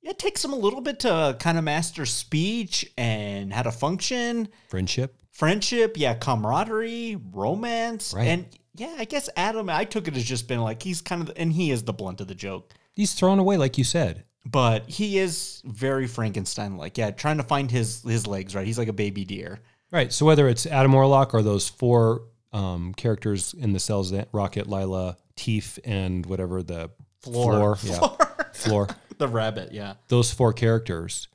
[0.00, 3.70] Yeah, it takes him a little bit to kind of master speech and how to
[3.70, 5.14] function, Friendship.
[5.30, 8.26] friendship, yeah, camaraderie, romance, Right.
[8.26, 9.68] and yeah, I guess Adam.
[9.70, 12.20] I took it as just been like he's kind of, and he is the blunt
[12.20, 14.24] of the joke, He's thrown away, like you said.
[14.44, 16.98] but he is very Frankenstein like.
[16.98, 18.66] Yeah, trying to find his his legs right.
[18.66, 19.60] He's like a baby deer.
[19.90, 20.12] Right.
[20.12, 24.66] So whether it's Adam Warlock or those four um, characters in the cells, that Rocket,
[24.66, 26.90] Lylla, Teef, and whatever the
[27.20, 27.76] Floor.
[27.76, 28.88] floor, yeah, floor.
[29.18, 29.94] The rabbit, yeah.
[30.08, 31.28] those four characters,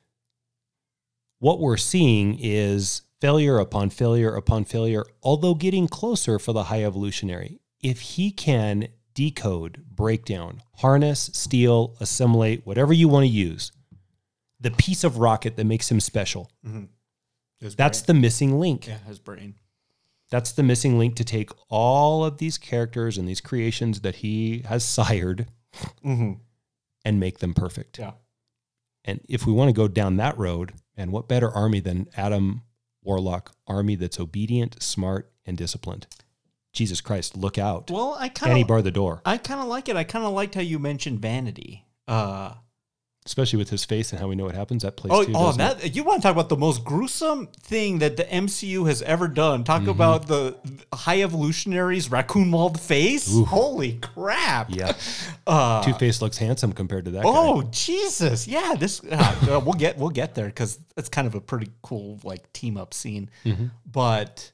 [1.38, 6.84] what we're seeing is failure upon failure upon failure, although getting closer for the high
[6.84, 7.60] evolutionary.
[7.80, 13.72] If he can decode, break down, harness, steal, assimilate, whatever you want to use,
[14.60, 16.84] the piece of rocket that makes him special, mm-hmm.
[17.58, 18.06] His that's brain.
[18.06, 18.86] the missing link.
[18.86, 19.56] yeah, his brain.
[20.30, 24.60] That's the missing link to take all of these characters and these creations that he
[24.68, 25.48] has sired
[26.04, 26.34] mm-hmm.
[27.04, 27.98] and make them perfect.
[27.98, 28.12] Yeah.
[29.04, 32.62] And if we want to go down that road, and what better army than Adam
[33.02, 36.06] Warlock army that's obedient, smart, and disciplined?
[36.72, 37.90] Jesus Christ, look out.
[37.90, 38.56] Well, I kind of.
[38.56, 39.20] kind bar the door?
[39.24, 39.96] I kind of like it.
[39.96, 41.84] I kind of liked how you mentioned vanity.
[42.06, 42.54] Uh
[43.26, 44.84] Especially with his face and how we know what happens.
[44.84, 45.32] That plays oh, too.
[45.34, 45.58] oh it?
[45.58, 49.28] that you want to talk about the most gruesome thing that the MCU has ever
[49.28, 49.64] done?
[49.64, 49.90] Talk Mm-hmm.
[49.90, 50.56] about the
[50.94, 53.28] high evolutionaries raccoon mauled face.
[53.48, 54.70] Holy crap!
[54.70, 54.94] Yeah.
[55.46, 57.68] Uh, Two Face looks handsome compared to that Oh guy.
[57.70, 58.48] Jesus!
[58.48, 61.70] Yeah, this uh, uh, we'll get we'll get there because it's kind of a pretty
[61.82, 63.28] cool like team up scene.
[63.44, 63.66] Mm-hmm.
[63.84, 64.52] But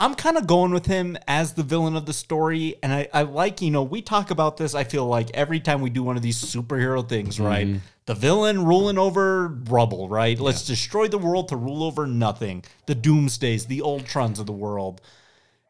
[0.00, 3.22] I'm kind of going with him as the villain of the story, and I, I
[3.22, 4.74] like you know we talk about this.
[4.74, 7.66] I feel like every time we do one of these superhero things, right?
[7.66, 7.78] Mm-hmm.
[8.06, 10.38] The villain ruling over rubble, right?
[10.38, 12.64] Let's destroy the world to rule over nothing.
[12.86, 15.00] The Doomsdays, the Ultrons of the world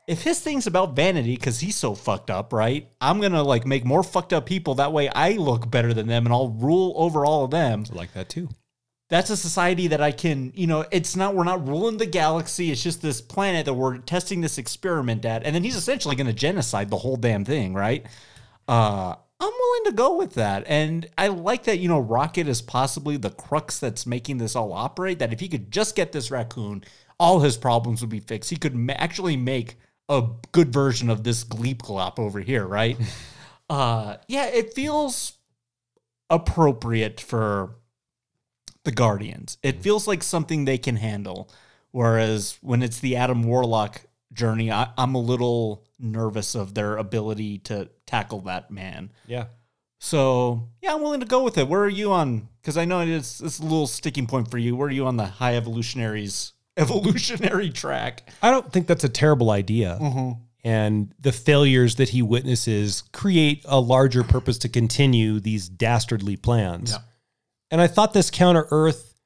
[0.07, 2.89] if his thing's about vanity because he's so fucked up, right?
[3.01, 4.75] I'm gonna like make more fucked up people.
[4.75, 7.85] That way, I look better than them, and I'll rule over all of them.
[7.91, 8.49] I like that too.
[9.11, 12.71] That's a society that I can, you know, it's not we're not ruling the galaxy.
[12.71, 16.33] It's just this planet that we're testing this experiment at, and then he's essentially gonna
[16.33, 18.07] genocide the whole damn thing, right?
[18.67, 21.79] Uh, I'm willing to go with that, and I like that.
[21.79, 25.19] You know, Rocket is possibly the crux that's making this all operate.
[25.19, 26.83] That if he could just get this raccoon,
[27.21, 28.51] all his problems would be fixed.
[28.51, 29.77] He could ma- actually make
[30.09, 32.97] a good version of this Gleep Glop over here, right?
[33.71, 35.35] uh, yeah, it feels
[36.31, 37.77] appropriate for
[38.85, 39.59] the Guardians.
[39.63, 41.51] It feels like something they can handle.
[41.91, 44.03] Whereas when it's the Adam Warlock
[44.33, 49.11] journey, I, I'm a little nervous of their ability to tackle that man.
[49.27, 49.47] Yeah.
[49.99, 51.67] So yeah, I'm willing to go with it.
[51.67, 52.49] Where are you on?
[52.61, 54.77] Because I know it's it's a little sticking point for you.
[54.77, 58.29] Where are you on the high evolutionaries evolutionary track?
[58.43, 59.99] I don't think that's a terrible idea.
[60.01, 60.43] Mm-hmm.
[60.67, 66.93] And the failures that he witnesses create a larger purpose to continue these dastardly plans.
[66.93, 66.99] Yeah.
[67.75, 69.17] And I thought this Counter Earth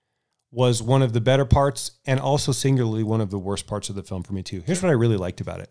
[0.50, 3.94] was one of the better parts and also singularly one of the worst parts of
[3.94, 4.62] the film for me, too.
[4.64, 5.70] Here's what I really liked about it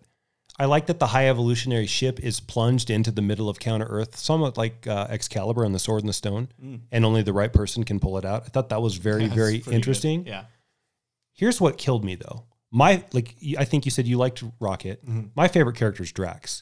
[0.59, 4.15] I like that the high evolutionary ship is plunged into the middle of Counter Earth,
[4.15, 6.49] somewhat like uh, Excalibur and the Sword and the Stone,
[6.91, 8.43] and only the right person can pull it out.
[8.45, 9.29] I thought that was very, Mm.
[9.29, 9.73] That's very pretty good.
[9.73, 10.27] interesting.
[10.27, 10.43] Yeah.
[11.33, 12.43] Here's what killed me though.
[12.69, 15.03] My like I think you said you liked Rocket.
[15.03, 15.29] Mm-hmm.
[15.35, 16.61] My favorite character is Drax.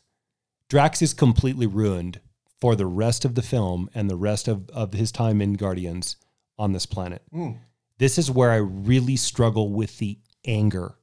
[0.69, 2.21] Drax is completely ruined
[2.61, 6.15] for the rest of the film and the rest of, of his time in Guardians
[6.57, 7.21] on this planet.
[7.33, 7.59] Mm.
[7.97, 10.95] This is where I really struggle with the anger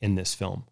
[0.00, 0.64] in this film.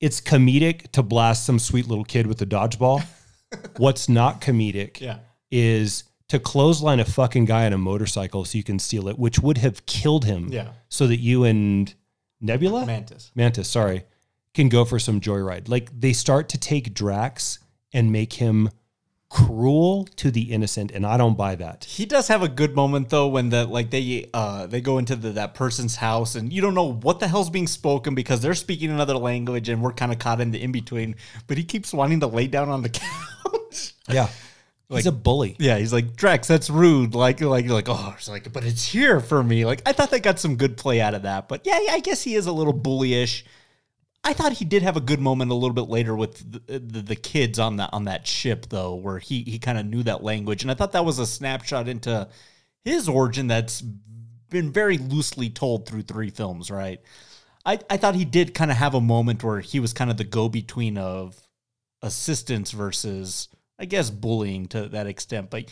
[0.00, 3.04] It's comedic to blast some sweet little kid with a dodgeball.
[3.76, 5.18] What's not comedic Yeah.
[5.50, 9.38] is to clothesline a fucking guy on a motorcycle so you can steal it, which
[9.38, 10.48] would have killed him.
[10.50, 10.68] Yeah.
[10.88, 11.94] So that you and
[12.40, 13.30] Nebula, Mantis.
[13.34, 14.04] Mantis, sorry,
[14.54, 15.68] can go for some joyride.
[15.68, 17.58] Like they start to take Drax
[17.92, 18.70] and make him
[19.32, 21.84] cruel to the innocent, and I don't buy that.
[21.84, 25.16] He does have a good moment though when the like they uh they go into
[25.16, 28.52] the, that person's house and you don't know what the hell's being spoken because they're
[28.52, 31.16] speaking another language and we're kind of caught in the in between.
[31.46, 33.94] But he keeps wanting to lay down on the couch.
[34.06, 34.28] Yeah.
[34.90, 35.56] He's a bully.
[35.58, 37.14] yeah, he's like Drex, that's rude.
[37.14, 39.64] Like like like oh, it's like but it's here for me.
[39.64, 41.48] Like I thought they got some good play out of that.
[41.48, 43.44] But yeah, yeah I guess he is a little bullyish.
[44.24, 47.02] I thought he did have a good moment a little bit later with the, the,
[47.02, 50.22] the kids on that on that ship though, where he he kind of knew that
[50.22, 52.28] language, and I thought that was a snapshot into
[52.84, 57.00] his origin that's been very loosely told through three films, right?
[57.64, 60.16] I I thought he did kind of have a moment where he was kind of
[60.16, 61.36] the go between of
[62.00, 65.64] assistance versus I guess bullying to that extent, but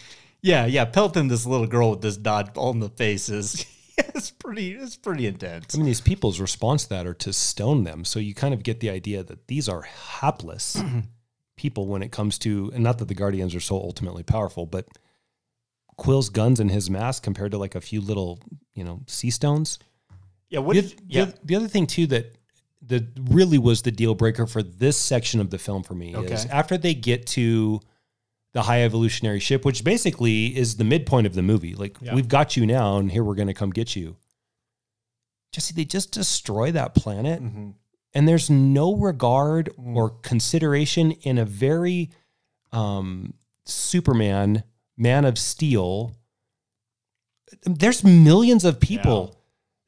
[0.42, 3.64] yeah, yeah, pelting this little girl with this dodgeball in the faces.
[4.14, 4.72] it's pretty.
[4.72, 5.74] It's pretty intense.
[5.74, 8.04] I mean, these people's response to that are to stone them.
[8.04, 10.82] So you kind of get the idea that these are hapless
[11.56, 14.86] people when it comes to, and not that the Guardians are so ultimately powerful, but
[15.96, 18.40] Quill's guns and his mask compared to like a few little,
[18.74, 19.78] you know, sea stones.
[20.48, 20.60] Yeah.
[20.60, 20.76] What?
[20.76, 21.30] The, did- yeah.
[21.44, 22.36] the other thing too that
[22.86, 26.46] that really was the deal breaker for this section of the film for me is
[26.46, 27.80] after they get to
[28.52, 31.74] the high evolutionary ship, which basically is the midpoint of the movie.
[31.74, 32.14] Like Yeah.
[32.14, 34.16] we've got you now, and here we're going to come get you.
[35.52, 37.70] Jesse, they just destroy that planet, Mm-hmm.
[38.14, 39.96] and there's no regard Mm.
[39.96, 42.10] or consideration in a very
[42.72, 43.34] um,
[43.66, 44.62] Superman,
[44.96, 46.14] Man of Steel.
[47.64, 49.36] There's millions of people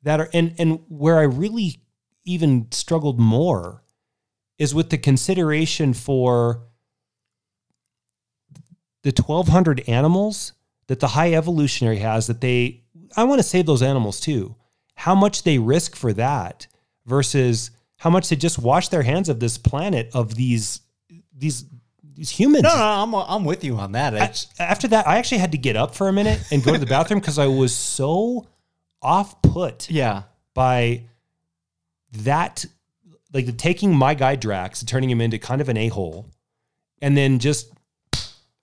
[0.02, 1.80] that are, and and where I really
[2.24, 3.84] even struggled more
[4.59, 6.64] is with the consideration for
[9.03, 10.53] the 1200 animals
[10.87, 12.83] that the high evolutionary has that they
[13.16, 14.57] I want to save those animals too.
[14.95, 16.66] How much they risk for that
[17.07, 20.81] versus how much they just wash their hands of this planet of these
[21.37, 21.65] these
[22.15, 22.65] these humans.
[22.65, 24.15] No, no, I'm I'm with you on that.
[24.15, 26.79] I- after that, I actually had to get up for a minute and go to
[26.79, 28.47] the bathroom because I was so
[29.01, 30.23] off put yeah.
[30.55, 31.03] by
[32.12, 32.65] that,
[33.33, 36.27] like the taking my guy Drax and turning him into kind of an a hole,
[37.01, 37.72] and then just,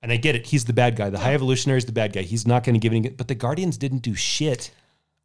[0.02, 1.10] and I get it, he's the bad guy.
[1.10, 2.22] The High Evolutionary is the bad guy.
[2.22, 4.72] He's not going to give any, but the Guardians didn't do shit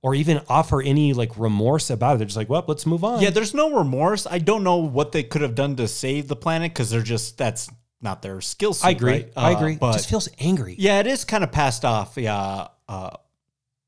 [0.03, 2.19] or even offer any like remorse about it.
[2.19, 3.23] They're just like, well, let's move on.
[3.23, 4.27] Yeah, there's no remorse.
[4.27, 7.39] I don't know what they could have done to save the planet because they're just
[7.39, 7.71] that's
[8.03, 8.89] not their skill set.
[8.89, 9.11] I agree.
[9.13, 9.33] right?
[9.37, 9.77] I Uh, agree.
[9.77, 10.75] But it just feels angry.
[10.79, 12.15] yeah, it is kind of passed off.
[12.19, 13.11] Yeah, uh,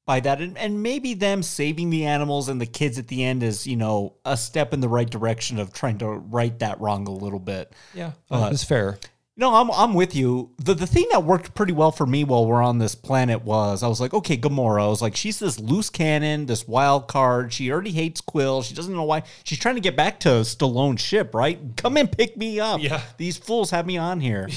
[0.07, 3.43] by that, and, and maybe them saving the animals and the kids at the end
[3.43, 7.07] is you know a step in the right direction of trying to right that wrong
[7.09, 7.73] a little bit.
[7.93, 8.99] Yeah, Uh, that's fair.
[9.39, 10.51] No, I'm I'm with you.
[10.57, 13.83] The the thing that worked pretty well for me while we're on this planet was
[13.83, 14.83] I was like, okay, Gamora.
[14.83, 17.53] I was like, she's this loose cannon, this wild card.
[17.53, 18.63] She already hates Quill.
[18.63, 19.25] She doesn't know why.
[19.45, 21.61] She's trying to get back to Stallone's ship, right?
[21.77, 22.81] Come and pick me up.
[22.81, 23.03] Yeah.
[23.19, 24.49] These fools have me on here.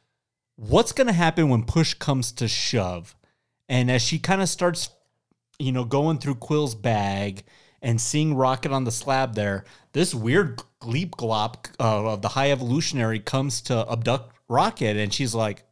[0.56, 3.14] What's gonna happen when push comes to shove?
[3.68, 4.88] And as she kind of starts,
[5.58, 7.44] you know, going through Quill's bag
[7.82, 12.50] and seeing Rocket on the slab there, this weird gleep glop uh, of the high
[12.52, 15.64] evolutionary comes to abduct Rocket, and she's like,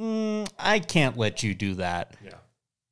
[0.00, 2.16] "Mm, I can't let you do that.
[2.24, 2.32] Yeah.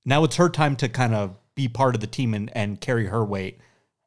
[0.04, 3.06] Now it's her time to kind of be part of the team and, and carry
[3.06, 3.58] her weight.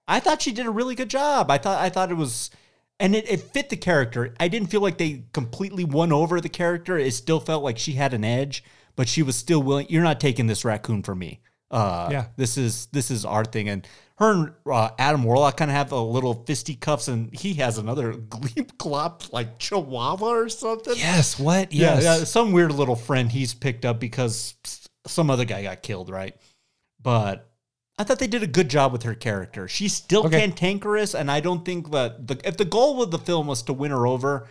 [0.08, 1.50] I thought she did a really good job.
[1.52, 2.52] I thought I thought it was
[3.00, 4.34] and it, it fit the character.
[4.40, 6.98] I didn't feel like they completely won over the character.
[6.98, 8.64] It still felt like she had an edge,
[8.96, 9.88] but she was still willing.
[9.90, 11.42] You're not taking this raccoon from me.
[11.72, 12.26] Uh, Yeah.
[12.38, 13.68] this is this is our thing.
[13.70, 13.88] And
[14.18, 18.14] her and uh, Adam Warlock kind of have a little fisticuffs, and he has another
[18.30, 20.96] gleep glop like Chihuahua or something.
[20.98, 21.38] Yes.
[21.38, 21.74] What?
[21.74, 22.04] Yeah, Yes.
[22.04, 24.56] yeah, some weird little friend he's picked up because
[25.06, 26.36] some other guy got killed, right?
[27.02, 27.50] But
[27.98, 29.68] I thought they did a good job with her character.
[29.68, 30.40] She's still Okay.
[30.40, 33.74] cantankerous, and I don't think that the, if the goal of the film was to
[33.74, 34.48] win her over,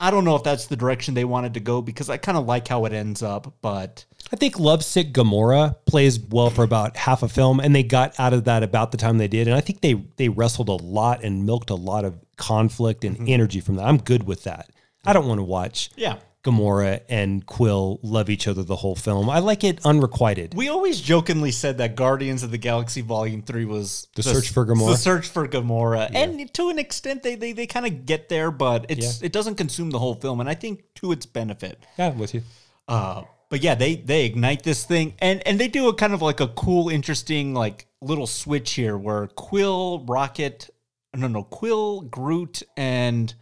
[0.00, 2.46] I don't know if that's the direction they wanted to go because I kind of
[2.46, 3.54] like how it ends up.
[3.60, 8.18] But I think Lovesick Gamora plays well for about half a film, and they got
[8.18, 9.48] out of that about the time they did.
[9.48, 13.16] And I think they they wrestled a lot and milked a lot of conflict and
[13.16, 13.28] mm-hmm.
[13.28, 13.86] energy from that.
[13.86, 14.70] I'm good with that.
[15.04, 16.16] I don't want to watch yeah,
[16.48, 19.28] Gamora and Quill love each other the whole film.
[19.28, 20.54] I like it unrequited.
[20.54, 24.64] we always jokingly said that Guardians of the Galaxy Volume Three was The search for
[24.66, 24.90] Gamora?
[24.92, 28.50] The search for Gamora, and to an extent, they they, they kind of get there,
[28.50, 31.84] but it's it doesn't consume the whole film, and I think to its benefit.
[31.98, 32.42] yeah, I'm with you.
[32.86, 36.22] Uh, but yeah, they they ignite this thing, and and they do a kind of
[36.22, 40.70] like a cool, interesting like little switch here, where Quill, Rocket,
[41.14, 43.34] no no Quill, Groot, and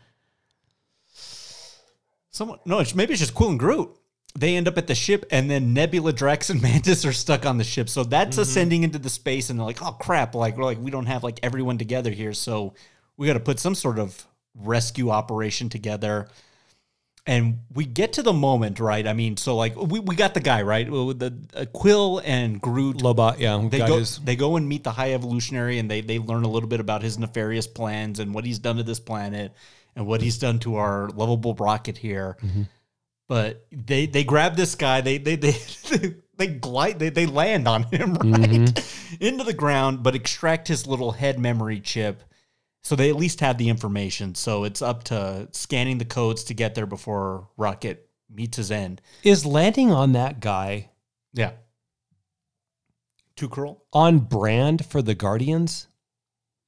[2.36, 3.90] someone no, it's, maybe it's just Quill and Groot.
[4.38, 7.56] They end up at the ship, and then Nebula, Drax, and Mantis are stuck on
[7.56, 7.88] the ship.
[7.88, 10.34] So that's ascending into the space, and they're like, "Oh crap!
[10.34, 12.74] Like we're like we don't have like everyone together here, so
[13.16, 16.28] we got to put some sort of rescue operation together."
[17.28, 19.04] and we get to the moment, right?
[19.04, 22.98] I mean, so like we, we got the guy right, the uh, Quill and Groot.
[22.98, 26.18] Lobot, yeah, They go, his- they go and meet the High Evolutionary, and they they
[26.20, 29.52] learn a little bit about his nefarious plans and what he's done to this planet
[29.97, 32.36] and what he's done to our lovable rocket here.
[32.43, 32.62] Mm-hmm.
[33.28, 35.56] But they they grab this guy, they they they
[36.36, 39.14] they glide, they, they land on him right mm-hmm.
[39.24, 42.23] into the ground, but extract his little head memory chip.
[42.85, 44.36] So they at least have the information.
[44.36, 49.02] So it's up to scanning the codes to get there before Rocket meets his end.
[49.24, 50.90] Is landing on that guy
[51.32, 51.52] Yeah.
[53.35, 53.85] Too cruel?
[53.93, 55.89] on brand for the Guardians?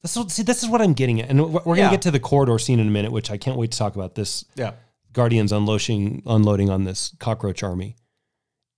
[0.03, 2.11] This is, see, this is what I'm getting at, and we're we're gonna get to
[2.11, 4.15] the corridor scene in a minute, which I can't wait to talk about.
[4.15, 4.73] This Yeah.
[5.13, 7.97] Guardians unloading unloading on this cockroach army.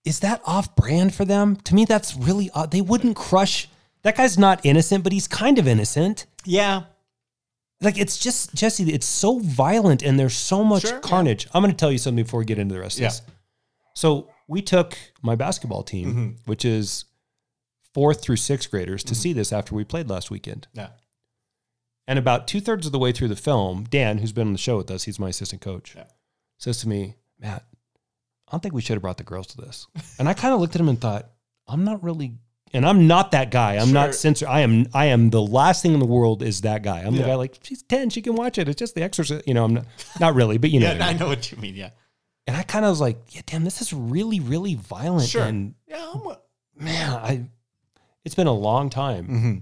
[0.05, 1.57] is that off brand for them?
[1.57, 2.71] To me, that's really odd.
[2.71, 3.69] They wouldn't crush.
[4.03, 6.25] That guy's not innocent, but he's kind of innocent.
[6.47, 6.85] Yeah.
[7.83, 8.91] Like it's just Jesse.
[8.91, 11.01] It's so violent and there's so much Sure, yeah.
[11.01, 11.47] carnage.
[11.53, 13.09] I'm going to tell you something before we get into the rest Yeah.
[13.09, 13.23] of this.
[13.95, 16.29] So we took my basketball team, Mm-hmm.
[16.47, 17.05] which is
[17.93, 20.67] fourth through sixth graders, to see this after we played last weekend.
[20.73, 20.89] Yeah.
[22.11, 24.59] And about two thirds of the way through the film, Dan, who's been on the
[24.59, 26.07] show with us, he's my assistant coach, Yeah.
[26.59, 27.65] says to me, Matt,
[28.49, 29.87] I don't think we should have brought the girls to this.
[30.19, 31.31] And I kind of looked at him and thought,
[31.69, 32.33] I'm not really,
[32.73, 33.77] and I'm not that guy.
[33.77, 33.95] I'm Sure.
[33.95, 34.49] not censor.
[34.49, 34.87] I am.
[34.93, 36.99] I am the last thing in the world is that guy.
[37.03, 38.69] I'm the guy like she's ten, she can watch it.
[38.69, 39.47] It's just The Exorcist.
[39.47, 39.87] You know, I'm not,
[40.19, 40.93] not really, but you know.
[40.93, 41.77] Yeah, I I know what you mean.
[41.77, 41.91] Yeah.
[42.49, 45.29] And I kind of was like, yeah, damn, this is really, really violent.
[45.29, 45.45] Sure.
[45.45, 46.11] And Yeah.
[46.13, 46.37] I'm,
[46.85, 47.49] man, I,
[48.25, 49.59] it's been a long time, mm-hmm.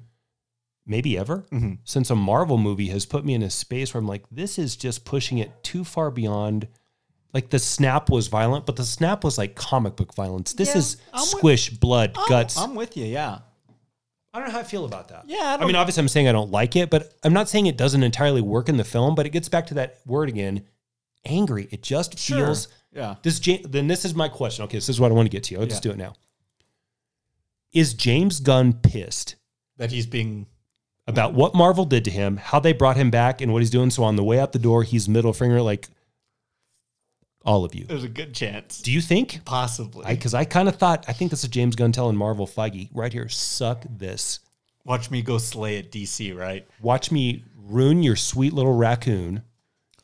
[0.89, 1.79] Maybe ever, Mhm.
[1.85, 4.75] since a Marvel movie has put me in a space where I'm like, this is
[4.77, 6.69] just pushing it too far beyond.
[7.35, 10.55] Like the snap was violent, but the snap was like comic book violence.
[10.55, 12.57] This Yeah, is I'm with- squish, blood, guts.
[12.57, 13.05] I'm with you.
[13.05, 13.41] Yeah.
[14.33, 15.25] I don't know how I feel about that.
[15.27, 17.49] Yeah, I I, don't- mean, obviously, I'm saying I don't like it, but I'm not
[17.49, 19.15] saying it doesn't entirely work in the film.
[19.15, 20.65] But it gets back to that word again,
[21.25, 21.69] angry.
[21.71, 22.47] It just Sure.
[22.47, 22.69] feels.
[22.95, 23.17] Yeah.
[23.23, 24.65] This then this is my question.
[24.65, 25.57] Okay, this is what I want to get to.
[25.59, 25.91] I'll just Yeah.
[25.91, 26.15] do it now.
[27.73, 29.37] Is James Gunn pissed
[29.77, 30.47] That he's being.
[31.09, 33.91] About what Marvel did to him, how they brought him back, and what he's doing?
[33.91, 35.89] So on the way out the door, he's middle finger like
[37.45, 37.87] all of you.
[37.87, 38.83] There's a good chance.
[38.83, 39.41] Do you think?
[39.47, 40.05] Possibly.
[40.07, 43.13] Because I, kind of thought I think this is James Gunn telling Marvel Feige right
[43.13, 44.41] here, suck this.
[44.85, 46.67] Watch me go slay at DC, right?
[46.81, 49.43] watch me ruin your sweet little raccoon.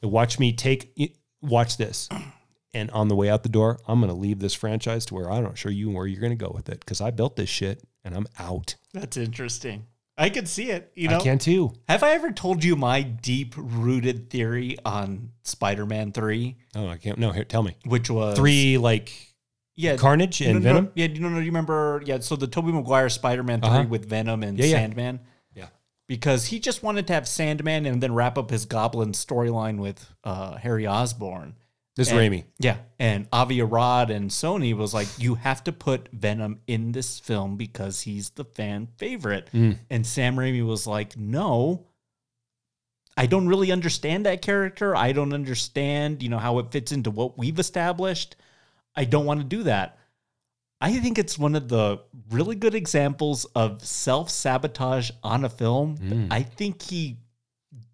[0.03, 1.19] Watch me take.
[1.43, 2.09] Watch this,
[2.75, 5.31] and on the way out the door, I'm going to leave this franchise to where
[5.31, 7.49] I'm not sure you where you're going to go with it because I built this
[7.49, 8.75] shit and I'm out.
[8.93, 9.87] That's interesting.
[10.17, 10.93] I can see it.
[10.95, 11.73] You know, I can too.
[11.89, 16.97] have I ever told you my deep rooted theory on Spider Man 3, Oh, I
[16.99, 17.19] can't.
[17.19, 17.77] No, here, tell me.
[17.85, 19.13] which was Three like
[19.77, 20.93] yeah, Carnage and no, no, Venom.
[20.95, 22.01] Yeah, you know, no, you remember?
[22.07, 23.85] Yeah, so the Tobey Maguire Spider Man 3 Uh-huh.
[23.89, 24.77] with Venom and Yeah, yeah.
[24.77, 25.19] Sandman.
[25.53, 25.67] Yeah.
[26.07, 30.09] Because he just wanted to have Sandman and then wrap up his Goblin storyline with
[30.23, 31.57] uh, Harry Osborn.
[31.97, 32.45] This is And- Raimi.
[32.59, 32.77] Yeah.
[32.99, 37.57] And Avi Arad and Sony was like, you have to put Venom in this film
[37.57, 39.49] because he's the fan favorite.
[39.53, 39.79] Mm.
[39.91, 41.87] And Sam Raimi was like, no,
[43.17, 44.97] I don't really understand that character.
[44.97, 48.35] I don't understand, you know, how it fits into what we've established.
[48.97, 49.99] I don't want to do that.
[50.81, 52.01] I think it's one of the
[52.31, 55.97] really good examples of self sabotage on a film.
[55.99, 56.29] Mm.
[56.31, 57.19] I think he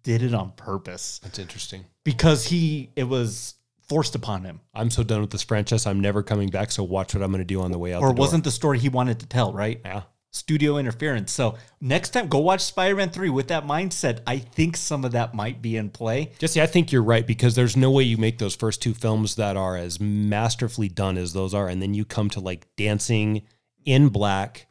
[0.03, 1.85] did it on purpose That's interesting.
[2.03, 3.53] because he it was
[3.91, 4.61] forced upon him.
[4.73, 5.85] I'm so done with this franchise.
[5.85, 6.71] I'm never coming back.
[6.71, 8.01] So watch what I'm going to do on the way out.
[8.01, 9.81] or the wasn't the story he wanted to tell, right?
[9.83, 10.03] Yeah.
[10.29, 11.33] Studio interference.
[11.33, 14.21] So next time, go watch Spider Man 3 with that mindset.
[14.25, 16.31] I think some of that might be in play.
[16.39, 19.35] Jesse, I think you're right because there's no way you make those first two films
[19.35, 23.41] that are as masterfully done as those are, and then you come to like Dancing
[23.83, 24.67] in Black,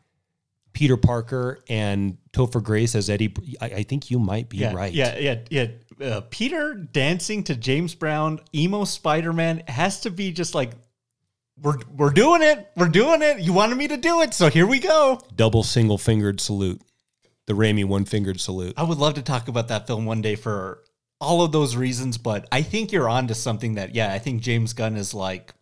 [0.73, 3.35] Peter Parker, and Topher Grace as Eddie.
[3.61, 4.95] I, I think you might be yeah, right.
[4.95, 5.67] Yeah, yeah, yeah.
[6.01, 10.73] Uh, Peter dancing to James Brown, emo Spider Man has to be just like,
[11.61, 12.71] we're, we're doing it.
[12.77, 13.41] We're doing it.
[13.41, 14.33] You wanted me to do it.
[14.33, 15.21] So here we go.
[15.35, 16.81] Double single fingered salute.
[17.47, 18.75] The Raimi one fingered salute.
[18.77, 20.83] I would love to talk about that film one day for
[21.21, 24.41] all of those reasons, but I think you're on to something that, yeah, I think
[24.41, 25.53] James Gunn is like,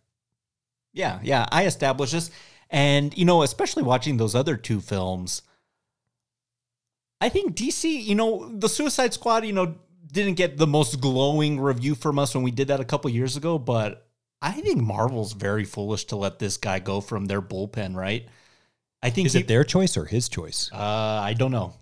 [0.93, 2.31] yeah, yeah, I established this.
[2.69, 5.41] And, you know, especially watching those other two films,
[7.19, 9.75] I think DC, you know, the Suicide Squad, you know,
[10.11, 13.37] didn't get the most glowing review from us when we did that a couple years
[13.37, 14.07] ago, but
[14.41, 18.27] I think Marvel's very foolish to let this guy go from their bullpen, right?
[19.03, 20.69] I think Is he- it their choice or his choice?
[20.73, 21.73] Uh, I don't know.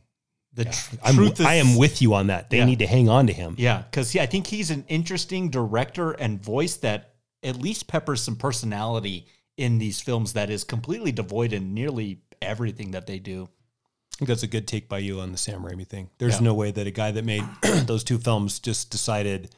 [0.54, 2.49] The tr- I'm, truth is, I am with you on that.
[2.49, 2.66] They Yeah.
[2.66, 3.56] need to hang on to him.
[3.60, 7.14] Yeah, because yeah, I think he's an interesting director and voice that
[7.44, 12.91] at least peppers some personality in these films that is completely devoid in nearly everything
[12.91, 13.49] that they do.
[14.18, 16.10] I think that's a good take by you on the Sam Raimi thing.
[16.18, 16.45] There's Yeah.
[16.45, 17.44] no way that a guy that made
[17.85, 19.53] those two films just decided,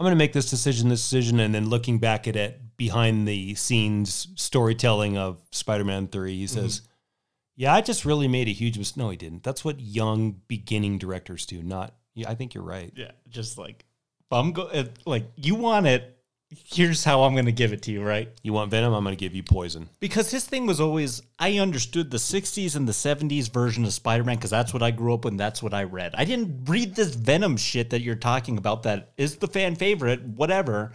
[0.00, 3.28] I'm going to make this decision, this decision, and then looking back at it behind
[3.28, 6.52] the scenes storytelling of Spider-Man 3, he mm-hmm.
[6.52, 6.82] says,
[7.54, 9.44] "Yeah, I just really made a huge mistake." No, he didn't.
[9.44, 11.62] That's what young beginning directors do.
[11.62, 11.94] Not.
[12.14, 12.92] Yeah, I think you're right.
[12.96, 13.86] Yeah, just like
[14.32, 14.68] I'm go
[15.06, 16.15] like you want it.
[16.50, 18.28] Here's how I'm going to give it to you, right?
[18.44, 18.94] You want Venom?
[18.94, 19.88] I'm going to give you Poison.
[19.98, 24.36] because his thing was always I understood the 60s and the 70s version of Spider-Man
[24.36, 26.14] because that's what I grew up with and that's what I read.
[26.16, 30.22] I didn't read this Venom shit that you're talking about that is the fan favorite,
[30.22, 30.92] whatever.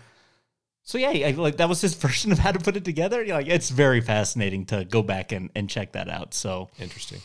[0.83, 3.21] So yeah, I, like that was his version of how to put it together.
[3.21, 6.33] You're like it's very fascinating to go back and, and check that out.
[6.33, 7.19] So Interesting.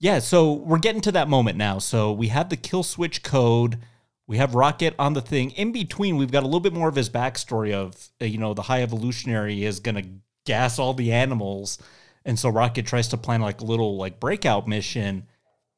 [0.00, 1.78] yeah, so we're getting to that moment now.
[1.78, 3.78] So we have the kill switch code.
[4.28, 5.50] We have Rocket on the thing.
[5.52, 8.52] In between, we've got a little bit more of his backstory of, uh, you know,
[8.52, 10.06] the high evolutionary is going to
[10.44, 11.78] gas all the animals.
[12.26, 15.26] And so Rocket tries to plan like a little like breakout mission,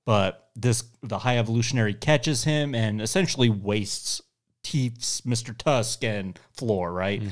[0.04, 4.20] but this the high evolutionary catches him and essentially wastes
[4.64, 5.56] Teef's Mr.
[5.56, 7.22] Tusk and Floor, right?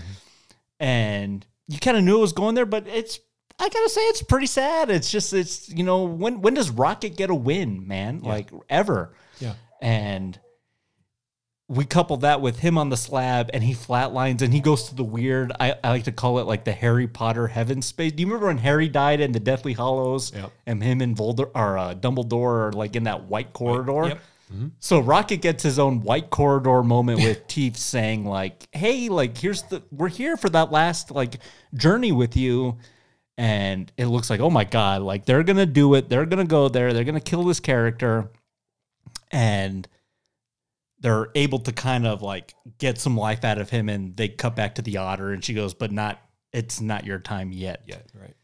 [0.79, 3.19] And you kind of knew it was going there, but it's
[3.59, 4.89] I gotta say it's pretty sad.
[4.89, 8.21] It's just it's you know when when does Rocket get a win, man?
[8.21, 9.15] Like ever?
[9.41, 9.55] Yeah.
[9.81, 10.39] And
[11.71, 14.95] we couple that with him on the slab and he flatlines and he goes to
[14.95, 18.13] the weird I, I like to call it like the Harry Potter heaven space.
[18.13, 20.51] Do you remember when Harry died in the Deathly Hallows Yep.
[20.67, 24.09] and him and Voldemort or uh, Dumbledore are like in that white corridor?
[24.09, 24.21] Yep.
[24.81, 29.61] So Rocket gets his own white corridor moment with Teeth saying like, "Hey, like here's
[29.65, 31.37] the we're here for that last like
[31.75, 32.79] journey with you."
[33.37, 36.09] And it looks like, "Oh my god, like they're going to do it.
[36.09, 36.95] They're going to go there.
[36.95, 38.31] They're going to kill this character."
[39.31, 39.87] And
[41.01, 44.57] they're able to kind of like get some life out of him and they cut
[44.57, 46.21] back to the otter and she goes, "But not
[46.53, 48.35] it's not your time yet." Yeah, right.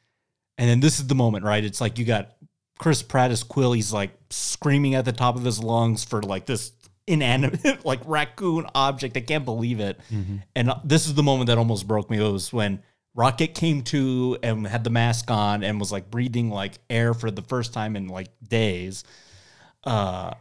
[0.59, 1.65] And then this is the moment, right?
[1.65, 2.37] It's like you got
[2.79, 3.73] Chris Pratt as Quill.
[3.73, 6.73] He's like screaming at the top of his lungs for like this
[7.07, 9.17] inanimate, like raccoon object.
[9.17, 9.99] I can't believe it.
[10.55, 12.19] And uh, this is the moment that almost broke me.
[12.19, 12.83] It was when
[13.15, 17.31] Rocket came to and had the mask on and was like breathing like air for
[17.31, 19.05] the first time in like days.
[19.85, 20.35] Uh,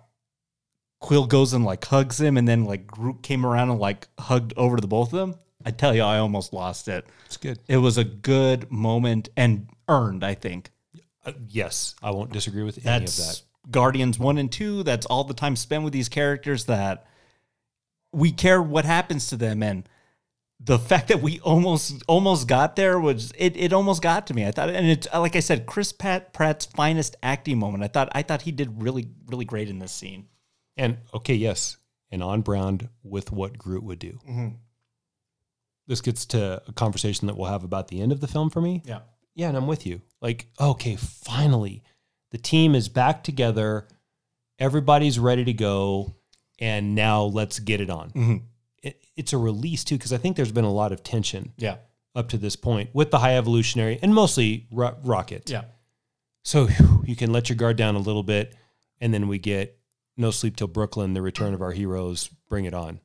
[1.04, 4.54] Quill goes and like hugs him, and then like Groot came around and like hugged
[4.56, 5.36] over to the both of them.
[5.66, 7.06] I tell you, I almost lost it.
[7.26, 7.60] It's good.
[7.68, 10.72] It was a good moment and earned, I think.
[11.26, 13.42] Uh, yes, I won't disagree with any That's of that.
[13.70, 14.84] Guardians 1 and 2.
[14.84, 17.06] That's all the time spent with these characters that
[18.14, 19.62] we care what happens to them.
[19.62, 19.88] And
[20.62, 24.48] the fact that we almost almost got there was it, it almost got to me.
[24.48, 27.84] I thought and it's like I said, Chris Pat Pratt's finest acting moment.
[27.84, 30.28] I thought I thought he did really, really great in this scene.
[30.78, 31.78] And okay, yes,
[32.12, 34.20] and on brand with what Groot would do.
[34.28, 34.48] Mm-hmm.
[35.88, 38.62] This gets to a conversation that we'll have about the end of the film for
[38.62, 38.82] me.
[38.86, 39.00] Yeah.
[39.36, 40.02] Yeah, and I'm with you.
[40.22, 41.84] Like, okay, finally,
[42.32, 43.88] the team is back together.
[44.60, 46.16] Everybody's ready to go,
[46.60, 48.10] and now let's get it on.
[48.12, 48.38] Mm-hmm.
[48.84, 51.78] It, it's a release too, because I think there's been a lot of tension Yeah.
[52.16, 55.50] up to this point with the high evolutionary and mostly ro- Rocket.
[55.50, 55.64] Yeah.
[56.44, 58.56] So whew, you can let your guard down a little bit,
[59.02, 59.78] and then we get
[60.18, 62.30] No Sleep Till Brooklyn, the return of our heroes.
[62.50, 63.00] Bring it on.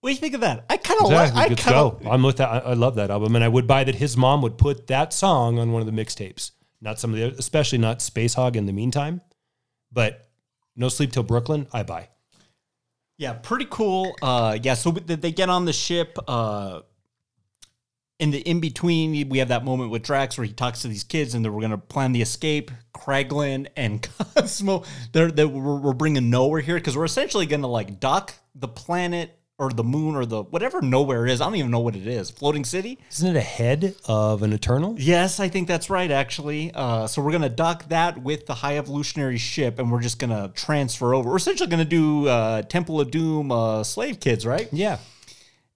[0.00, 0.64] What do you think of that?
[0.68, 1.40] I kind of Exactly.
[1.40, 2.48] like I kind of I'm with that.
[2.48, 5.12] I, I love that album, and I would buy that his mom would put that
[5.12, 6.50] song on one of the mixtapes.
[6.80, 8.56] Not some of the, especially not Spacehog.
[8.56, 9.20] In the meantime,
[9.92, 10.28] but
[10.76, 12.08] No Sleep Till Brooklyn, I buy.
[13.18, 14.16] Yeah, pretty cool.
[14.20, 16.18] Uh, yeah, so th- they get on the ship.
[16.26, 16.80] Uh,
[18.22, 21.02] in the in between, we have that moment with Drax where he talks to these
[21.02, 22.70] kids, and then we're gonna plan the escape.
[22.94, 27.98] Kraglin and Cosmo, they're, they we're, we're bringing Knowhere here because we're essentially gonna like
[27.98, 31.40] dock the planet or the moon or the whatever Knowhere is.
[31.40, 32.30] I don't even know what it is.
[32.30, 33.00] Floating city.
[33.10, 34.94] Isn't it ahead of an Eternal?
[34.98, 36.72] Yes, I think that's right, actually.
[36.74, 40.18] Uh, so we're going to dock that with the high evolutionary ship, and we're just
[40.18, 41.30] going to transfer over.
[41.30, 44.68] We're essentially going to do uh, Temple of Doom uh, slave kids, right?
[44.72, 44.98] Yeah.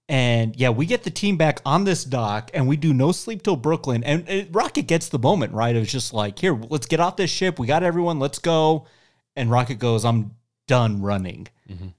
[0.08, 3.42] And yeah, we get the team back on this dock, and we do no sleep
[3.42, 4.04] till Brooklyn.
[4.04, 5.74] And it, Rocket gets the moment, right?
[5.74, 7.58] It was just like, here, let's get off this ship.
[7.58, 8.20] We got everyone.
[8.20, 8.86] Let's go.
[9.34, 10.36] And Rocket goes, I'm
[10.68, 11.48] done running.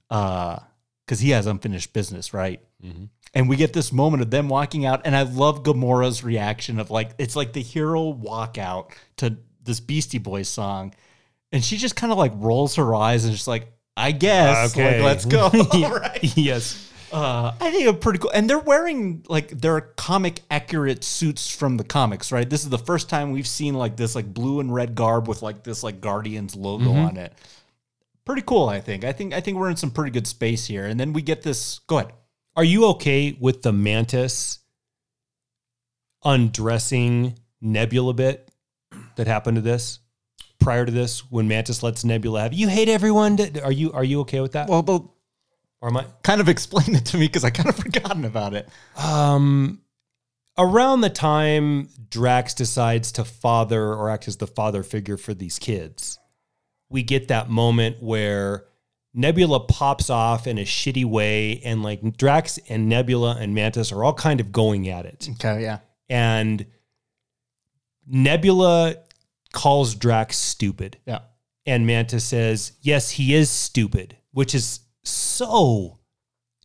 [0.08, 0.58] Uh,
[1.06, 2.60] because he has unfinished business, right?
[3.34, 6.90] And we get this moment of them walking out, and I love Gamora's reaction of
[6.90, 10.94] like it's like the hero walkout to this Beastie Boys song,
[11.52, 15.02] and she just kind of like rolls her eyes and just like, I guess, like,
[15.02, 15.50] let's go,
[15.90, 16.18] right?
[16.36, 16.87] yes.
[17.12, 21.76] Uh, I think it's pretty cool, and they're wearing like their comic accurate suits from
[21.76, 22.48] the comics, right?
[22.48, 25.42] This is the first time we've seen like this like blue and red garb with
[25.42, 27.32] like this like Guardians logo on it.
[28.24, 29.04] Pretty cool, I think.
[29.04, 31.42] I think I think we're in some pretty good space here, and then we get
[31.42, 31.78] this.
[31.86, 32.12] Go ahead.
[32.56, 34.58] Are you okay with the mantis
[36.24, 38.50] undressing Nebula bit
[39.16, 40.00] that happened to this?
[40.58, 43.38] Prior to this, when Mantis lets Nebula have, you hate everyone.
[43.62, 44.68] Are you are you okay with that?
[44.68, 45.14] Well, well,
[45.80, 46.06] or am I?
[46.22, 48.68] kind of explain it to me because I kind of forgotten about it.
[48.96, 49.80] Um,
[50.56, 55.58] around the time Drax decides to father or act as the father figure for these
[55.58, 56.18] kids,
[56.90, 58.64] we get that moment where
[59.14, 64.04] Nebula pops off in a shitty way, and like Drax and Nebula and Mantis are
[64.04, 65.28] all kind of going at it.
[65.34, 65.78] Okay, yeah,
[66.08, 66.66] And
[68.06, 68.96] Nebula
[69.52, 70.98] calls Drax stupid.
[71.06, 71.20] yeah.
[71.66, 75.98] And Mantis says, Yes, he is stupid, which is so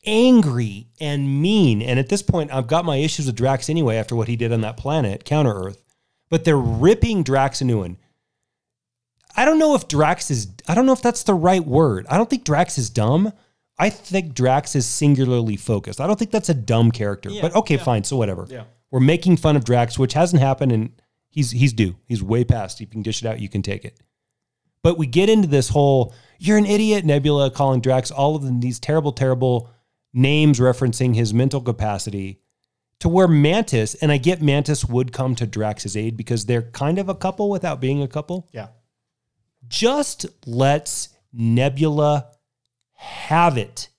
[0.05, 1.81] angry and mean.
[1.81, 4.51] And at this point, I've got my issues with Drax anyway after what he did
[4.51, 5.83] on that planet, Counter Earth.
[6.29, 7.97] But they're ripping Drax a new one.
[9.35, 12.05] I don't know if Drax is, I don't know if that's the right word.
[12.09, 13.31] I don't think Drax is dumb.
[13.79, 15.99] I think Drax is singularly focused.
[15.99, 17.29] I don't think that's a dumb character.
[17.41, 18.03] but okay, fine.
[18.03, 18.45] So whatever.
[18.49, 18.65] Yeah.
[18.91, 20.91] We're making fun of Drax, which hasn't happened, and
[21.29, 21.95] he's he's due.
[22.05, 22.77] He's way past.
[22.77, 23.39] If You can dish it out.
[23.39, 23.99] You can take it.
[24.83, 26.13] But we get into this whole
[26.45, 29.69] "you're an idiot" Nebula calling Drax all of them these terrible, terrible
[30.13, 32.39] names referencing his mental capacity.
[32.99, 36.99] To where Mantis, and I get Mantis would come to Drax's aid because they're kind
[36.99, 38.67] of a couple without being a couple Yeah.
[39.67, 42.27] just lets Nebula
[42.93, 43.89] have it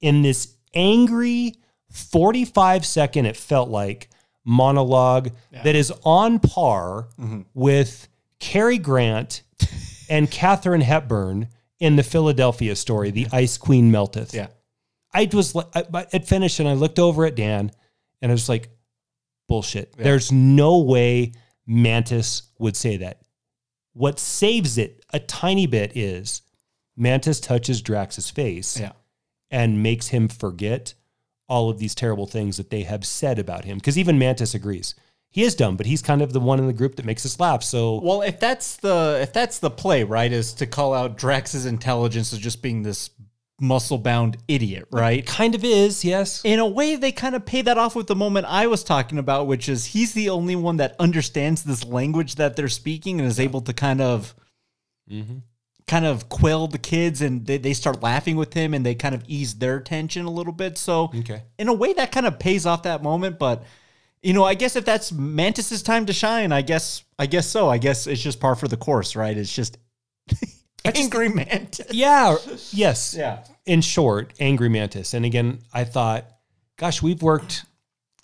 [0.00, 1.56] in this angry
[1.90, 4.08] 45 second, it felt like,
[4.44, 5.30] monologue
[5.64, 7.42] that is on par mm-hmm.
[7.52, 8.08] with
[8.38, 9.42] Cary Grant
[10.08, 11.48] and Katharine Hepburn
[11.80, 14.34] in the Philadelphia story, The Ice Queen Melteth.
[14.34, 14.48] Yeah.
[15.12, 17.72] I was like, I- it finished and I looked over at Dan
[18.22, 18.68] and I was like,
[19.48, 19.96] bullshit.
[19.96, 21.32] There's no way
[21.66, 23.22] Mantis would say that.
[23.94, 26.42] What saves it a tiny bit is
[26.96, 28.92] Mantis touches Drax's face Yeah.
[29.50, 30.94] and makes him forget
[31.48, 33.78] all of these terrible things that they have said about him.
[33.78, 34.94] Because even Mantis agrees.
[35.32, 37.38] He is dumb, but he's kind of the one in the group that makes us
[37.38, 37.62] laugh.
[37.62, 41.66] So Well, if that's the if that's the play, right, is to call out Drax's
[41.66, 43.10] intelligence as just being this
[43.60, 45.24] muscle bound idiot, right?
[45.26, 46.40] kind of is, yes.
[46.44, 49.18] In a way, they kind of pay that off with the moment I was talking
[49.18, 53.28] about, which is he's the only one that understands this language that they're speaking and
[53.28, 54.34] is able to kind of
[55.08, 55.38] mm-hmm.
[55.86, 59.14] kind of quell the kids and they, they start laughing with him and they kind
[59.14, 60.78] of ease their tension a little bit.
[60.78, 61.42] So Okay.
[61.58, 63.62] in a way that kind of pays off that moment, but
[64.22, 67.68] you know, I guess if that's Mantis's time to shine, I guess I guess so.
[67.68, 69.36] I guess it's just par for the course, right?
[69.36, 69.78] It's just
[70.84, 71.92] angry Mantis.
[71.92, 72.36] Yeah.
[72.72, 73.14] Yes.
[73.16, 73.44] Yeah.
[73.66, 75.14] In short, Angry Mantis.
[75.14, 76.26] And again, I thought,
[76.76, 77.64] gosh, we've worked,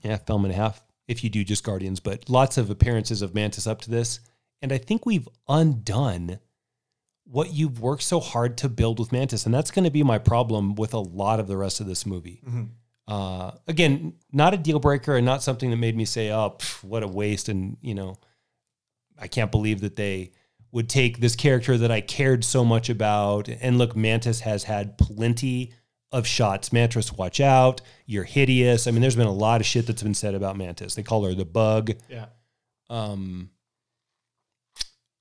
[0.02, 3.35] yeah, film and a half if you do just Guardians, but lots of appearances of
[3.35, 4.20] Mantis up to this.
[4.60, 6.40] And I think we've undone
[7.24, 9.47] what you've worked so hard to build with Mantis.
[9.47, 12.06] And that's going to be my problem with a lot of the rest of this
[12.06, 12.40] movie.
[12.47, 12.64] Mm-hmm.
[13.09, 16.83] Uh, again, not a deal breaker and not something that made me say, oh, pff,
[16.83, 17.49] what a waste.
[17.49, 18.16] And, you know,
[19.19, 20.33] I can't believe that they
[20.73, 23.49] would take this character that I cared so much about.
[23.49, 25.73] And look, Mantis has had plenty
[26.12, 26.73] of shots.
[26.73, 27.81] Mantis, watch out.
[28.07, 28.87] You're hideous.
[28.87, 30.95] I mean, there's been a lot of shit that's been said about Mantis.
[30.95, 31.93] They call her the bug.
[32.09, 32.27] Yeah.
[32.91, 33.51] Um,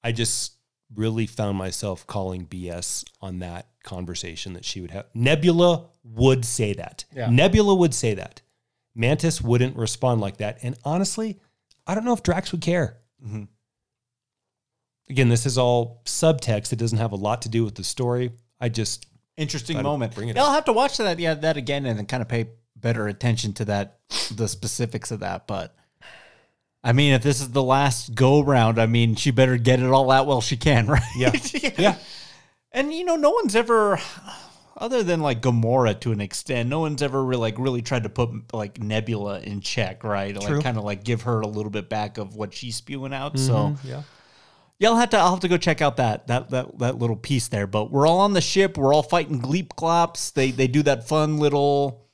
[0.03, 0.54] I just
[0.93, 5.05] really found myself calling BS on that conversation that she would have.
[5.13, 7.05] Nebula would say that.
[7.13, 7.29] Yeah.
[7.29, 8.41] Nebula would say that.
[8.93, 10.59] Mantis wouldn't respond like that.
[10.61, 11.39] And honestly,
[11.85, 12.97] I don't know if Drax would care.
[13.25, 13.43] Mm-hmm.
[15.09, 16.73] Again, this is all subtext.
[16.73, 18.31] It doesn't have a lot to do with the story.
[18.59, 19.05] I just
[19.37, 20.15] Interesting moment.
[20.15, 20.45] bring it up.
[20.45, 21.19] I'll have to watch that.
[21.19, 23.99] Yeah, that again, and then kind of pay better attention to that,
[24.31, 25.45] the specifics of that.
[25.45, 25.75] But
[26.85, 29.89] I mean, if this is the last go round, I mean, she better get it
[29.89, 31.01] all out while she can, right?
[31.17, 31.31] Yeah.
[31.77, 31.95] yeah.
[32.71, 33.99] And you know, no one's ever,
[34.77, 38.09] other than like Gamora to an extent, no one's ever really like really tried to
[38.09, 40.39] put like Nebula in check, right?
[40.39, 40.57] True.
[40.57, 43.39] Like kind of like give her a little bit back of what she's spewing out.
[43.39, 43.87] So mm-hmm.
[43.87, 44.03] yeah.
[44.77, 47.15] yeah, I'll have to I'll have to go check out that that that that little
[47.15, 47.65] piece there.
[47.65, 48.77] But we're all on the ship.
[48.77, 50.33] We're all fighting Gleep Glops.
[50.33, 52.04] They they do that fun little.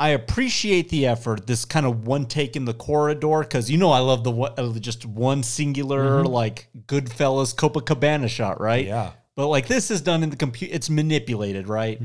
[0.00, 1.46] I appreciate the effort.
[1.46, 4.78] This kind of one take in the corridor because you know I love the uh,
[4.78, 8.86] just one singular like Goodfellas Copacabana shot, right?
[8.86, 9.12] Yeah.
[9.34, 10.74] But like this is done in the computer.
[10.74, 12.00] It's manipulated, right?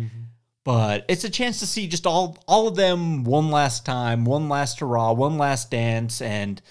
[0.63, 4.49] But it's a chance to see just all all of them one last time, one
[4.49, 6.61] last hurrah, one last dance, and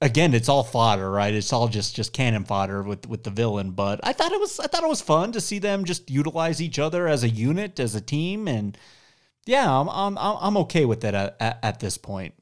[0.00, 1.32] again, it's all fodder, right?
[1.32, 3.70] It's all just just cannon fodder with with the villain.
[3.70, 6.60] But I thought it was I thought it was fun to see them just utilize
[6.60, 8.76] each other as a unit, as a team, and
[9.46, 12.34] yeah, I'm I'm I'm okay with that at, at, this point.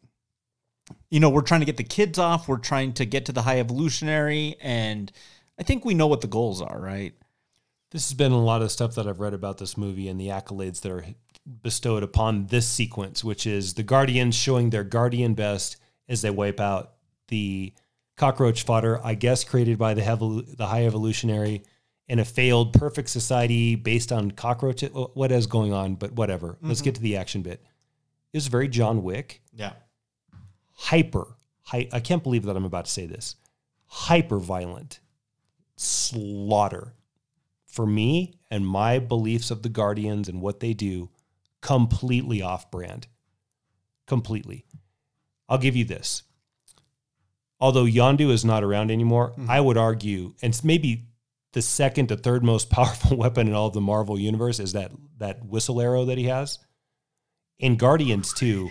[1.11, 2.49] You know, we're trying to get the kids off.
[2.49, 5.11] We're trying to get to the high evolutionary, and
[5.59, 7.15] I think we know what the goals are, right?
[7.93, 10.29] This has been a lot of stuff that I've read about this movie and the
[10.29, 11.05] accolades that are
[11.63, 15.77] bestowed upon this sequence, which is the Guardians showing their Guardian best
[16.09, 16.95] as they wipe out
[17.29, 17.73] the
[18.17, 21.63] cockroach fodder, I guess created by the, heavol- the High Evolutionary
[22.09, 24.85] in a failed perfect society based on cockroach.
[24.85, 25.95] Uh, what is going on?
[25.95, 26.57] But whatever.
[26.61, 26.97] Let's get mm-hmm.
[26.97, 27.63] to the action bit.
[28.33, 29.73] It was very John Wick, Yeah.
[30.73, 31.37] hyper.
[31.63, 33.37] Hy- I can't believe that I'm about to say this.
[33.87, 35.01] Hyper violent
[35.77, 36.95] slaughter
[37.65, 41.11] for me and my beliefs of the Guardians and what they do,
[41.61, 43.07] completely off brand.
[44.07, 44.65] Completely.
[45.49, 46.23] I'll give you this.
[47.59, 49.51] Although Yondu is not around anymore, mm-hmm.
[49.51, 51.07] I would argue, and maybe
[51.57, 54.93] the second to third most powerful weapon in all of the Marvel universe is that
[55.17, 56.59] that whistle arrow that he has.
[57.59, 58.69] In Guardians too.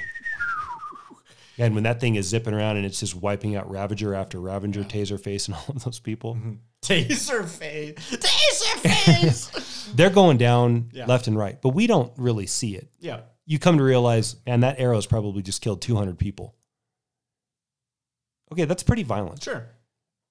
[1.57, 4.83] And when that thing is zipping around and it's just wiping out Ravager after Ravager,
[4.83, 6.53] Taser Face, and all of those people, mm-hmm.
[6.83, 7.95] Taser face.
[8.11, 9.89] Taser face.
[9.95, 11.05] they're going down Yeah.
[11.07, 12.89] left and right, but we don't really see it.
[12.99, 13.21] yeah.
[13.47, 16.53] you come to realize, man, that arrow's probably just killed 200 people.
[18.51, 19.41] Okay, that's pretty violent.
[19.41, 19.65] Sure.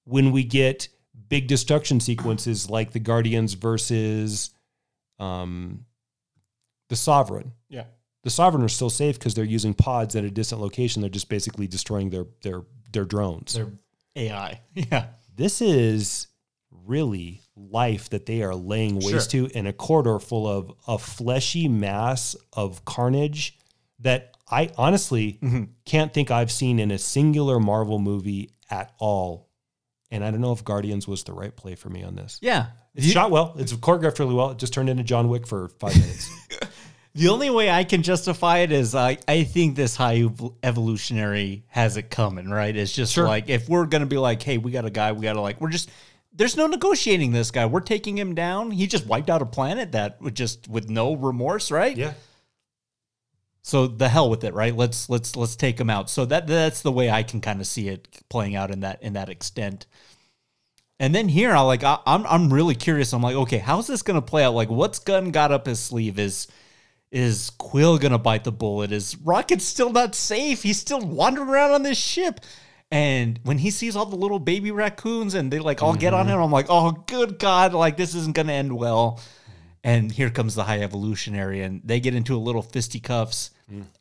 [0.05, 0.89] When we get
[1.29, 4.51] big destruction sequences like the Guardians versus
[5.19, 5.85] um,
[6.89, 7.85] the Sovereign, Yeah.
[8.23, 11.01] the Sovereign are still safe because they're using pods at a distant location.
[11.03, 13.55] They're just basically destroying their their their drones.
[13.55, 13.73] They're
[14.17, 14.61] AI.
[14.75, 15.07] Yeah.
[15.35, 16.29] this is
[16.71, 21.69] really life that they are laying waste to in a corridor full of a fleshy
[21.69, 23.59] mass of carnage
[24.01, 25.39] that I honestly
[25.87, 29.49] can't think I've seen in a singular Marvel movie at all.
[30.11, 32.39] And I don't know if Guardians was the right play for me on this.
[32.43, 32.67] Yeah.
[32.95, 33.55] It's shot well.
[33.59, 34.51] It's choreographed really well.
[34.51, 36.31] It just turned into John Wick for five minutes.
[37.17, 40.25] The only way I can justify it is I, I think this high
[40.65, 42.75] evolutionary has it coming, right?
[42.75, 43.25] It's just Sure.
[43.27, 45.71] like if we're gonna be like, hey, we got a guy, we gotta like, we're
[45.71, 45.91] just
[46.33, 47.67] there's no negotiating this guy.
[47.67, 48.73] We're taking him down.
[48.73, 51.97] He just wiped out a planet that would just with no remorse, right?
[51.97, 52.15] yeah.
[53.67, 54.77] So the hell with it, right?
[54.77, 56.11] Let's let's let's take him out.
[56.11, 59.03] So that that's the way I can kind of see it playing out in that
[59.03, 59.87] in that extent.
[61.01, 63.15] And then here, I like I, I'm I'm really curious.
[63.15, 64.53] I'm like, okay, how's this gonna play out?
[64.53, 66.19] Like, what's Gunn got up his sleeve?
[66.19, 66.47] Is
[67.11, 68.93] is Quill gonna bite the bullet?
[68.93, 70.63] Is Rocket still not safe?
[70.63, 72.41] He's still wandering around on this ship.
[72.91, 76.27] And when he sees all the little baby raccoons and they like all get on
[76.27, 76.35] mm-hmm.
[76.35, 79.23] him, I'm like, oh, good God, like this isn't gonna end well.
[79.83, 83.51] And here comes the high evolutionary, and they get into a little fisticuffs.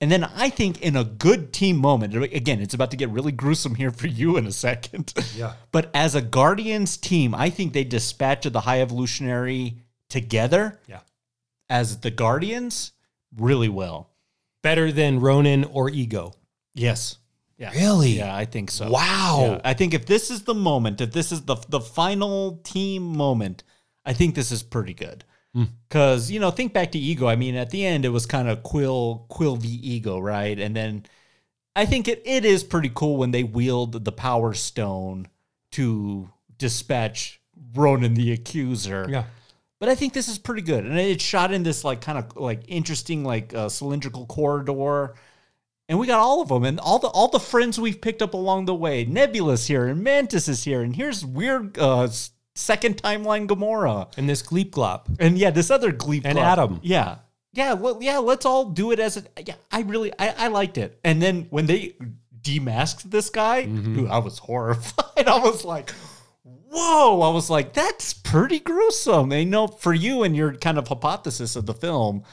[0.01, 3.31] And then I think in a good team moment, again, it's about to get really
[3.31, 5.13] gruesome here for you in a second.
[5.35, 5.53] Yeah.
[5.71, 9.77] But as a Guardians team, I think they dispatched the high evolutionary
[10.09, 10.99] together Yeah.
[11.69, 12.91] as the Guardians
[13.35, 14.09] really well.
[14.61, 16.33] Better than Ronan or Ego.
[16.75, 17.17] Yes.
[17.57, 17.71] Yeah.
[17.71, 18.11] Really?
[18.11, 18.89] Yeah, I think so.
[18.91, 19.37] Wow.
[19.41, 23.03] Yeah, I think if this is the moment, if this is the the final team
[23.03, 23.63] moment,
[24.05, 25.23] I think this is pretty good.
[25.89, 27.27] Cause you know, think back to Ego.
[27.27, 30.57] I mean, at the end, it was kind of Quill Quill v Ego, right?
[30.57, 31.05] And then
[31.75, 35.27] I think it, it is pretty cool when they wield the Power Stone
[35.71, 37.39] to dispatch
[37.75, 39.07] Ronan the Accuser.
[39.09, 39.25] Yeah.
[39.79, 42.37] But I think this is pretty good, and it's shot in this like kind of
[42.37, 45.13] like interesting like uh, cylindrical corridor,
[45.89, 48.33] and we got all of them, and all the all the friends we've picked up
[48.33, 49.03] along the way.
[49.03, 52.07] Nebula's here, and Mantis is here, and here's weird uh,
[52.55, 55.05] second timeline Gamora, And this Gleep Glop.
[55.19, 56.37] and yeah, this other Gleep And.
[56.37, 56.79] Adam.
[56.83, 57.17] Yeah,
[57.53, 58.17] yeah, well, yeah.
[58.17, 59.23] Let's all do it as a.
[59.45, 61.95] Yeah, I really I, I liked it, and then when they
[62.41, 63.95] demasked this guy, mm-hmm.
[63.95, 65.27] dude, I was horrified.
[65.27, 65.91] I was like.
[66.75, 67.21] Whoa!
[67.21, 69.31] I was like, that's pretty gruesome.
[69.31, 72.23] And you know, for you and your kind of hypothesis of the film,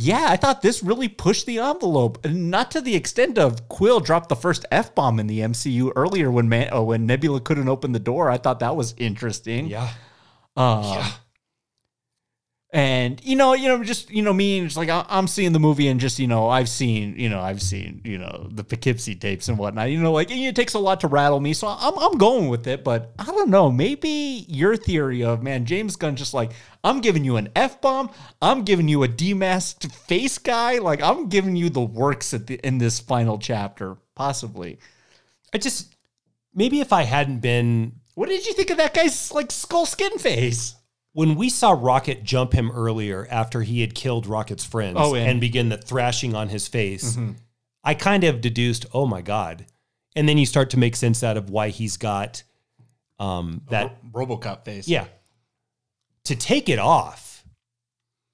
[0.00, 3.98] yeah, I thought this really pushed the envelope, and not to the extent of Quill
[3.98, 7.68] dropped the first f bomb in the MCU earlier when Man- uh, when Nebula couldn't
[7.68, 8.30] open the door.
[8.30, 9.66] I thought that was interesting.
[9.66, 9.90] Yeah.
[10.56, 11.04] Um,
[12.70, 15.52] And you know, you know, just you know, me, and just like I, I'm seeing
[15.52, 18.62] the movie, and just you know, I've seen, you know, I've seen, you know, the
[18.62, 19.90] Poughkeepsie tapes and whatnot.
[19.90, 22.66] You know, like it takes a lot to rattle me, so I'm I'm going with
[22.66, 22.84] it.
[22.84, 26.52] But I don't know, maybe your theory of man, James Gunn, just like
[26.84, 28.10] I'm giving you an f bomb,
[28.42, 32.60] I'm giving you a demasked face guy, like I'm giving you the works at the
[32.62, 34.78] in this final chapter, possibly.
[35.54, 35.96] I just
[36.54, 40.18] maybe if I hadn't been What did you think of that guy's like skull skin
[40.18, 40.74] face?
[41.18, 45.28] When we saw Rocket jump him earlier after he had killed Rocket's friends Oh, and-
[45.28, 47.18] and begin the thrashing on his face,
[47.82, 49.66] I kind of deduced, oh my God.
[50.14, 52.44] And then you start to make sense out of why he's got
[53.18, 54.86] um, that RoboCop face.
[54.86, 55.06] Yeah.
[56.24, 57.44] To take it off,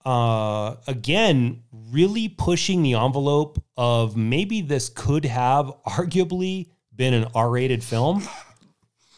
[0.04, 7.48] uh, again, really pushing the envelope of maybe this could have arguably been an R
[7.48, 8.22] rated film,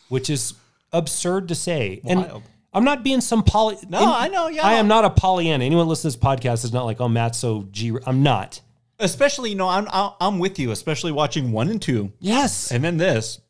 [0.08, 0.54] which is
[0.92, 2.00] absurd to say.
[2.04, 2.32] Wild.
[2.34, 2.42] And
[2.76, 3.76] I'm not being some poly.
[3.88, 4.64] No, I know, yeah.
[4.66, 5.64] I am not a Pollyanna.
[5.64, 7.96] Anyone listening to this podcast is not like, oh, Matt's so G.
[8.06, 8.60] I'm not.
[9.00, 9.88] especially you know I'm
[10.20, 12.70] I'm with you, especially watching one and two, Yes.
[12.70, 13.40] and then this.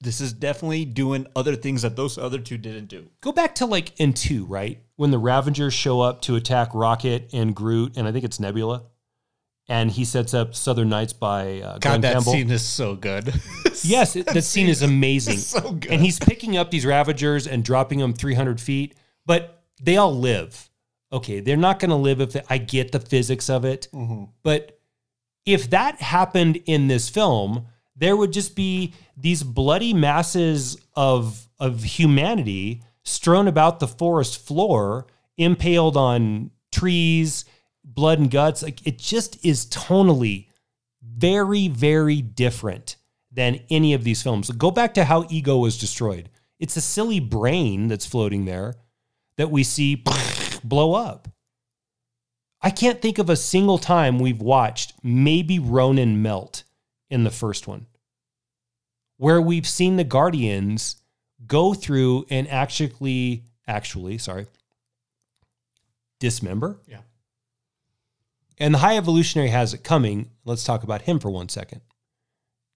[0.00, 3.06] This is definitely doing other things that those other two didn't do.
[3.22, 4.82] Go back to like in two, right?
[4.96, 8.82] When the Ravengers show up to attack Rocket and Groot, and I think it's Nebula,
[9.68, 12.32] and he sets up Southern Nights by uh, Glen Campbell.
[12.32, 13.32] Scene is so good.
[13.82, 15.38] yes, it, that scene is amazing.
[15.38, 15.90] so good.
[15.90, 20.70] And he's picking up these Ravagers and dropping them 300 feet, but they all live.
[21.12, 23.88] Okay, they're not going to live if they, I get the physics of it,
[24.42, 24.80] but
[25.46, 27.66] if that happened in this film,
[27.96, 35.06] there would just be these bloody masses of of humanity strewn about the forest floor,
[35.36, 37.44] impaled on trees,
[37.84, 38.62] blood and guts.
[38.62, 40.48] Like it just is tonally
[41.02, 42.96] very, very different
[43.30, 44.50] than any of these films.
[44.50, 46.30] Go back to how ego was destroyed.
[46.58, 48.74] It's a silly brain that's floating there
[49.36, 50.02] that we see
[50.64, 51.28] blow up.
[52.62, 56.64] I can't think of a single time we've watched maybe Ronan melt
[57.10, 57.86] in the first one,
[59.18, 60.96] where we've seen the Guardians
[61.46, 64.46] go through and actually, actually, sorry,
[66.20, 66.78] dismember.
[66.86, 67.00] Yeah.
[68.58, 70.30] And the High Evolutionary has it coming.
[70.44, 71.80] Let's talk about him for one second.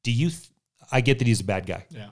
[0.03, 0.31] Do you?
[0.31, 0.43] Th-
[0.91, 1.85] I get that he's a bad guy.
[1.91, 2.09] Yeah.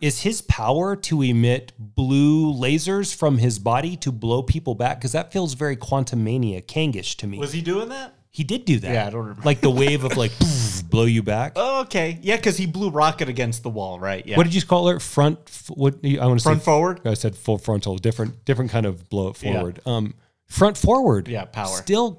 [0.00, 4.98] Is his power to emit blue lasers from his body to blow people back?
[4.98, 7.38] Because that feels very Quantumania Kangish to me.
[7.38, 8.14] Was he doing that?
[8.30, 8.92] He did do that.
[8.92, 9.42] Yeah, I don't remember.
[9.42, 11.52] Like the wave of like poof, blow you back.
[11.56, 12.18] Oh, okay.
[12.20, 14.26] Yeah, because he blew Rocket against the wall, right?
[14.26, 14.36] Yeah.
[14.36, 15.00] What did you call it?
[15.00, 15.38] Front.
[15.46, 16.50] f- What I want to say?
[16.50, 17.00] Front forward?
[17.06, 17.96] I said full frontal.
[17.96, 18.44] Different.
[18.44, 19.54] Different kind of blow it Yeah.
[19.54, 19.80] forward.
[19.86, 20.14] Um,
[20.46, 21.28] front forward.
[21.28, 21.76] Yeah, power.
[21.76, 22.18] Still.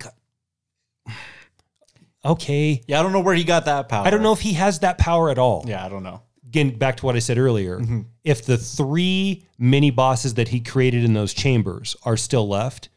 [2.25, 2.83] Okay.
[2.87, 4.05] Yeah, I don't know where he got that power.
[4.05, 5.63] I don't know if he has that power at all.
[5.67, 6.21] Yeah, I don't know.
[6.45, 7.79] Again, back to what I said earlier.
[7.79, 8.01] Mm-hmm.
[8.23, 12.89] If the three mini bosses that he created in those chambers are still left,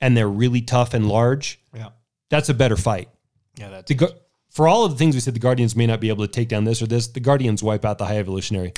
[0.00, 1.90] and they're really tough and large, Yeah.
[2.30, 3.08] that's a better fight.
[3.56, 4.14] Yeah, that's The,
[4.50, 6.48] for all of the things we said, the Guardians may not be able to take
[6.48, 7.06] down this or this.
[7.08, 8.72] The Guardians wipe out the High Evolutionary,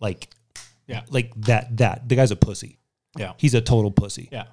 [0.00, 0.28] like,
[0.86, 1.02] Yeah.
[1.10, 1.76] like that.
[1.78, 2.78] That the guy's a pussy.
[3.16, 3.32] Yeah.
[3.38, 4.28] He's a total pussy.
[4.30, 4.46] Yeah.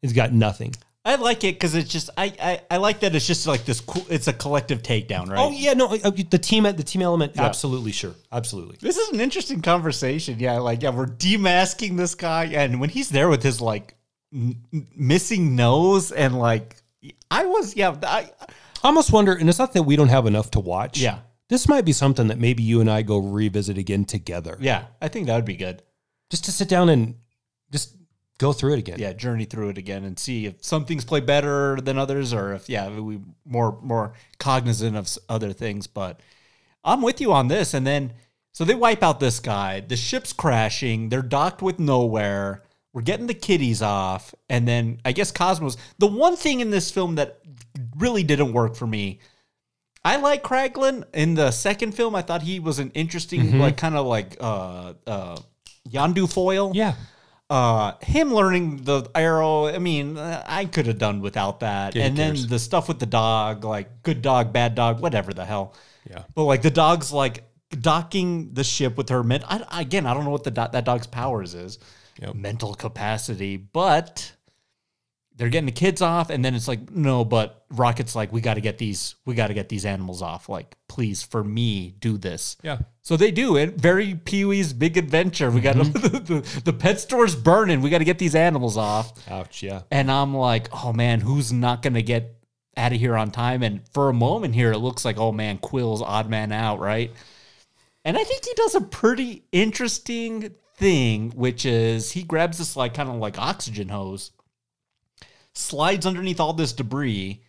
[0.00, 0.74] He's got nothing.
[1.04, 3.80] I like it because it's just I, I I like that it's just like this
[3.80, 4.06] cool.
[4.08, 5.38] It's a collective takedown, right?
[5.40, 7.42] Oh yeah, no, uh, the team at the team element, Yeah.
[7.42, 8.76] absolutely sure, absolutely.
[8.80, 10.38] This is an interesting conversation.
[10.38, 13.96] Yeah, like yeah, we're demasking this guy, and when he's there with his like
[14.32, 16.76] n- n- missing nose and like
[17.30, 20.52] I was yeah I I almost wonder, and it's not that we don't have enough
[20.52, 21.00] to watch.
[21.00, 21.18] Yeah.
[21.48, 24.56] this might be something that maybe you and I go revisit again together.
[24.60, 25.82] yeah I think that would be good.
[26.30, 27.16] just to sit down and
[27.72, 27.96] just
[28.42, 28.98] go through it again.
[28.98, 32.52] Yeah, journey through it again and see if some things play better than others, or
[32.52, 35.86] if yeah we more more cognizant of other things.
[35.86, 36.20] But
[36.84, 37.72] I'm with you on this.
[37.72, 38.12] And then
[38.52, 39.80] so they wipe out this guy.
[39.80, 41.08] The ship's crashing.
[41.08, 42.60] They're docked with Knowhere.
[42.92, 45.78] We're getting the kiddies off, and then I guess Cosmos.
[45.98, 47.38] The one thing in this film that
[47.96, 49.20] really didn't work for me.
[50.04, 52.16] I like Kraglin in the second film.
[52.16, 55.36] I thought he was an interesting, like kind of like uh uh
[55.88, 56.94] Yondu foil yeah.
[57.52, 62.06] Uh him learning the arrow i mean uh, i could have done without that Yeah,
[62.06, 62.46] and then cares?
[62.46, 65.74] the stuff with the dog like good dog bad dog whatever the hell
[66.08, 66.22] Yeah.
[66.34, 70.24] but like the dog's like docking the ship with her men- I, again i don't
[70.24, 71.78] know what the do- that dog's powers is
[72.20, 72.34] Yep.
[72.34, 74.32] mental capacity but
[75.42, 78.54] they're getting the kids off and then it's like no but rocket's like we got
[78.54, 82.16] to get these we got to get these animals off like please for me do
[82.16, 82.78] this Yeah.
[83.00, 83.74] so they do it.
[83.74, 85.50] Very Pee Wee's Big Adventure.
[85.50, 86.24] We got Mm-hmm.
[86.34, 87.80] the, the pet store's burning.
[87.80, 89.12] We got to get these animals off.
[89.28, 89.64] Ouch.
[89.64, 89.82] Yeah.
[89.90, 92.36] And I'm like, oh man, who's not going to get
[92.76, 93.64] out of here on time?
[93.64, 97.10] And for a moment here, it looks like, oh man, Quill's odd man out, right?
[98.04, 102.94] And I think he does a pretty interesting thing, which is he grabs this like
[102.94, 104.30] kind of like oxygen hose,
[105.54, 107.42] slides underneath all this debris,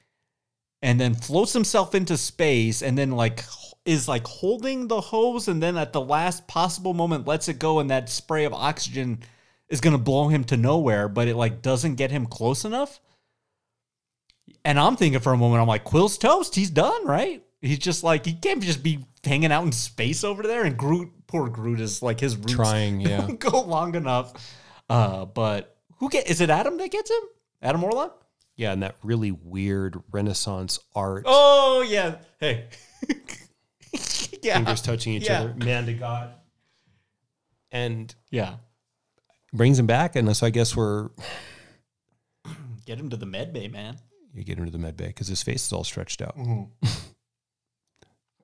[0.84, 3.44] and then floats himself into space and then like
[3.86, 7.80] is like holding the hose and then at the last possible moment lets it go
[7.80, 9.20] and that spray of oxygen
[9.70, 13.00] is going to blow him to Knowhere but it like doesn't get him close enough.
[14.66, 17.44] And i'm thinking for a moment i'm like quill's toast he's done right?
[17.62, 21.10] He's just like he can't just be hanging out in space over there and groot
[21.28, 23.22] poor groot is like his roots Trying, yeah.
[23.22, 24.34] don't go long enough.
[24.90, 27.24] Uh but who get is it adam that gets him
[27.64, 28.24] adam warlock
[28.56, 28.72] Yeah.
[28.74, 32.18] And that really weird Renaissance art, Oh yeah.
[32.40, 32.68] Hey.
[34.44, 34.56] yeah.
[34.58, 35.42] fingers touching each Yeah.
[35.42, 36.34] other, man to God.
[37.72, 38.58] And Yeah.
[39.54, 40.16] brings him back.
[40.16, 41.10] And so I guess we're,
[42.86, 43.98] Get him to the med bay, man.
[44.34, 46.38] you get him to the med bay because his face is all stretched out.
[46.38, 46.88] Mm-hmm.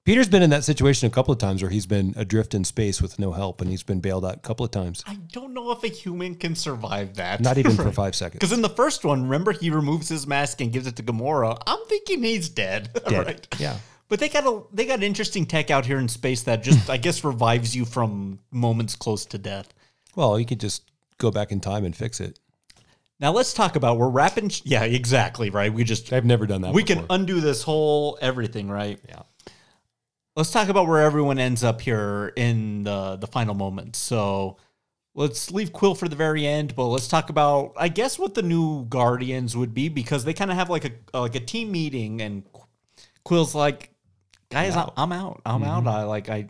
[0.10, 3.00] Peter's been in that situation a couple of times where he's been adrift in space
[3.00, 5.04] with no help and he's been bailed out a couple of times.
[5.06, 7.42] I don't know if a human can survive that.
[7.42, 8.40] Not even for five seconds.
[8.40, 11.62] Because in the first one, remember he removes his mask and gives it to Gamora.
[11.68, 12.90] I'm thinking he's dead.
[13.08, 13.24] Dead.
[13.24, 13.56] right?
[13.60, 13.78] Yeah.
[14.08, 16.98] But they got a they got interesting tech out here in space that just I
[16.98, 19.72] guess revives you from moments close to death.
[20.16, 22.40] Well, you could just go back in time and fix it.
[23.20, 24.50] Now let's talk about we're wrapping.
[24.64, 25.52] Yeah, exactly.
[25.52, 25.72] Right.
[25.72, 26.74] We just I've never done that.
[26.74, 27.04] we before.
[27.04, 28.72] can undo this whole everything.
[28.72, 29.00] Right.
[29.08, 29.22] Yeah.
[30.36, 34.00] Let's talk about where everyone ends up here in the the final moments.
[34.00, 34.58] So
[35.16, 38.42] let's leave Quill for the very end, but let's talk about I guess what the
[38.42, 41.72] new Guardians would be because they kind of have like a uh, like a team
[41.72, 42.44] meeting and
[43.24, 43.92] Quill's like,
[44.50, 44.94] guys, I'm out.
[44.98, 45.42] I'm out.
[45.46, 45.88] I'm out.
[45.88, 46.50] I like I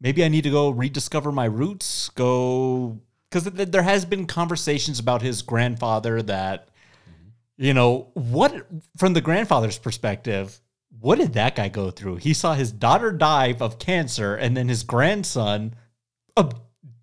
[0.00, 2.10] maybe I need to go rediscover my roots.
[2.10, 3.00] Go
[3.30, 7.64] because th- there has been conversations about his grandfather that mm-hmm.
[7.64, 10.60] you know what from the grandfather's perspective
[11.00, 14.68] what did that guy go through he saw his daughter die of cancer and then
[14.68, 15.74] his grandson
[16.36, 16.50] uh,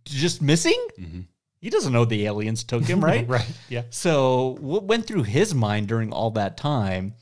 [0.05, 1.25] just missing you
[1.59, 3.27] he doesn't know the aliens took him, right?
[3.27, 3.51] Right.
[3.69, 3.83] Yeah.
[3.89, 7.15] So what went through his mind during all that time?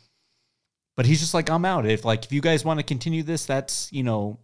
[0.95, 1.85] But he's just like, I'm out.
[1.85, 4.39] If like if you guys want to continue this, that's you know,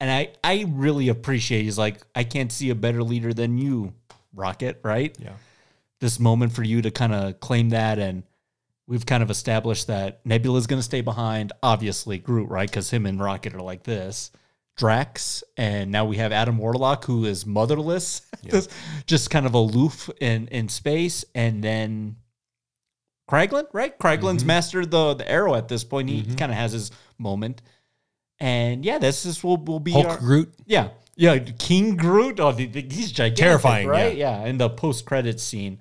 [0.00, 1.62] and I I really appreciate.
[1.62, 3.92] He's like, I can't see a better leader than you,
[4.34, 4.80] Rocket.
[4.82, 5.16] Right?
[5.20, 5.32] Yeah.
[6.00, 8.24] This moment for you to kind of claim that, and
[8.86, 11.52] we've kind of established that Nebula's going to stay behind.
[11.62, 12.68] Obviously, Groot, right?
[12.68, 14.30] Because him and Rocket are like this.
[14.76, 18.70] Drax, and now we have Adam Warlock, who is motherless, just-
[19.06, 22.16] just kind of aloof in in space, and then
[23.30, 23.96] Kraglin, right?
[23.96, 24.48] Kraglin's mm-hmm.
[24.48, 26.10] mastered the the arrow at this point.
[26.10, 26.34] He mm-hmm.
[26.34, 27.62] kind of has his moment,
[28.40, 30.52] and yeah, this is will will be Hulk our- Groot.
[30.66, 32.40] yeah, yeah, King Groot.
[32.40, 34.16] Oh, he's gigantic, Terrifying, right?
[34.16, 35.78] Yeah, in the post credits scene.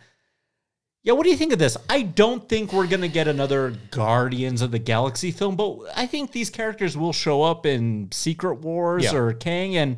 [1.03, 1.75] Yeah, what do you think of this?
[1.89, 6.31] I don't think we're gonna get another Guardians of the Galaxy film, but I think
[6.31, 9.15] these characters will show up in Secret Wars Yeah.
[9.15, 9.97] or Kang, and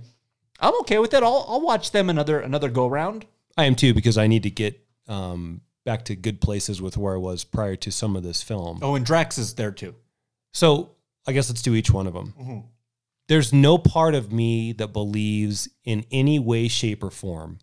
[0.60, 1.22] I'm okay with it.
[1.22, 3.26] I'll I'll watch them another another go round.
[3.58, 7.14] I am too because I need to get um, back to good places with where
[7.14, 8.80] I was prior to some of this film.
[8.82, 9.94] Oh, and Drax is there too.
[10.54, 10.90] So
[11.28, 12.34] I guess let's do each one of them.
[12.40, 12.60] Mm-hmm.
[13.28, 17.60] There's no part of me that believes in any way, shape, or form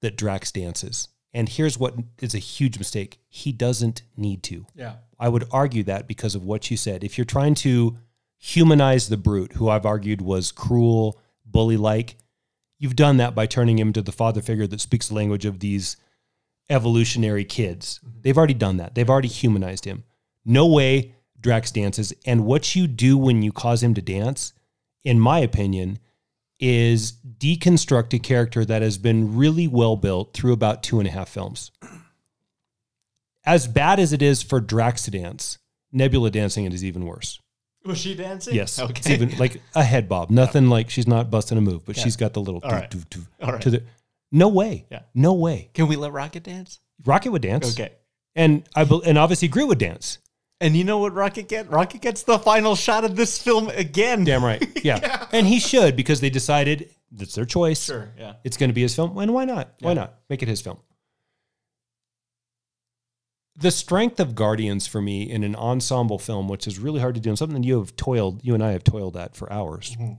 [0.00, 1.08] that Drax dances.
[1.32, 4.66] And here's what is a huge mistake he doesn't need to.
[4.74, 4.94] Yeah.
[5.18, 7.04] I would argue that because of what you said.
[7.04, 7.98] If you're trying to
[8.38, 12.16] humanize the brute, who I've argued was cruel, bully like,
[12.78, 15.60] you've done that by turning him into the father figure that speaks the language of
[15.60, 15.96] these
[16.70, 17.98] evolutionary kids.
[17.98, 18.20] Mm-hmm.
[18.22, 18.94] They've already done that.
[18.94, 20.04] They've already humanized him.
[20.44, 22.12] No way Drax dances.
[22.26, 24.52] And what you do when you cause him to dance,
[25.04, 25.98] in my opinion,
[26.60, 31.10] is deconstruct a character that has been really well built through about two and a
[31.10, 31.70] half films.
[33.44, 35.58] As bad as it is for Drax to dance,
[35.92, 37.40] Nebula dancing it is even worse.
[37.84, 38.54] Was she dancing?
[38.54, 39.14] Yes, it's Okay.
[39.14, 40.30] even like a head bob.
[40.30, 42.04] Nothing like she's not busting a move, but Yeah.
[42.04, 42.90] she's got the little All right.
[42.90, 43.62] doo, doo, doo All right.
[43.62, 43.82] to the.
[44.30, 44.84] No way.
[44.90, 45.02] Yeah.
[45.14, 45.70] No way.
[45.72, 46.80] Can we let Rocket dance?
[47.04, 47.72] Rocket would dance.
[47.72, 47.92] Okay.
[48.34, 50.18] And I bel- and obviously Groot would dance.
[50.60, 51.70] And you know what Rocket get?
[51.70, 54.24] Rocket gets the final shot of this film again.
[54.24, 54.66] Damn right.
[54.84, 55.26] Yeah.
[55.32, 57.84] And he should because they decided that's their choice.
[57.84, 58.34] Sure, yeah.
[58.44, 59.16] It's going to be his film.
[59.18, 59.74] And why not?
[59.80, 60.14] Why not?
[60.28, 60.78] Make it his film.
[63.56, 67.20] The strength of Guardians for me in an ensemble film, which is really hard to
[67.20, 69.96] do, and something that you have toiled, you and I have toiled at for hours,
[69.96, 70.14] mm-hmm.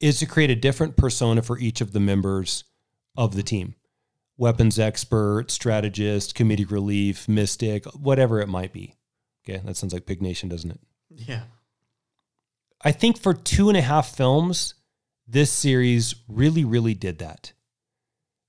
[0.00, 2.64] is to create a different persona for each of the members
[3.16, 3.74] of the team
[4.36, 8.94] weapons expert, strategist, comedic relief, mystic, whatever it might be.
[9.48, 10.80] Okay, that sounds like Pig Nation, doesn't it?
[11.10, 11.42] Yeah.
[12.82, 14.74] I think for two and a half films,
[15.26, 17.52] this series really, really did that.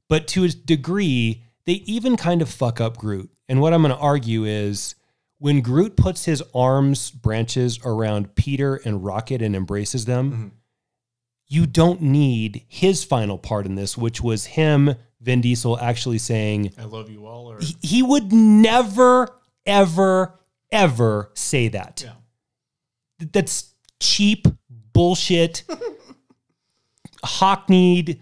[0.10, 3.30] But to a degree, they even kind of fuck up Groot.
[3.48, 4.96] And what I'm going to argue is
[5.40, 10.48] when Groot puts his arms branches around Peter and Rocket and embraces them, mm-hmm.
[11.48, 16.74] you don't need his final part in this, which was him, Vin Diesel, actually saying,
[16.78, 17.52] I love you all.
[17.52, 19.28] Or he, he would never,
[19.66, 20.40] ever,
[20.72, 22.06] ever say that.
[23.20, 24.48] Th- That's cheap
[24.94, 25.64] bullshit,
[27.26, 28.22] hockneyed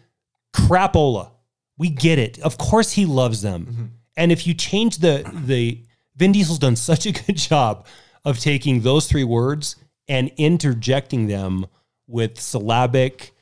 [0.53, 1.31] crapola.
[1.77, 2.39] We get it.
[2.39, 3.65] Of course he loves them.
[3.65, 3.85] Mm-hmm.
[4.17, 5.84] And if you change the the
[6.15, 7.85] Vin Diesel's done such a good job
[8.23, 9.76] of taking those three words
[10.07, 11.65] and interjecting them
[12.07, 13.34] with syllabic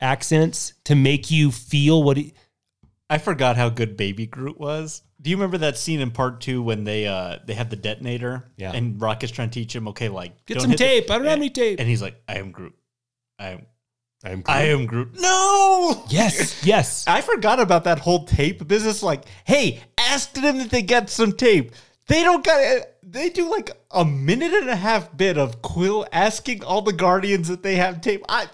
[0.00, 2.34] accents to make you feel what he,
[3.10, 5.02] I forgot how good Baby Groot was.
[5.20, 8.50] Do you remember that scene in part two when they uh they have the detonator?
[8.56, 8.72] Yeah.
[8.72, 11.10] And Rocket's trying to teach him, okay, like Get some hit the- tape.
[11.10, 11.80] I don't have any tape.
[11.80, 12.74] And he's like, I am Groot.
[13.38, 13.66] I am
[14.24, 15.20] I am I am Groot.
[15.20, 16.04] No.
[16.08, 17.04] Yes, yes.
[17.08, 19.02] I forgot about that whole tape business.
[19.02, 21.72] Like, hey, ask them if they get some tape.
[22.06, 22.84] They don't got.
[23.02, 27.48] They do like a minute and a half bit of Quill asking all the Guardians
[27.48, 28.24] that they have tape.
[28.28, 28.46] I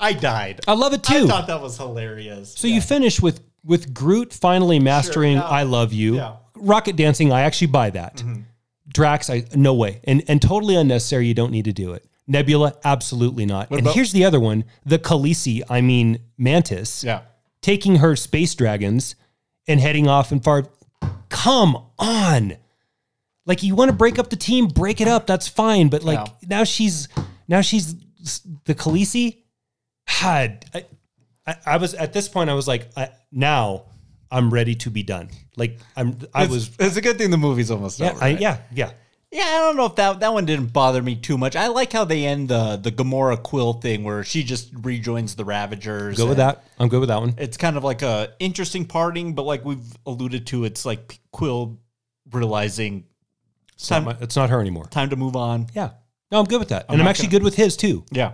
[0.00, 0.60] I died.
[0.66, 1.24] I love it too.
[1.24, 2.54] I thought that was hilarious.
[2.54, 5.42] So you finish with with Groot finally mastering yeah.
[5.48, 6.36] "I Love You." Yeah.
[6.54, 8.16] Rocket dancing, I actually buy that.
[8.18, 8.40] Mm-hmm.
[8.92, 11.26] Drax, I no way, and and totally unnecessary.
[11.26, 12.04] You don't need to do it.
[12.26, 13.70] Nebula, absolutely not.
[13.70, 17.22] and about- here's the other one: the Khaleesi, I mean Mantis, Yeah.
[17.62, 19.14] taking her space dragons
[19.66, 20.66] and heading off and far.
[21.30, 22.56] Come on,
[23.46, 25.26] like you want to break up the team, break it up.
[25.26, 26.48] That's fine, but like Yeah.
[26.48, 27.08] now she's
[27.48, 27.94] now she's
[28.66, 29.38] the Khaleesi.
[30.24, 30.58] I,
[31.46, 32.50] I, I was at this point.
[32.50, 33.84] I was like, I, now
[34.30, 35.30] I'm ready to be done.
[35.56, 36.18] Like I'm.
[36.34, 36.70] I was.
[36.78, 38.24] It's a good thing the movie's almost Yeah, over.
[38.24, 38.40] I, right?
[38.40, 38.90] yeah, yeah.
[39.34, 41.56] Yeah, I don't know if that that one didn't bother me too much.
[41.56, 45.44] I like how they end the the Gamora Quill thing where she just rejoins the
[45.46, 46.18] Ravagers.
[46.18, 46.64] Go with that.
[46.78, 47.34] I'm good with that one.
[47.38, 51.78] It's kind of like a interesting parting, but like we've alluded to, it's like Quill
[52.30, 53.04] realizing
[53.74, 54.84] It's not, my- it's not her anymore.
[54.86, 55.66] time to move on.
[55.74, 55.90] Yeah.
[56.30, 58.04] No, I'm good with that, I'm and I'm actually gonna- good with his too.
[58.10, 58.32] Yeah,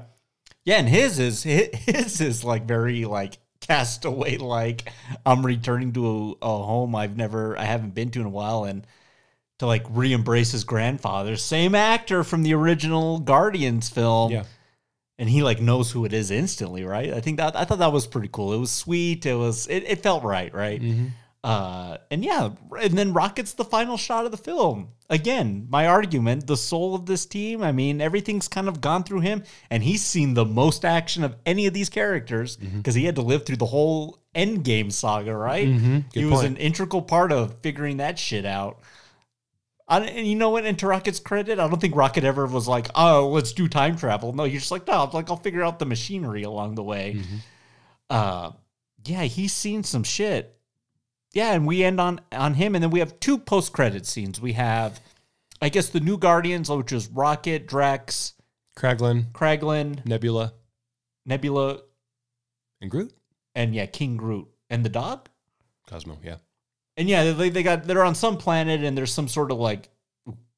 [0.68, 4.92] yeah, and his is his is like very like castaway like
[5.24, 8.64] I'm returning to a, a home I've never I haven't been to in a while
[8.64, 8.86] and
[9.60, 11.36] to like re-embrace his grandfather.
[11.36, 14.30] Same actor from the original Guardians film.
[14.30, 14.44] Yeah.
[15.18, 17.14] And he like knows who it is instantly, right?
[17.14, 18.52] I think that I thought that was pretty cool.
[18.52, 19.24] It was sweet.
[19.24, 20.82] It was it, it felt right, right?
[20.82, 21.06] Mm-hmm.
[21.44, 22.50] Uh, and yeah,
[22.80, 24.88] and then Rocket's the final shot of the film.
[25.08, 27.62] Again, my argument, the soul of this team.
[27.62, 31.36] I mean, everything's kind of gone through him, and he's seen the most action of
[31.46, 35.66] any of these characters because he had to live through the whole Endgame saga, right?
[35.66, 36.46] Good he was point.
[36.48, 38.80] an integral part of figuring that shit out.
[39.86, 40.66] I, and you know what?
[40.66, 43.96] And to Rocket's credit, I don't think Rocket ever was like, "Oh, let's do time
[43.96, 47.12] travel." No, you're just like, "No, like I'll figure out the machinery along the way."
[48.10, 48.50] Uh,
[49.06, 50.57] yeah, he's seen some shit.
[51.32, 54.40] Yeah, and we end on on him, and then we have two post credit scenes.
[54.40, 55.00] We have,
[55.60, 58.32] I guess, the new Guardians, which is Rocket, Drax,
[58.76, 60.54] Kraglin, Kraglin, Nebula,
[61.26, 61.80] Nebula,
[62.80, 63.12] and Groot.
[63.54, 65.28] and yeah, King Groot and the dog.
[65.86, 66.36] Cosmo, yeah.
[66.96, 69.90] And yeah, they, they got they're on some planet, and there's some sort of like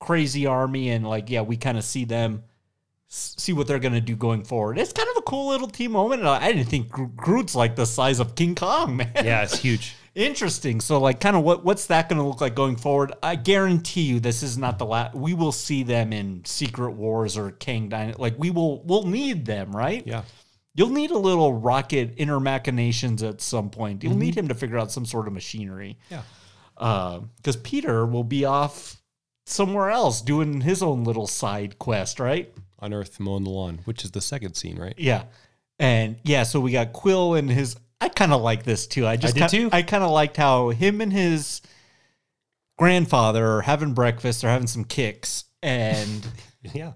[0.01, 2.45] crazy army, and like yeah, we kind of see them
[3.09, 4.79] see what they're gonna do going forward.
[4.79, 6.25] It's kind of a cool little team moment.
[6.25, 9.11] I I didn't think Groot's like the size of King Kong, man.
[9.17, 9.97] Yeah, it's huge.
[10.15, 10.81] Interesting.
[10.81, 13.13] So, like, kind of what what's that going to look like going forward?
[13.23, 15.15] I guarantee you, this is not the last.
[15.15, 18.21] We will see them in Secret Wars or Kang Dynasty.
[18.21, 20.05] Like, we will we'll need them, right?
[20.07, 20.23] Yeah.
[20.75, 24.03] You'll need a little rocket inner machinations at some point.
[24.03, 24.41] You'll need mm-hmm.
[24.41, 25.99] him to figure out some sort of machinery.
[26.11, 26.23] Yeah.
[26.77, 28.97] Uh, because Peter will be off
[29.47, 32.53] somewhere else doing his own little side quest, right?
[32.79, 34.95] On Earth mowing the lawn, which is the second scene, right?
[34.97, 35.25] Yeah.
[35.79, 37.77] And yeah, so we got Quill and his.
[38.01, 39.07] I kind of like this too.
[39.07, 39.69] I just did kin- too.
[39.73, 41.61] I kind of liked how him and his
[42.79, 44.43] grandfather are having breakfast.
[44.43, 46.27] They're having some kicks, and
[46.63, 46.93] Yeah.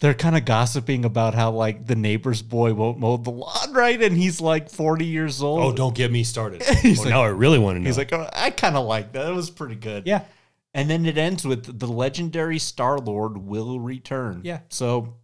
[0.00, 4.00] they're kind of gossiping about how like the neighbor's boy won't mow the lawn, right?
[4.00, 5.60] And he's like forty years old.
[5.60, 6.62] Oh, don't get me started.
[6.82, 7.86] He's oh, like- now I really want to know.
[7.86, 9.28] He's like, oh, I kind of like that.
[9.28, 10.06] It was pretty good.
[10.06, 10.22] yeah.
[10.74, 14.42] And then it ends with the legendary Star Lord will return.
[14.44, 14.60] Yeah.
[14.68, 15.14] So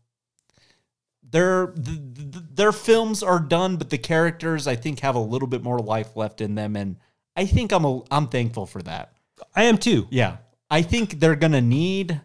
[1.35, 5.49] their th- th- their films are done, but the characters I think have a little
[5.49, 6.97] bit more life left in them, and
[7.35, 9.15] I think I'm a, I'm thankful for that.
[9.55, 10.07] I am too.
[10.11, 10.37] Yeah,
[10.71, 12.21] I think they're gonna need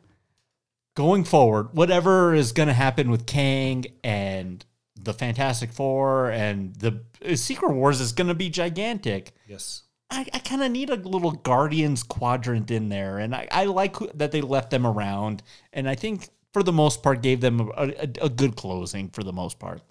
[0.95, 4.63] going forward whatever is gonna happen with Kang and
[4.95, 9.31] the Fantastic Four and the uh, Secret Wars is gonna be gigantic.
[9.47, 9.83] Yes.
[10.11, 13.97] I, I kind of need a little Guardians quadrant in there, and I, I like
[14.15, 15.41] that they left them around,
[15.73, 19.23] and I think for the most part gave them a, a, a good closing for
[19.23, 19.81] the most part.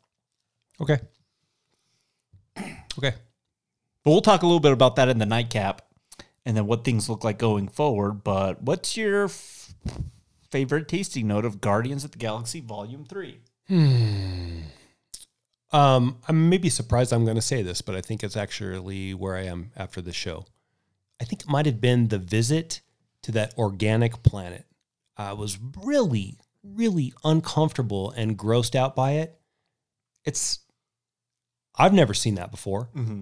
[0.80, 0.98] Okay.
[2.56, 3.14] Okay.
[4.04, 5.82] But we'll talk a little bit about that in the nightcap,
[6.44, 8.24] and then what things look like going forward.
[8.24, 9.74] But what's your f-
[10.50, 13.40] favorite tasting note of Guardians of the Galaxy Volume Three?
[13.68, 14.60] Hmm.
[15.70, 19.36] Um, I'm maybe surprised I'm going to say this, but I think it's actually where
[19.36, 20.46] I am after the show.
[21.20, 22.80] I think it might have been the visit
[23.24, 24.64] to that organic planet.
[25.16, 26.38] I was really,
[26.74, 29.38] really uncomfortable and grossed out by it.
[30.24, 30.60] It's,
[31.76, 32.88] I've never seen that before.
[32.94, 33.20] Mm-hmm.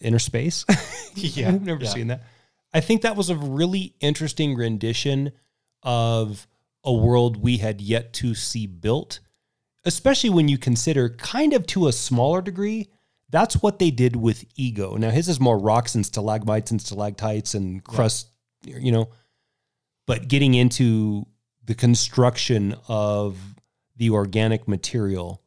[0.00, 0.64] Inner space.
[1.18, 1.90] Yeah, I've never yeah.
[1.90, 2.24] seen that.
[2.74, 5.32] I think that was a really interesting rendition
[5.82, 6.46] of
[6.84, 9.20] a world we had yet to see built,
[9.86, 12.88] especially when you consider, kind of to a smaller degree,
[13.30, 14.96] that's what they did with Ego.
[14.96, 18.28] Now, his is more rocks and stalagmites and stalactites and crust,
[18.64, 19.08] you know,
[20.06, 21.26] but getting into
[21.66, 23.36] the construction of
[23.96, 25.42] the organic material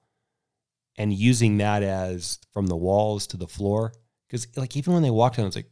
[0.98, 3.94] and using that as from the walls to the floor.
[4.28, 5.70] Because, like, even when they walked on, it's like,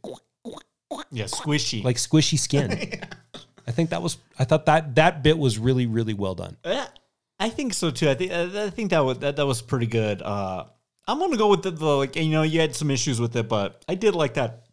[1.10, 1.84] Yeah, squishy.
[1.84, 2.72] like squishy skin.
[3.66, 4.16] I think that was.
[4.38, 6.56] I thought that that bit was really really well done.
[6.64, 6.86] Yeah,
[7.38, 8.08] I think so too.
[8.08, 10.22] I think I think that was that, that was pretty good.
[10.22, 10.64] Uh,
[11.06, 13.46] I'm gonna go with the, the like you know you had some issues with it,
[13.46, 14.64] but I did like that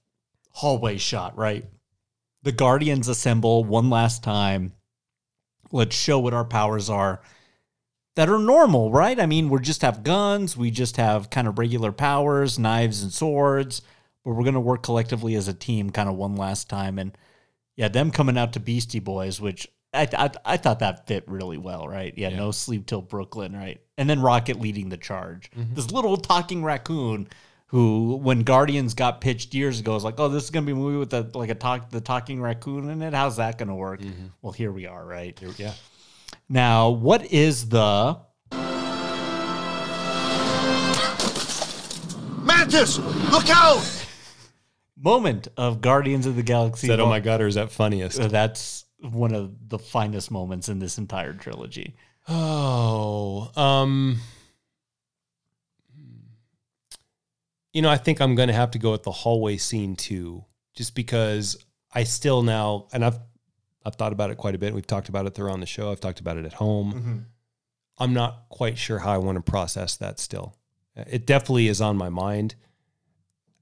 [0.51, 1.37] hallway shot.
[1.37, 1.65] Right,
[2.43, 4.71] the Guardians assemble one last time.
[5.71, 7.21] Let's show what our powers are
[8.15, 9.19] that are normal, right?
[9.19, 13.11] I mean, we just have guns, we just have kind of regular powers, knives and
[13.11, 13.81] swords,
[14.23, 16.97] but we're gonna work collectively as a team, kind of one last time.
[16.97, 17.17] And
[17.75, 21.57] yeah, them coming out to Beastie Boys, which I, I I thought that fit really
[21.57, 22.13] well, right?
[22.15, 23.81] Yeah, no sleep till Brooklyn, right?
[23.97, 25.51] And then Rocket leading the charge.
[25.51, 25.73] Mm-hmm.
[25.73, 27.27] This little talking raccoon
[27.75, 30.75] who, when Guardians got pitched years ago, was like, "Oh, this is gonna be a
[30.75, 33.13] movie with a like a talk the talking raccoon in it.
[33.13, 33.99] How's that gonna work?"
[34.41, 35.37] Well, here we are, right?
[35.57, 35.73] Yeah.
[36.47, 38.17] Now, what is the
[42.45, 42.97] Mantis,
[43.29, 43.83] look out!
[44.97, 46.87] moment of Guardians of the Galaxy?
[46.87, 48.21] Is that oh my god, or is that funniest?
[48.21, 51.97] Uh, That's one of the finest moments in this entire trilogy.
[52.29, 54.21] Oh, um,
[57.75, 60.45] You know, I think I'm going to have to go with the hallway scene too,
[60.75, 61.57] just because
[61.93, 63.19] I still now, and I've
[63.85, 64.73] I've thought about it quite a bit.
[64.73, 65.91] We've talked about it there on the show.
[65.91, 66.93] I've talked about it at home.
[66.93, 67.17] Mm-hmm.
[67.97, 70.55] I'm not quite sure how I want to process that still.
[70.95, 72.55] It definitely is on my mind.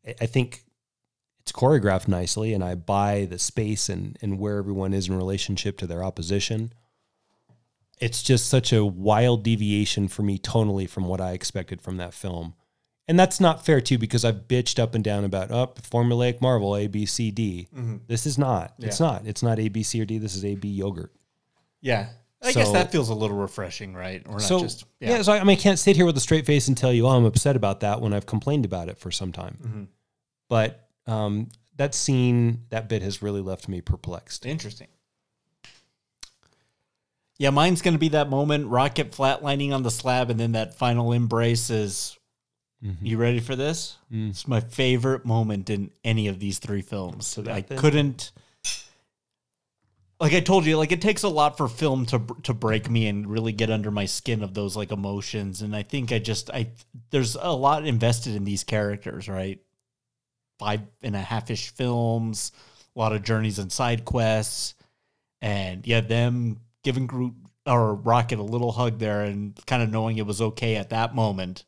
[0.07, 0.63] I- I think
[1.39, 5.75] it's choreographed nicely, and I buy the space and and where everyone is in relationship
[5.79, 6.71] to their opposition.
[7.99, 12.13] It's just such a wild deviation for me tonally from what I expected from that
[12.13, 12.53] film.
[13.05, 16.77] And that's not fair too, because I've bitched up and down about up formulaic Marvel
[16.77, 17.67] A B C D.
[18.07, 18.73] This is not.
[18.79, 19.25] It's not.
[19.25, 20.19] It's not A B C or D.
[20.19, 21.11] This is A B yogurt.
[21.81, 22.07] Yeah.
[22.41, 24.21] I guess that feels a little refreshing, right?
[24.25, 25.21] Or not so just yeah.
[25.21, 27.07] so I, I mean, I can't sit here with a straight face and tell you,
[27.07, 29.57] oh, I'm upset about that when I've complained about it for some time.
[29.61, 29.83] Mm-hmm.
[30.49, 34.45] But um, that scene, that bit has really left me perplexed.
[34.45, 34.87] Interesting.
[37.37, 40.75] Yeah, mine's going to be that moment, Rocket flatlining on the slab, and then that
[40.75, 42.17] final embrace is.
[42.83, 43.05] Mm-hmm.
[43.05, 43.97] You ready for this?
[44.29, 47.27] It's my favorite moment in any of these three films.
[47.35, 48.31] that I couldn't.
[50.19, 53.07] Like I told you, like it takes a lot for film to to break me
[53.07, 55.61] and really get under my skin of those like emotions.
[55.61, 56.67] And I think I just I
[57.09, 59.59] there's a lot invested in these characters, right?
[60.59, 62.51] Five and a half ish films,
[62.95, 64.75] a lot of journeys and side quests,
[65.41, 67.33] and yeah, them giving Groot
[67.65, 71.15] or Rocket a little hug there and kind of knowing it was okay at that
[71.15, 71.63] moment.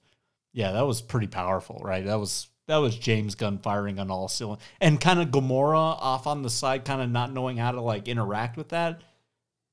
[0.56, 2.06] Yeah, that was pretty powerful, right?
[2.06, 6.26] That was that was James Gunn firing on all cylinders, and kind of Gamora off
[6.27, 9.02] on the side, kind of not knowing how to like interact with that.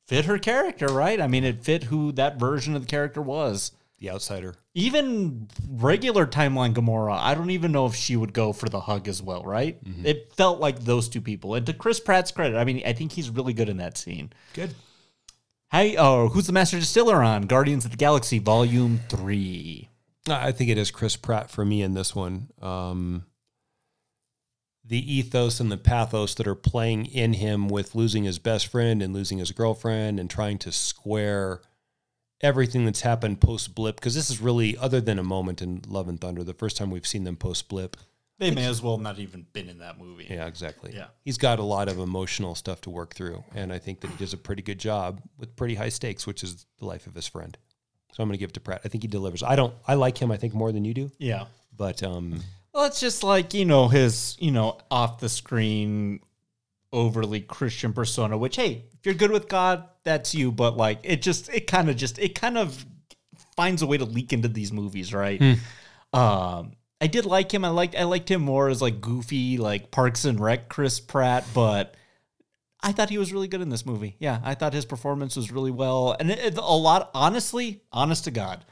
[0.08, 1.20] Fit her character, right?
[1.20, 3.70] I mean, it fit who that version of the character was.
[3.98, 4.56] The outsider.
[4.74, 9.06] Even regular timeline Gamora, I don't even know if she would go for the hug
[9.06, 9.82] as well, right?
[9.84, 10.04] Mm-hmm.
[10.04, 11.54] It felt like those two people.
[11.54, 14.32] And to Chris Pratt's credit, I mean, I think he's really good in that scene.
[14.54, 14.74] Good.
[15.70, 19.88] Hey, oh, who's the master distiller on Guardians of the Galaxy Volume Three?
[20.28, 22.48] I think it is Chris Pratt for me in this one.
[22.60, 23.24] Um,
[24.84, 29.02] the ethos and the pathos that are playing in him with losing his best friend
[29.02, 31.60] and losing his girlfriend and trying to square
[32.40, 36.08] everything that's happened post blip because this is really other than a moment in Love
[36.08, 37.96] and Thunder the first time we've seen them post blip.
[38.38, 40.26] They may as well not even been in that movie.
[40.28, 40.92] Yeah, exactly.
[40.92, 41.06] Yeah.
[41.24, 44.16] He's got a lot of emotional stuff to work through and I think that he
[44.16, 47.28] does a pretty good job with pretty high stakes which is the life of his
[47.28, 47.56] friend.
[48.12, 48.82] So I'm going to give it to Pratt.
[48.84, 49.42] I think he delivers.
[49.42, 51.46] I don't I like him I think more than you do, Yeah.
[51.76, 52.40] but um
[52.74, 56.20] Well, it's just like, you know, his, you know, off the screen,
[56.92, 60.52] overly Christian persona, which, hey, if you're good with God, that's you.
[60.52, 62.84] But like, it just, it kind of just, it kind of
[63.56, 65.40] finds a way to leak into these movies, right?
[66.12, 67.64] Um, I did like him.
[67.64, 71.44] I liked, I liked him more as like goofy, like Parks and Rec Chris Pratt,
[71.54, 71.94] but
[72.82, 74.16] I thought he was really good in this movie.
[74.18, 76.16] Yeah, I thought his performance was really well.
[76.18, 78.64] And it, it- a lot, honestly, honest to God,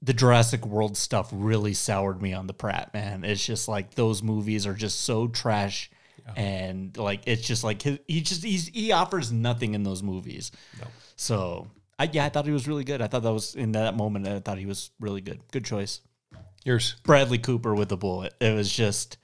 [0.00, 3.22] the Jurassic World stuff really soured me on the Pratt, man.
[3.24, 5.90] It's just like those movies are just so trash.
[6.36, 10.50] And like it's just like he, he just he's, he offers nothing in those movies.
[11.16, 11.68] So
[11.98, 13.02] I yeah, I thought he was really good.
[13.02, 14.26] I thought that was in that moment.
[14.28, 15.40] I thought he was really good.
[15.50, 16.00] Good choice.
[16.64, 16.94] yours.
[17.02, 18.34] Bradley Cooper with the bullet.
[18.40, 19.18] It was just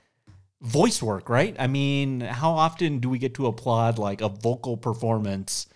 [0.60, 1.55] voice work, right?
[1.59, 5.66] I mean, how often do we get to applaud like a vocal performance?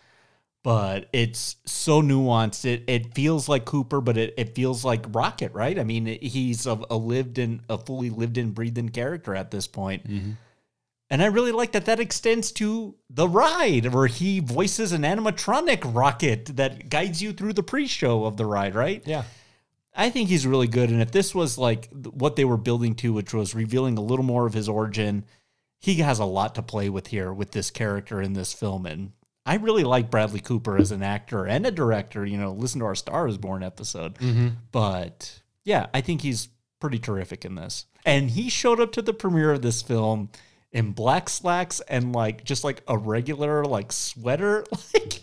[0.65, 2.65] But it's so nuanced.
[2.65, 5.77] It it feels like Cooper, but it, it feels like Rocket, right?
[5.77, 9.51] I mean, he's a, a lived in, a fully lived in, breathed in character at
[9.51, 10.09] this point.
[10.09, 10.33] Mm-hmm.
[11.11, 15.93] And I really like that that extends to the ride, where he voices an animatronic
[15.93, 19.03] rocket that guides you through the pre-show of the ride, right?
[19.05, 19.25] Yeah.
[19.95, 20.91] I think he's really good.
[20.91, 24.25] And if this was like what they were building to, which was revealing a little
[24.25, 25.25] more of his origin,
[25.81, 28.87] he has a lot to play with here with this character in this film.
[28.87, 29.13] And
[29.45, 32.25] I really like Bradley Cooper as an actor and a director.
[32.25, 34.15] You know, listen to our Star is Born episode.
[34.15, 34.49] Mm-hmm.
[34.71, 36.49] But yeah, I think he's
[36.81, 37.87] pretty terrific in this.
[38.05, 40.31] And he showed up to the premiere of this film
[40.73, 44.65] in black slacks and like just like a regular like sweater.
[44.95, 45.21] Like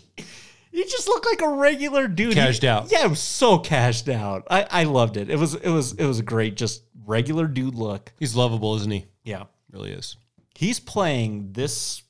[0.70, 2.34] he just looked like a regular dude.
[2.34, 2.90] Cashed He- out.
[2.90, 4.46] Yeah, it was so cashed out.
[4.50, 5.30] I, I loved it.
[5.30, 8.12] It was it was it was a great just regular dude look.
[8.18, 9.06] He's lovable, isn't he?
[9.24, 9.44] Yeah.
[9.72, 10.16] Really is.
[10.54, 12.02] He's playing this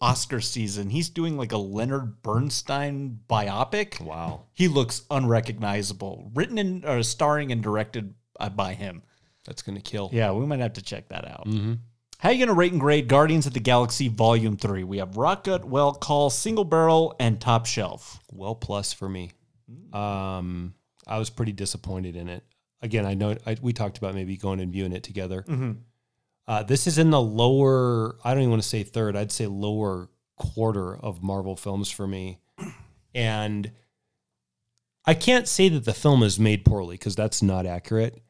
[0.00, 0.90] Oscar season.
[0.90, 4.00] He's doing like a Leonard Bernstein biopic.
[4.00, 4.42] Wow.
[4.52, 6.30] He looks unrecognizable.
[6.34, 8.14] Written and or starring and directed
[8.54, 9.02] by him.
[9.46, 10.10] That's going to kill.
[10.12, 11.46] Yeah, we might have to check that out.
[11.46, 11.74] Mm-hmm.
[12.18, 14.84] How are you going to rate and grade Guardians of the Galaxy Volume 3?
[14.84, 18.20] We have Rocket, Well Call, Single Barrel, and Top Shelf.
[18.32, 19.32] Well plus for me.
[19.92, 20.74] Um,
[21.06, 22.42] I was pretty disappointed in it.
[22.82, 25.44] Again, I know I, we talked about maybe going and viewing it together.
[26.48, 28.16] Uh, this is in the lower.
[28.24, 29.16] I don't even want to say third.
[29.16, 32.38] I'd say lower quarter of Marvel films for me,
[33.14, 33.72] and
[35.04, 38.22] I can't say that the film is made poorly because that's not accurate.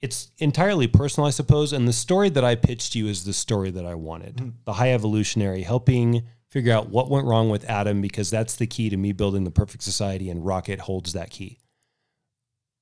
[0.00, 1.72] It's entirely personal, I suppose.
[1.72, 4.54] And the story that I pitched you is the story that I wanted.
[4.64, 8.88] The high evolutionary, helping figure out what went wrong with Adam, because that's the key
[8.90, 11.58] to me building the perfect society, and Rocket holds that key.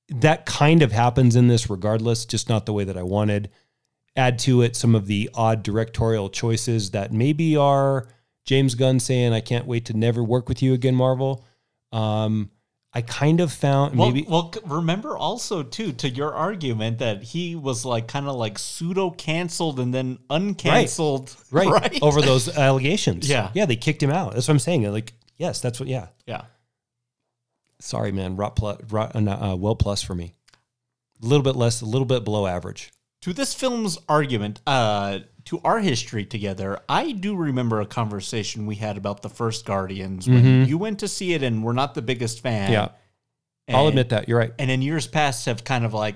[0.09, 3.49] That kind of happens in this regardless, just not the way that I wanted.
[4.15, 8.07] Add to it some of the odd directorial choices that maybe are
[8.45, 11.43] James Gunn saying, I can't wait to never work with you again, Marvel.
[11.91, 12.51] Um,
[12.97, 17.55] I kind of found Well, maybe well, remember also too to your argument that he
[17.55, 23.29] was like kind of like pseudo canceled and then uncanceled, right, over those allegations.
[23.29, 23.51] Yeah.
[23.53, 24.33] yeah, they kicked him out.
[24.33, 24.91] That's what I'm saying.
[24.91, 25.87] Like, yes, that's what.
[25.87, 26.45] Yeah, yeah.
[27.79, 28.35] sorry, man.
[28.35, 30.33] Rot plus, rot, uh, uh, well plus for me.
[31.21, 32.91] A little bit less, a little bit below average.
[33.21, 38.75] To this film's argument, uh, to our history together, I do remember a conversation we
[38.75, 40.67] had about the first Guardians when Mhm.
[40.67, 42.71] you went to see it and we're not the biggest fan.
[42.71, 42.89] Yeah.
[43.69, 44.53] I'll admit that you're right.
[44.59, 46.15] And in years past, have kind of like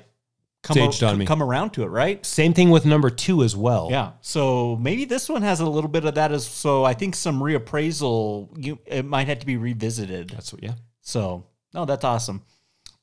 [0.63, 1.25] come a- on me.
[1.25, 2.25] come around to it, right?
[2.25, 3.87] Same thing with number two as well.
[3.89, 4.11] Yeah.
[4.21, 7.39] So maybe this one has a little bit of that as so I think some
[7.41, 10.29] reappraisal you it might have to be revisited.
[10.29, 10.61] That's what.
[10.63, 10.73] Yeah.
[11.01, 12.43] So no, that's awesome.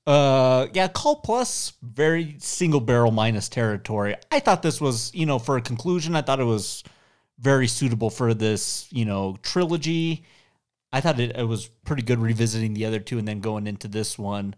[0.08, 4.16] Uh yeah, Call Plus, very single barrel minus territory.
[4.32, 6.82] I thought this was, you know, for a conclusion, I thought it was
[7.38, 10.24] very suitable for this, you know, trilogy.
[10.94, 13.86] I thought it, it was pretty good revisiting the other two and then going into
[13.86, 14.54] this one.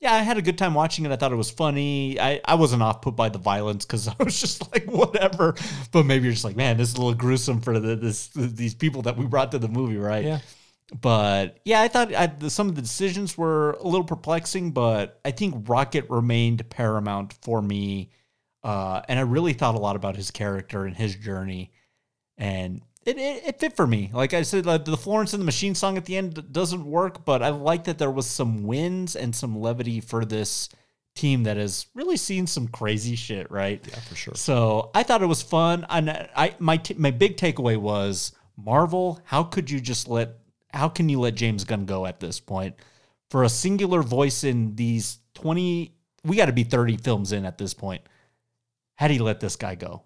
[0.00, 1.12] Yeah, I had a good time watching it.
[1.12, 2.18] I thought it was funny.
[2.18, 5.54] I, I wasn't off put by the violence because I was just like, whatever.
[5.92, 8.74] But maybe you're just like, man, this is a little gruesome for the, this these
[8.74, 10.24] people that we brought to the movie, right?
[10.24, 10.38] Yeah.
[11.00, 15.20] But yeah, I thought I, the, some of the decisions were a little perplexing, but
[15.24, 18.10] I think Rocket remained paramount for me.
[18.64, 21.72] Uh, and I really thought a lot about his character and his journey.
[22.36, 24.10] And it, it, it fit for me.
[24.12, 27.24] Like I said, like the Florence and the Machine song at the end doesn't work,
[27.24, 30.68] but I like that there was some wins and some levity for this
[31.14, 33.84] team that has really seen some crazy shit, right?
[33.88, 34.34] Yeah, for sure.
[34.36, 35.84] So I thought it was fun.
[35.90, 39.20] And I my t- my big takeaway was Marvel.
[39.24, 40.37] How could you just let?
[40.72, 42.74] How can you let James Gunn go at this point
[43.30, 45.92] for a singular voice in these twenty?
[46.24, 48.02] We got to be thirty films in at this point.
[48.96, 50.02] How do you let this guy go?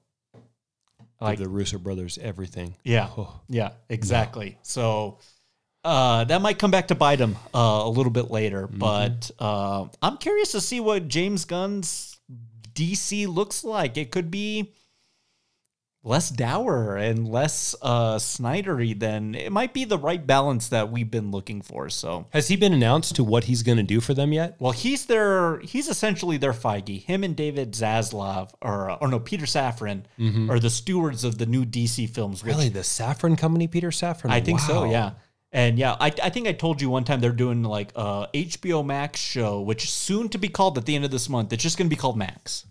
[1.20, 2.74] Like the Russo brothers, everything.
[2.82, 3.40] Yeah, Oh.
[3.48, 4.58] yeah, exactly.
[4.62, 5.18] So
[5.84, 9.86] uh, that might come back to bite him uh, a little bit later, but uh,
[10.02, 12.18] I'm curious to see what James Gunn's
[12.74, 13.96] DC looks like.
[13.96, 14.72] It could be
[16.04, 21.10] less dour and less uh, Snydery than it might be the right balance that we've
[21.10, 21.88] been looking for.
[21.88, 22.26] So.
[22.30, 24.56] Has he been announced to what he's going to do for them yet?
[24.58, 27.02] Well, he's their he's essentially their Feige.
[27.04, 30.02] Him and David Zaslav, or or no, Peter Safran,
[30.50, 32.44] are the stewards of the new DC films.
[32.44, 34.30] Really, the Safran Company, Peter Safran.
[34.30, 35.12] I think so, yeah.
[35.54, 38.84] And yeah, I, I think I told you one time they're doing like a HBO
[38.84, 41.52] Max show, which is soon to be called at the end of this month.
[41.52, 42.64] It's just going to be called Max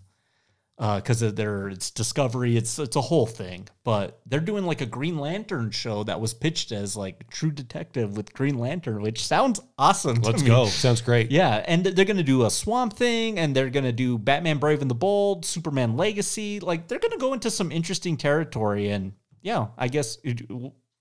[0.82, 2.56] Uh, because of their it's Discovery.
[2.56, 6.34] It's it's a whole thing, but they're doing like a Green Lantern show that was
[6.34, 10.16] pitched as like True Detective with Green Lantern, which sounds awesome.
[10.16, 10.48] Let's me.
[10.48, 10.66] go.
[10.66, 11.30] Sounds great.
[11.30, 14.58] Yeah, and they're going to do a Swamp Thing, and they're going to do Batman
[14.58, 16.58] Brave and the Bold, Superman Legacy.
[16.58, 20.50] Like they're going to go into some interesting territory, and yeah, I guess it,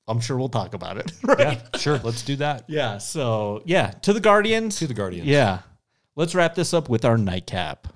[0.07, 1.11] I'm sure we'll talk about it.
[1.23, 1.39] Right?
[1.39, 1.99] Yeah, sure.
[2.03, 2.65] Let's do that.
[2.67, 2.99] Yeah.
[2.99, 4.77] So yeah, to the Guardians.
[4.77, 5.27] To the Guardians.
[5.27, 5.61] Yeah.
[6.15, 7.87] Let's wrap this up with our nightcap.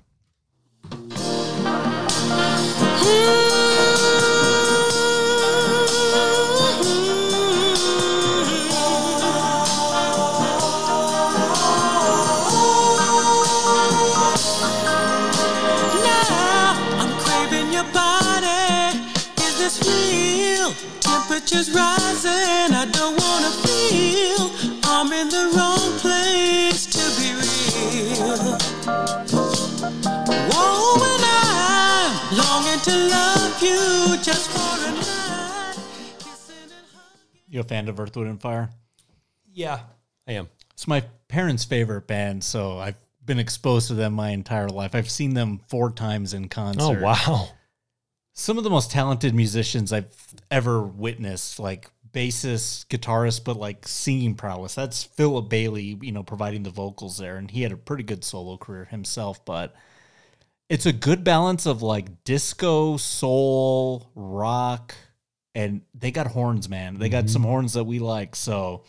[21.36, 22.74] Temperatures rising.
[22.74, 24.50] I don't wanna feel
[24.84, 29.25] I'm in the wrong place to be real.
[33.62, 35.76] You just for a night.
[37.48, 38.70] You a fan of Earth, Wind, and Fire?
[39.52, 39.80] Yeah,
[40.26, 40.48] I am.
[40.72, 44.94] It's my parents' favorite band, so I've been exposed to them my entire life.
[44.94, 46.98] I've seen them four times in concert.
[47.00, 47.48] Oh, wow.
[48.34, 50.14] some of the most talented musicians I've
[50.50, 54.74] ever witnessed, like bassist, guitarist, but like singing prowess.
[54.74, 57.36] That's Philip Bailey, you know, providing the vocals there.
[57.36, 59.74] And he had a pretty good solo career himself, but
[60.68, 64.94] it's a good balance of like disco, soul, rock,
[65.54, 66.98] and they got horns, man.
[66.98, 67.32] They got mm-hmm.
[67.32, 68.36] some horns that we like.
[68.36, 68.84] So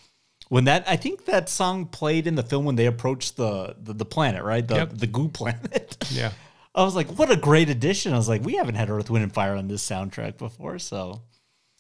[0.50, 3.94] when that I think that song played in the film when they approached the the,
[3.94, 4.68] the planet, right?
[4.68, 4.94] The Yep.
[4.94, 5.98] the goo planet.
[6.12, 6.32] Yeah.
[6.74, 8.14] I was like, what a great addition.
[8.14, 10.78] I was like, we haven't had Earth, Wind, and Fire on this soundtrack before.
[10.78, 11.24] So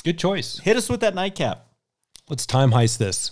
[0.03, 0.57] Good choice.
[0.57, 1.67] hit us with that nightcap.
[2.29, 3.31] Let's time heist this.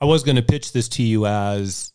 [0.00, 1.92] I was going to pitch this to you as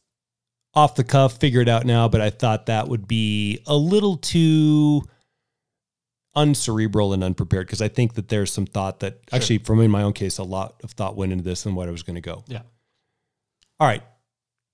[0.75, 4.17] off the cuff, figure it out now, but I thought that would be a little
[4.17, 5.03] too
[6.35, 10.01] uncerebral and unprepared because I think that there's some thought that actually, from in my
[10.01, 12.21] own case, a lot of thought went into this and what I was going to
[12.21, 12.43] go.
[12.47, 12.63] Yeah.
[13.79, 14.03] All right.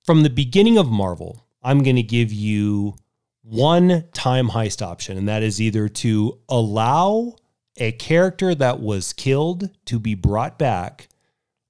[0.06, 2.96] From the beginning of Marvel, I'm going to give you
[3.42, 7.36] one time heist option, and that is either to allow
[7.78, 11.10] a character that was killed to be brought back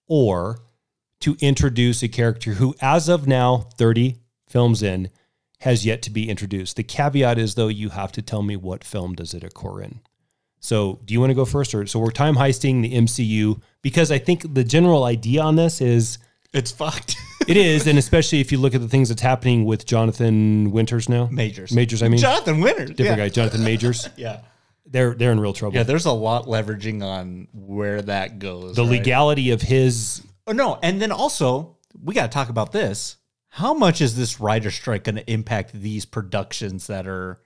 [0.08, 0.60] or
[1.22, 4.19] to introduce a character who, as of now, 30
[4.50, 5.10] films in,
[5.62, 6.76] has yet to be introduced.
[6.76, 10.02] The caveat is, though, you have to tell me what film does it occur in.
[10.60, 14.12] So, do you want to go first, or so we're time heisting the MCU because
[14.12, 16.18] I think the general idea on this is
[16.52, 17.16] It's fucked.
[17.48, 21.08] it is, and especially if you look at the things that's happening with Jonathan Winters
[21.08, 21.72] now, Majors.
[21.72, 22.04] Majors.
[22.04, 22.90] I mean, Jonathan Winters.
[22.90, 23.26] different yeah.
[23.26, 24.10] guy, Jonathan Majors.
[24.18, 24.42] Yeah.
[24.92, 25.76] They're they're in real trouble.
[25.76, 28.76] Yeah, there's a lot leveraging on where that goes.
[28.76, 28.90] the right?
[28.90, 33.18] legality of his Oh no, and then also we got to talk about this.
[33.50, 37.40] How much is this writer strike going to impact these productions that are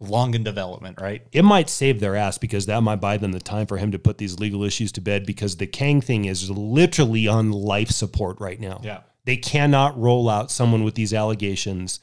[0.00, 1.00] long in development?
[1.00, 1.26] Right.
[1.32, 3.98] it might save their ass because that might buy them the time for him to
[3.98, 8.40] put these legal issues to bed because the Kang thing is literally on life support
[8.40, 8.80] right now.
[8.84, 9.00] Yeah.
[9.24, 12.00] They cannot roll out someone with these allegations.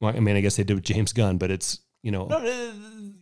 [0.00, 2.26] Well, I mean, I guess they did with James Gunn, but it's, you know,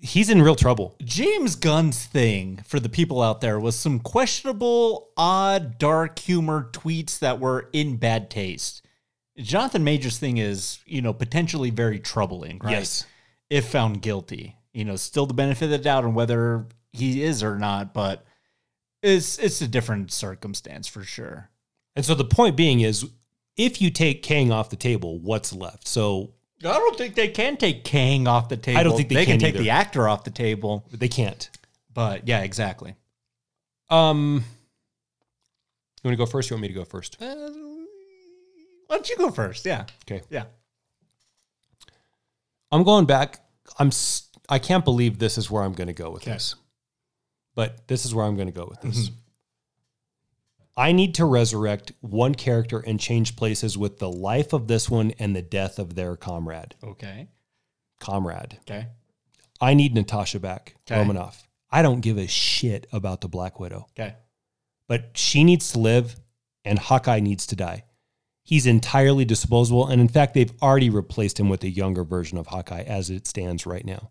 [0.05, 0.94] he's in real trouble.
[1.02, 7.18] James Gunn's thing for the people out there was some questionable, odd, dark humor tweets
[7.20, 8.86] that were in bad taste.
[9.39, 12.72] Jonathan Majors' thing is, you know, potentially very troubling, right?
[12.72, 13.06] Yes.
[13.48, 14.56] If found guilty.
[14.74, 18.24] You know, still the benefit of the doubt on whether he is or not, but
[19.02, 21.51] it's it's a different circumstance for sure.
[21.97, 23.09] And so the point being is
[23.56, 25.86] if you take Kang off the table, what's left?
[25.89, 28.78] So I don't think they can take Kang off the table.
[28.78, 30.86] I don't think they can can take the actor off the table.
[30.90, 31.51] they can't.
[31.93, 32.94] But yeah, exactly.
[33.90, 34.44] Um,
[36.02, 36.51] you want to go first?
[36.51, 37.20] You want me to go first?
[37.20, 37.26] Uh,
[38.86, 39.64] why don't you go first?
[39.66, 39.85] Yeah.
[40.05, 40.22] Okay.
[40.31, 40.44] Yeah.
[42.72, 43.40] I'm going back.
[43.78, 43.90] I'm.
[44.48, 46.32] I can't believe this is where I'm going to go with Okay.
[46.32, 46.55] this.
[47.55, 49.10] But this is where I'm going to go with this.
[50.77, 55.13] I need to resurrect one character and change places with the life of this one
[55.19, 56.75] and the death of their comrade.
[56.83, 57.29] Okay.
[58.01, 58.59] Comrade.
[58.63, 58.89] Okay.
[59.61, 60.75] I need Natasha back.
[60.91, 60.99] Okay.
[61.01, 61.49] Romanoff.
[61.71, 63.87] I don't give a shit about the Black Widow.
[63.99, 64.15] Okay.
[64.89, 66.17] but she needs to live
[66.65, 67.85] and Hawkeye needs to die.
[68.43, 69.87] He's entirely disposable.
[69.89, 73.27] And in fact, they've already replaced him with a younger version of Hawkeye as it
[73.27, 74.11] stands right now.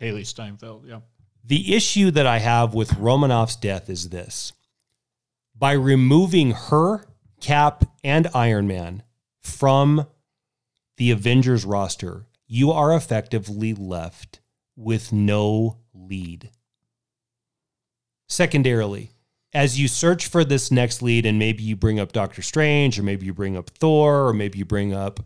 [0.00, 0.86] Hailee Steinfeld.
[0.86, 1.00] Yeah.
[1.44, 4.52] The issue that I have with Romanoff's death is this
[5.60, 7.04] by removing her,
[7.38, 9.02] Cap, and Iron Man
[9.42, 10.06] from
[10.96, 14.40] the Avengers roster, you are effectively left
[14.74, 16.50] with no lead.
[18.26, 19.10] Secondarily,
[19.52, 23.02] as you search for this next lead, and maybe you bring up Doctor Strange, or
[23.02, 25.20] maybe you bring up Thor, or maybe you bring up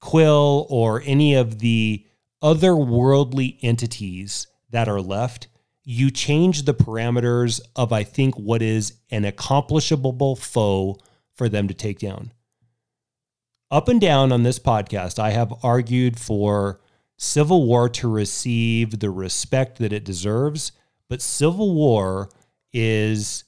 [0.00, 2.06] Quill, or any of the
[2.42, 5.48] otherworldly entities that are left,
[5.88, 10.98] you change the parameters of, I think, what is an accomplishable foe
[11.32, 12.32] for them to take down.
[13.70, 16.80] Up and down on this podcast, I have argued for
[17.18, 20.72] Civil War to receive the respect that it deserves,
[21.08, 22.30] but Civil War
[22.72, 23.44] is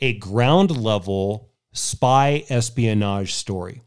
[0.00, 3.82] a ground level spy espionage story.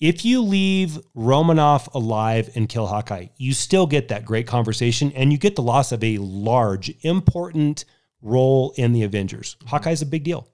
[0.00, 5.32] If you leave Romanoff alive and kill Hawkeye, you still get that great conversation and
[5.32, 7.84] you get the loss of a large, important
[8.22, 9.56] role in the Avengers.
[9.56, 9.68] Mm-hmm.
[9.68, 10.48] Hawkeye's a big deal.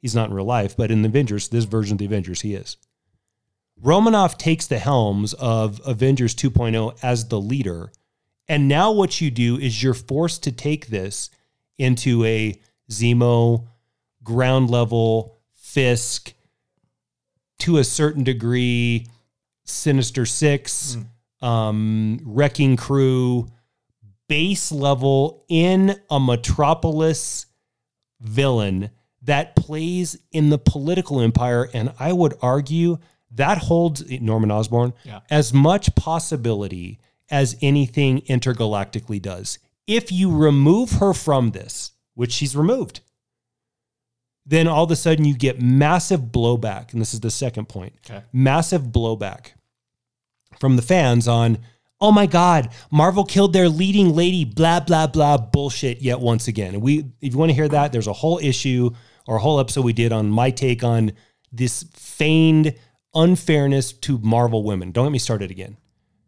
[0.00, 2.54] He's not in real life, but in the Avengers, this version of the Avengers, he
[2.54, 2.76] is.
[3.82, 7.90] Romanoff takes the helms of Avengers 2.0 as the leader.
[8.46, 11.30] And now what you do is you're forced to take this
[11.78, 12.60] into a
[12.90, 13.66] Zemo,
[14.22, 16.34] ground level, Fisk,
[17.60, 19.06] to a certain degree,
[19.64, 20.96] Sinister Six,
[21.40, 23.48] um, Wrecking Crew,
[24.28, 27.46] base level in a Metropolis
[28.20, 28.90] villain
[29.22, 31.68] that plays in the political empire.
[31.72, 32.98] And I would argue
[33.32, 35.20] that holds Norman Osborn Yeah.
[35.30, 36.98] as much possibility
[37.30, 39.58] as anything intergalactically does.
[39.86, 43.00] If you remove her from this, which she's removed,
[44.46, 46.92] then all of a sudden you get massive blowback.
[46.92, 48.22] And this is the second point Okay.
[48.32, 49.52] massive blowback
[50.60, 51.58] from the fans on,
[52.00, 56.74] oh my God, Marvel killed their leading lady, blah, blah, blah, bullshit yet once again.
[56.74, 58.90] And we, if you want to hear that, there's a whole issue
[59.26, 61.12] or a whole episode we did on my take on
[61.50, 62.74] this feigned
[63.14, 64.90] unfairness to Marvel women.
[64.92, 65.76] Don't get me started again.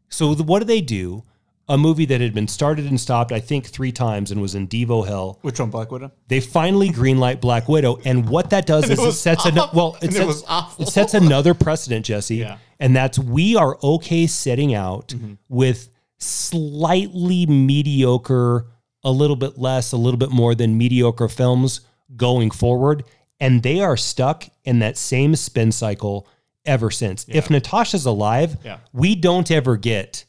[0.08, 1.24] So the, what do they do?
[1.68, 4.68] A movie that had been started and stopped, I think, three times and was in
[4.68, 5.38] Devo hell.
[5.42, 6.12] Which one, Black Widow?
[6.28, 9.96] They finally greenlight Black Widow, and what that does is it was sets an, well,
[10.02, 10.84] it it sets, awful.
[10.84, 12.58] it sets another precedent, Jesse, Yeah.
[12.78, 15.34] and that's we are okay setting out Mm-hmm.
[15.48, 15.88] with
[16.18, 18.66] slightly mediocre,
[19.04, 21.80] a little bit less, a little bit more than mediocre films
[22.16, 23.04] going forward,
[23.40, 26.26] and they are stuck in that same spin cycle
[26.64, 27.24] ever since.
[27.28, 28.78] If Natasha's alive, Yeah.
[28.92, 30.24] we don't ever get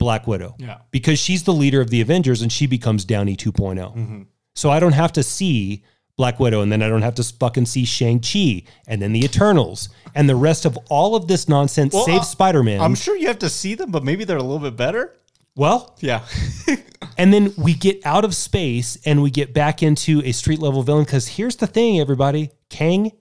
[0.00, 0.56] Black Widow.
[0.58, 0.78] Yeah.
[0.90, 3.76] Because she's the leader of the Avengers and she becomes Downey 2.0.
[3.76, 4.22] Mm-hmm.
[4.56, 5.84] So I don't have to see
[6.16, 9.90] Black Widow and then I don't have to fucking see Shang-Chi and then the Eternals
[10.14, 12.80] and the rest of all of this nonsense Well, save uh, Spider-Man.
[12.80, 15.14] I'm sure you have to see them, but maybe they're a little bit better.
[15.54, 16.24] well, Yeah.
[17.18, 20.82] and then we get out of space and we get back into a street level
[20.82, 22.50] villain because here's the thing, everybody.
[22.70, 23.12] Kang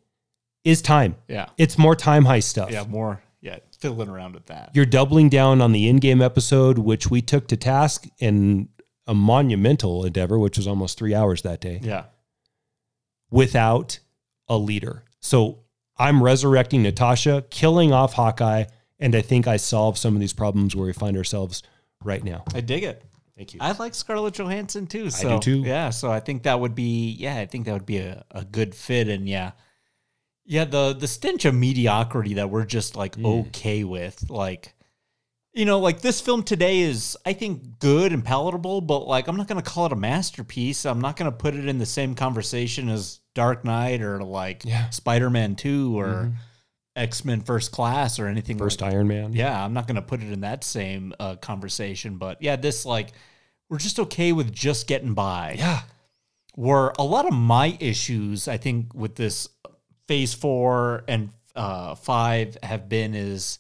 [0.64, 1.15] is time.
[1.27, 1.47] Yeah.
[1.57, 2.72] It's more time heist stuff.
[2.72, 3.22] yeah, more.
[3.80, 4.72] Fiddling around with that.
[4.73, 8.69] You're doubling down on the Endgame episode, which we took to task in
[9.07, 12.06] a monumental endeavor, which was almost three hours that day, Yeah.
[13.31, 13.99] without
[14.47, 15.03] a leader.
[15.22, 15.60] So
[15.97, 18.65] I'm resurrecting Natasha, killing off Hawkeye,
[18.99, 21.64] and I think I solved some of these problems where we find ourselves
[22.03, 22.43] right now.
[22.53, 23.03] I dig it.
[23.38, 23.60] Thank you.
[23.61, 25.01] I like Scarlett Johansson too.
[25.03, 25.61] I do So, too.
[25.61, 28.43] Yeah, so I think that would be yeah, I think that would be a, a
[28.43, 29.07] good fit.
[29.07, 29.51] And yeah,
[30.49, 34.73] yeah, the the stench of mediocrity that we're just like okay with, like
[35.53, 39.38] you know, like this film today is I think good and palatable, but like I'm
[39.38, 40.85] not gonna call it a masterpiece.
[40.88, 44.89] I'm not gonna put it in the same conversation as Dark Knight or like Yeah.
[44.89, 46.31] Spider Man Two or
[46.95, 49.34] X Men First Class or anything First like Iron Man.
[49.34, 52.85] yeah, I'm not going to put it in that same uh, conversation, but yeah, this
[52.85, 53.11] like
[53.69, 55.55] we're just okay with just getting by.
[55.59, 55.81] Yeah.
[56.55, 59.47] Where a lot of my issues, I think, with this
[60.10, 63.60] phase four and uh, five have been is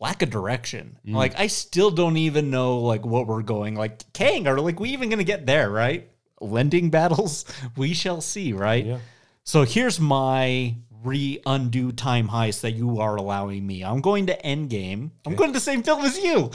[0.00, 0.98] lack of direction.
[1.06, 1.12] Mm.
[1.12, 3.74] Like I still don't even know like what we're going.
[3.74, 5.68] Like Kang, are like we even going to get there?
[5.68, 6.10] Right?
[6.40, 7.44] Lending battles,
[7.76, 8.54] we shall see.
[8.54, 8.86] Right?
[8.86, 8.98] Yeah.
[9.44, 13.84] So here's my re undo time heist that you are allowing me.
[13.84, 15.10] I'm going to Endgame.
[15.26, 16.50] I'm going to the same film as you.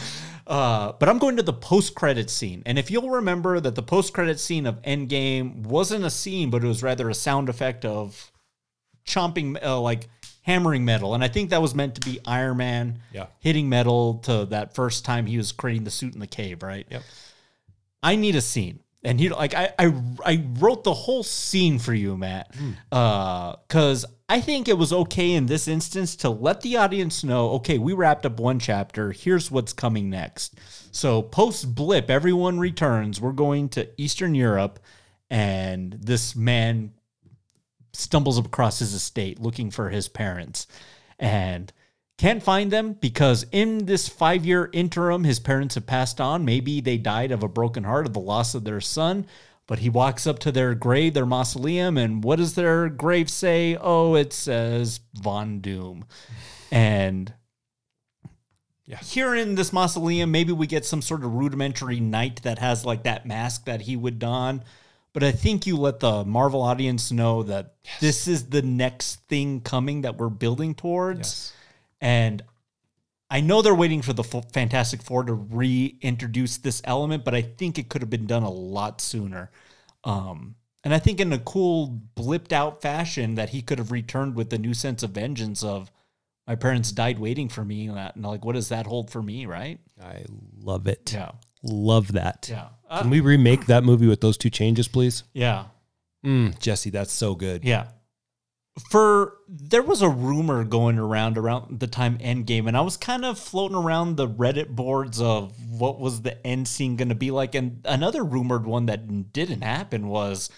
[0.48, 2.64] Uh, but I'm going to the post credit scene.
[2.66, 6.64] And if you'll remember that the post credit scene of Endgame wasn't a scene, but
[6.64, 8.32] it was rather a sound effect of
[9.10, 10.08] chomping, uh, like
[10.44, 11.14] hammering metal.
[11.14, 13.26] And I think that was meant to be Iron Man Yeah.
[13.40, 16.88] hitting metal to that first time he was creating the suit in the cave, right?
[16.90, 17.04] Yep.
[18.02, 18.80] I need a scene.
[19.04, 19.94] And he like I I
[20.26, 22.54] I wrote the whole scene for you, Matt.
[22.92, 27.50] Uh cuz I think it was okay in this instance to let the audience know,
[27.52, 30.54] okay, we wrapped up one chapter, here's what's coming next.
[30.92, 33.20] So post blip, everyone returns.
[33.22, 34.80] We're going to Eastern Europe
[35.30, 36.92] and this man
[37.94, 40.68] stumbles across his estate looking for his parents
[41.18, 41.72] and
[42.20, 46.44] can't find them because in this five year interim, his parents have passed on.
[46.44, 49.26] Maybe they died of a broken heart of the loss of their son.
[49.68, 53.78] But he walks up to their grave, their mausoleum, and what does their grave say?
[53.80, 56.06] Oh, it says Von Doom.
[56.72, 57.32] And
[58.88, 58.98] yeah.
[58.98, 63.04] here in this mausoleum, maybe we get some sort of rudimentary knight that has like
[63.04, 64.64] that mask that he would don.
[65.14, 69.62] But I think you let the Marvel audience know that this is the next thing
[69.62, 71.52] coming that we're building towards.
[72.00, 72.44] And
[73.32, 77.78] I know they're waiting for the Fantastic Four to reintroduce this element, but I think
[77.78, 79.52] it could have been done a lot sooner.
[80.04, 84.36] Um, and I think in a cool, blipped out fashion that he could have returned
[84.36, 85.92] with the new sense of vengeance of
[86.48, 87.88] my parents died waiting for me.
[87.88, 89.80] And that- and like, what does that hold for me, right?
[90.02, 90.24] I
[90.60, 91.12] love it.
[91.14, 91.32] Yeah.
[91.62, 92.48] Love that.
[92.50, 92.70] Yeah.
[92.90, 95.24] Can we remake that movie with those two changes, please?
[95.34, 95.66] Yeah.
[96.26, 97.64] Mm, Jesse, that's so good.
[97.64, 97.88] Yeah.
[98.90, 103.26] For there was a rumor going around around the time Endgame, and I was kind
[103.26, 107.30] of floating around the Reddit boards of what was the end scene going to be
[107.30, 107.56] like.
[107.56, 110.50] And another rumored one that didn't happen was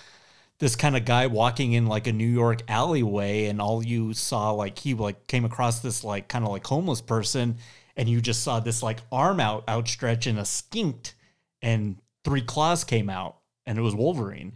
[0.60, 4.52] this kind of guy walking in like a New York alleyway, and all you saw
[4.52, 7.58] like he like came across this like kind of like homeless person,
[7.98, 11.16] and you just saw this like arm out outstretched and a skinked,
[11.64, 14.54] and three claws came out, and it was Wolverine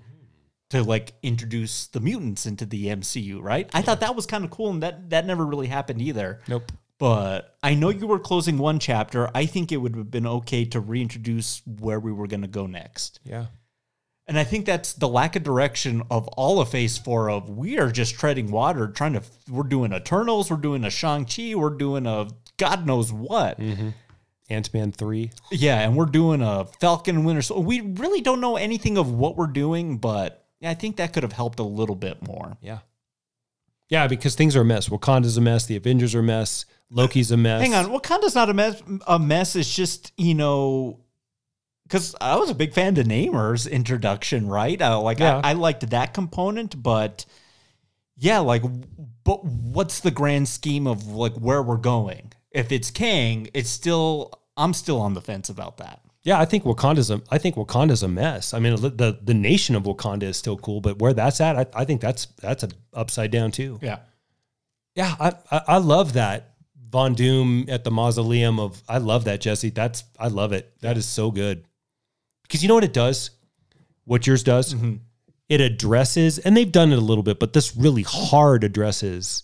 [0.72, 3.69] to like introduce the mutants into the MCU, right?
[3.74, 6.42] I thought that was kind of cool, and that that never really happened either.
[6.48, 6.72] Nope.
[6.98, 9.30] But I know you were closing one chapter.
[9.35, 12.68] I think it would have been okay to reintroduce where we were going to go
[12.68, 13.19] next.
[13.26, 13.48] Yeah.
[14.27, 17.30] And I think that's the lack of direction of all of Phase Four.
[17.30, 19.22] Of we are just treading water, trying to.
[19.50, 22.27] We're doing Eternals, we're doing a Shang Chi, we're doing a
[22.58, 23.60] God knows what.
[23.60, 23.90] Mm-hmm.
[24.49, 25.32] Ant Man 3.
[25.51, 27.41] Yeah, and we're doing a Falcon and Winter.
[27.41, 31.24] So we really don't know anything of what we're doing, but I think that could
[31.24, 32.57] have helped a little bit more.
[32.61, 32.80] Yeah.
[33.90, 34.90] Yeah, because things are a mess.
[34.90, 35.65] Wakanda's a mess.
[35.65, 36.65] The Avengers are a mess.
[36.90, 37.61] Loki's a mess.
[37.61, 38.82] Hang on, Wakanda's not a mess.
[39.07, 39.56] A mess.
[39.56, 40.99] It's just you know,
[41.83, 44.80] because I was a big fan of Namor's introduction, right?
[44.82, 45.41] Uh, like Yeah.
[45.43, 47.25] I, I liked that component, but
[48.17, 48.64] yeah, like,
[49.24, 52.32] but what's the grand scheme of like where we're going?
[52.56, 56.01] If it's Kang, it's still I'm still on the fence about that.
[56.24, 58.53] Yeah, I think Wakanda's a I think Wakanda's a mess.
[58.53, 61.66] I mean, the the nation of Wakanda is still cool, but where that's at, I,
[61.82, 63.77] I think that's that's a upside down too.
[63.82, 64.00] Yeah,
[64.95, 66.56] Yeah, I, I I love that
[66.90, 69.69] Von Doom at the mausoleum of I love that Jesse.
[69.69, 70.74] That's I love it.
[70.82, 71.66] That is so good.
[72.43, 73.32] Because you know what it does?
[74.06, 74.74] What yours does?
[74.74, 74.95] Mm-hmm.
[75.50, 79.43] It addresses, and they've done it a little bit, but this really hard addresses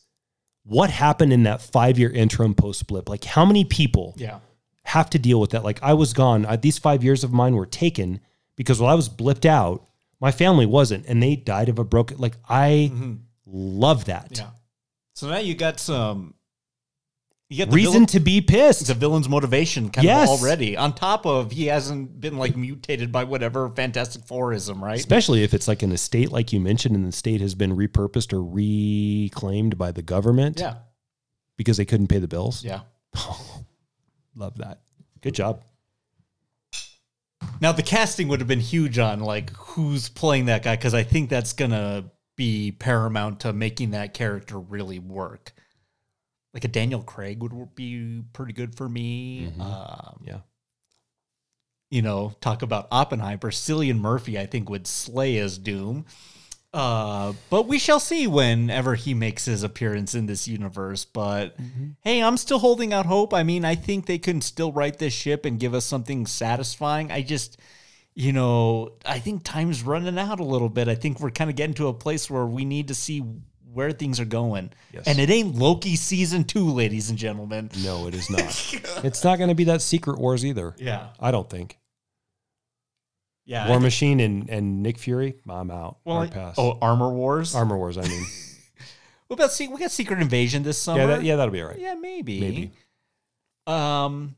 [0.64, 3.10] what happened in that five year interim post blip.
[3.10, 4.40] Like how many people yeah,
[4.84, 5.64] have to deal with that.
[5.64, 6.46] Like I was gone.
[6.46, 8.20] I, these five years of mine were taken
[8.56, 9.88] because while I was blipped out,
[10.20, 12.18] my family wasn't, and they died of a broken.
[12.18, 13.16] Like I mm-hmm.
[13.46, 14.50] love that yeah.
[15.14, 16.36] So now you got some.
[17.52, 18.88] You get the reason villain- to be pissed.
[18.88, 20.30] the villain's motivation kind Yes.
[20.30, 20.78] of already.
[20.78, 24.98] On top of he hasn't been like mutated by whatever Fantastic Fourism, right?
[24.98, 28.32] Especially if it's like an estate, like you mentioned, and the state has been repurposed
[28.32, 30.76] or reclaimed by the government Yeah,
[31.58, 32.64] because they couldn't pay the bills.
[32.64, 32.84] yeah.
[34.36, 34.80] Love that.
[35.20, 35.62] Good job.
[37.60, 41.04] Now the casting would have been huge on like who's playing that guy because I
[41.04, 42.06] think that's gonna
[42.38, 45.54] be paramount to making that character really work.
[46.54, 49.52] Like a Daniel Craig would be pretty good for me.
[49.60, 50.40] Um, Yeah.
[51.90, 53.52] you know, talk about Oppenheimer.
[53.52, 56.06] Cillian Murphy, I think, would slay as Doom.
[56.74, 61.04] Uh, but we shall see whenever he makes his appearance in this universe.
[61.04, 61.56] But
[62.02, 63.34] hey, I'm still holding out hope.
[63.34, 67.12] I mean, I think they can still right this ship and give us something satisfying.
[67.12, 67.58] I just,
[68.14, 70.88] you know, I think time's running out a little bit.
[70.88, 73.22] I think we're kind of getting to a place where we need to see
[73.74, 74.72] where things are going.
[74.94, 75.04] Yes.
[75.08, 77.70] And it ain't Loki season two, ladies and gentlemen.
[77.84, 78.42] No, it is not.
[79.04, 80.76] it's not going to be that Secret Wars either.
[80.78, 81.08] Yeah.
[81.20, 81.78] I don't think.
[83.46, 83.68] Yeah.
[83.68, 85.98] War Machine and, and Nick Fury, I'm out.
[86.06, 86.56] well, Hard pass.
[86.58, 87.56] oh, Armor Wars.
[87.56, 88.26] Armor Wars, I mean.
[89.28, 91.00] What about se- we got Secret Invasion this summer?
[91.00, 91.80] yeah, that, yeah, that'll be all right.
[91.80, 92.42] Yeah, maybe.
[92.42, 92.72] Maybe.
[93.66, 94.36] Um,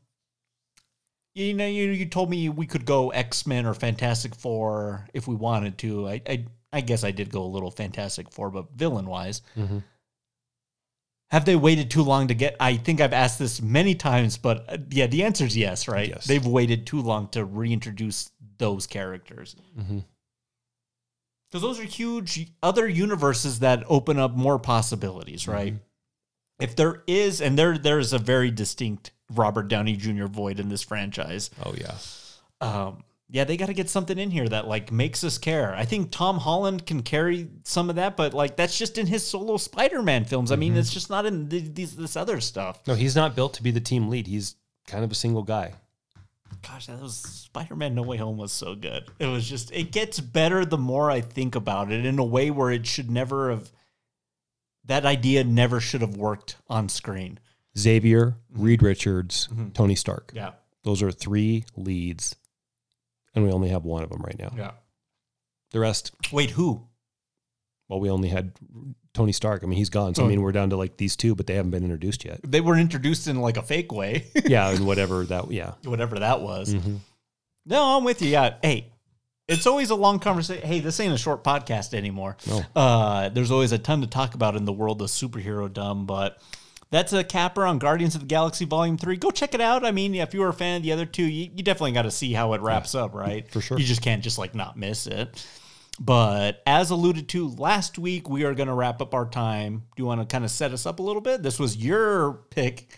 [1.34, 5.26] you know, you you told me we could go X Men or Fantastic Four if
[5.26, 6.06] we wanted to.
[6.08, 9.82] I I, I guess I did go a little Fantastic Four, but villain wise, Mhm.
[11.30, 12.56] have they waited too long to get?
[12.60, 15.88] I think I've asked this many times, but uh, yeah, the answer is yes.
[15.88, 16.08] Right?
[16.08, 16.26] Yes.
[16.26, 19.56] They've waited too long to reintroduce those characters.
[19.78, 20.04] Mhm.
[21.50, 25.74] Because those are huge other universes that open up more possibilities, right?
[26.60, 30.26] If there is, and there there is a very distinct Robert Downey Jr.
[30.26, 31.50] void in this franchise.
[31.64, 31.96] Oh, yeah.
[32.60, 35.74] Um, yeah, they got to get something in here that like makes us care.
[35.74, 39.26] I think Tom Holland can carry some of that, but like that's just in his
[39.26, 40.52] solo Spider-Man films.
[40.52, 40.80] I mean, mm-hmm.
[40.80, 42.86] it's just not in th- these this other stuff.
[42.86, 44.26] No, he's not built to be the team lead.
[44.26, 45.72] He's kind of a single guy.
[46.62, 49.04] Gosh, that was Spider-Man No Way Home was so good.
[49.18, 52.50] It was just it gets better the more I think about it in a way
[52.50, 53.70] where it should never have
[54.86, 57.38] that idea never should have worked on screen.
[57.76, 58.62] Xavier, mm-hmm.
[58.62, 59.70] Reed Richards, mm-hmm.
[59.70, 60.32] Tony Stark.
[60.34, 60.52] Yeah.
[60.84, 62.36] Those are three leads,
[63.34, 64.52] and we only have one of them right now.
[64.56, 64.70] Yeah.
[65.72, 66.86] The rest, Wait, who?
[67.88, 68.52] well, we only had
[69.12, 69.62] Tony Stark.
[69.62, 70.14] I mean, he's gone.
[70.14, 70.28] So, I Oh.
[70.28, 72.40] mean, we're down to like these two, but they haven't been introduced yet.
[72.42, 74.26] They were introduced in like a fake way.
[74.44, 75.74] yeah, and whatever that, yeah.
[75.84, 76.74] Whatever that was.
[76.74, 76.98] Mhm.
[77.66, 78.28] No, I'm with you.
[78.28, 78.54] Yeah.
[78.62, 78.92] Hey,
[79.48, 80.66] it's always a long conversation.
[80.66, 82.36] Hey, this ain't a short podcast anymore.
[82.46, 82.62] No.
[82.76, 86.40] Uh, there's always a ton to talk about in the world of superhero dumb, but
[86.94, 89.16] that's a capper on Guardians of the Galaxy Volume 3.
[89.16, 89.84] Go check it out.
[89.84, 92.02] I mean, if you were a fan of the other two, you, you definitely got
[92.02, 93.50] to see how it wraps up, right?
[93.50, 93.76] for sure.
[93.76, 95.44] You just can't just like not miss it.
[95.98, 99.82] But as alluded to last week, we are going to wrap up our time.
[99.96, 101.42] Do you want to kind of set us up a little bit?
[101.42, 102.96] This was your pick.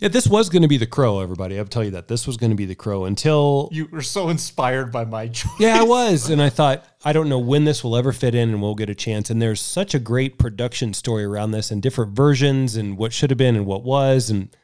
[0.00, 1.58] Yeah, this was going to be the crow, everybody.
[1.58, 2.08] I'll tell you that.
[2.08, 5.52] This was going to be the crow until You were so inspired by my choice.
[5.58, 6.30] Yeah, I was.
[6.30, 8.88] And I thought, I don't know when this will ever fit in and we'll get
[8.88, 9.28] a chance.
[9.28, 13.30] And there's such a great production story around this and different versions and what should
[13.30, 14.56] have been and what was, and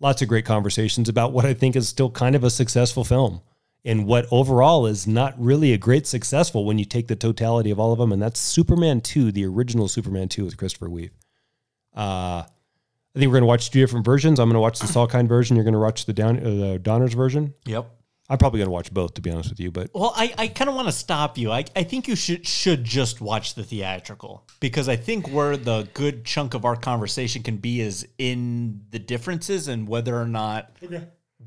[0.00, 3.40] lots of great conversations about what I think is still kind of a successful film
[3.84, 7.78] and what overall is not really a great successful when you take the totality of
[7.78, 8.10] all of them.
[8.10, 11.12] And that's Superman 2, the original Superman 2 with Christopher Reeve.
[11.94, 12.44] Uh,
[13.14, 14.38] I think we're going to watch two different versions.
[14.38, 15.56] I'm going to watch the Salkind version.
[15.56, 17.52] You're going to watch the Down, uh, the Donner's version.
[17.66, 17.90] Yep.
[18.30, 19.70] I'm probably going to watch both, to be honest with you.
[19.70, 21.52] But Well, I, I kind of want to stop you.
[21.52, 25.86] I, I think you should should just watch the theatrical because I think where the
[25.92, 30.74] good chunk of our conversation can be is in the differences and whether or not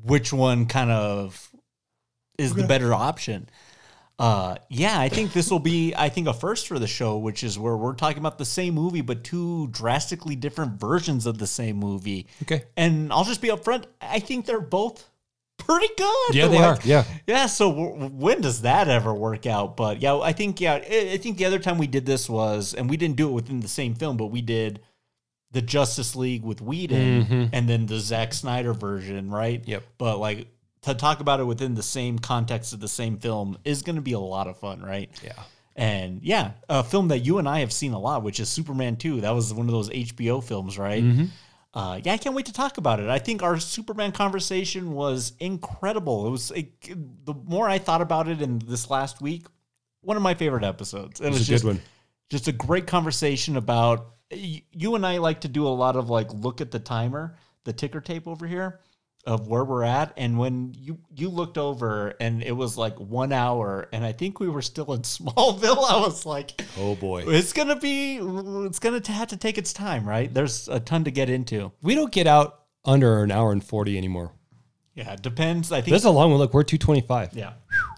[0.04, 1.50] which one kind of
[2.38, 3.48] is the better option.
[4.18, 7.44] Uh, yeah, I think this will be I think a first for the show, which
[7.44, 11.46] is where we're talking about the same movie but two drastically different versions of the
[11.46, 12.26] same movie.
[12.42, 12.64] Okay.
[12.78, 13.84] And I'll just be upfront.
[14.00, 15.06] I think they're both
[15.58, 16.34] pretty good.
[16.34, 16.88] Yeah, they Like, are.
[16.88, 17.04] Yeah.
[17.26, 19.76] Yeah, so w- when does that ever work out?
[19.76, 22.72] But yeah, I think yeah, I I think the other time we did this was,
[22.72, 24.80] and we didn't do it within the same film, but we did
[25.50, 27.50] the Justice League with Whedon, Mhm.
[27.52, 29.62] and then the Zack Snyder version, right?
[29.66, 29.82] Yep.
[29.98, 30.48] But like
[30.82, 34.02] to talk about it within the same context of the same film is going to
[34.02, 35.10] be a lot of fun, right?
[35.22, 35.32] Yeah.
[35.74, 38.96] And yeah, a film that you and I have seen a lot, which is Superman
[38.96, 39.20] 2.
[39.20, 41.04] That was one of those HBO films, right?
[41.04, 41.28] Mhm.
[41.74, 43.08] Uh, yeah, I can't wait to talk about it.
[43.10, 46.26] I think our Superman conversation was incredible.
[46.26, 49.46] It was it, the more I thought about it in this last week,
[50.00, 51.20] one of my favorite episodes.
[51.20, 51.82] It was a just, good one.
[52.30, 54.12] just a great conversation about.
[54.30, 57.72] You and I like to do a lot of like look at the timer, the
[57.74, 58.80] ticker tape over here
[59.26, 63.32] of where we're at, and when you you looked over and it was like one
[63.32, 65.90] hour, and I think we were still in Smallville.
[65.90, 67.24] I was like, Oh boy.
[67.26, 70.32] it's gonna be, it's gonna have to take its time, right?
[70.32, 71.72] There's a ton to get into.
[71.82, 74.32] We don't get out under an hour and 40 anymore.
[74.94, 75.72] Yeah, it depends.
[75.72, 76.38] I think That's a long one.
[76.38, 77.34] Look, we're 225.
[77.34, 77.52] Yeah.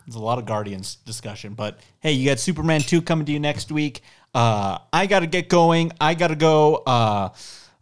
[0.04, 3.38] There's a lot of Guardians discussion, but hey, you got Superman 2 coming to you
[3.38, 4.00] next week.
[4.34, 5.92] Uh, I got to get going.
[6.00, 6.76] I got to go.
[6.76, 7.28] Uh,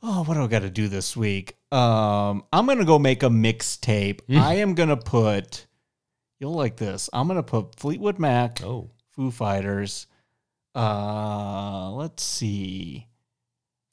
[0.03, 1.57] oh, what do I got to do this week?
[1.77, 4.21] Um, I'm going to go make a mixtape.
[4.35, 5.67] I am going to put,
[6.41, 7.11] you'll like this.
[7.13, 8.91] I'm going to put Fleetwood Mac, Oh.
[9.11, 10.07] Foo Fighters.
[10.75, 13.07] Uh, let's see.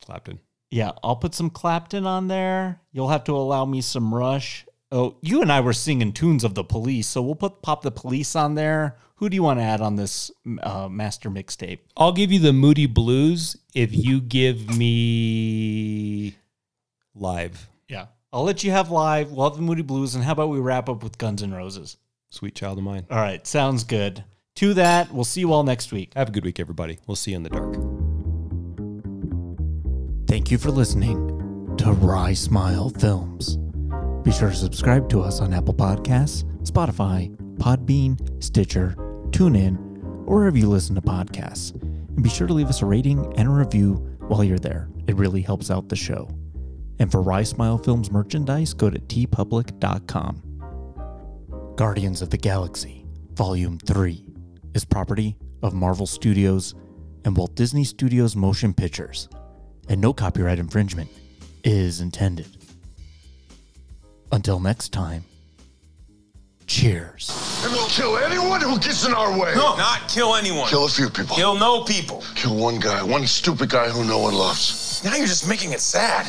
[0.05, 0.39] Clapton.
[0.71, 2.81] Yeah, I'll put some Clapton on there.
[2.91, 4.65] You'll have to allow me some Rush.
[4.91, 7.91] Oh, you and I were singing tunes of the Police, so we'll put pop the
[7.91, 8.97] Police on there.
[9.15, 10.31] Who do you want to add on this
[10.61, 11.79] uh, master mixtape?
[11.95, 16.35] I'll give you the Moody Blues if you give me
[17.15, 17.69] live.
[18.33, 19.31] Yeah, I'll let you have live.
[19.31, 21.97] We'll have the Moody Blues, and how about we wrap up with Guns N' Roses?
[22.29, 23.05] Sweet Child of Mine.
[23.11, 24.23] All right, sounds good.
[24.55, 26.13] To that, we'll see you all next week.
[26.15, 26.99] Have a good week, everybody.
[27.07, 27.75] We'll see you in the dark.
[30.27, 33.57] Thank you for listening to Rye Smile Films.
[34.23, 38.95] Be sure to subscribe to us on Apple Podcasts, Spotify, Podbean, Stitcher,
[39.29, 39.77] TuneIn,
[40.27, 41.73] or wherever you listen to podcasts.
[41.73, 43.93] And be sure to leave us a rating and a review
[44.27, 44.89] while you're there.
[45.07, 46.29] It really helps out the show.
[47.03, 50.41] And for Rye Smile Films merchandise, go to teepublic.com.
[51.75, 54.25] Guardians of the Galaxy, Volume 3,
[54.73, 56.75] is property of Marvel Studios
[57.25, 59.27] and Walt Disney Studios Motion Pictures
[59.89, 61.09] and no copyright infringement
[61.65, 62.47] is intended.
[64.31, 65.25] Until next time,
[66.67, 67.29] cheers.
[67.65, 69.53] And we'll kill anyone who gets in our way.
[69.55, 70.69] No, not kill anyone.
[70.69, 71.35] Kill a few people.
[71.35, 72.23] Kill no people.
[72.35, 75.01] Kill one guy, one stupid guy who no one loves.
[75.03, 76.25] Now you're just making it sad.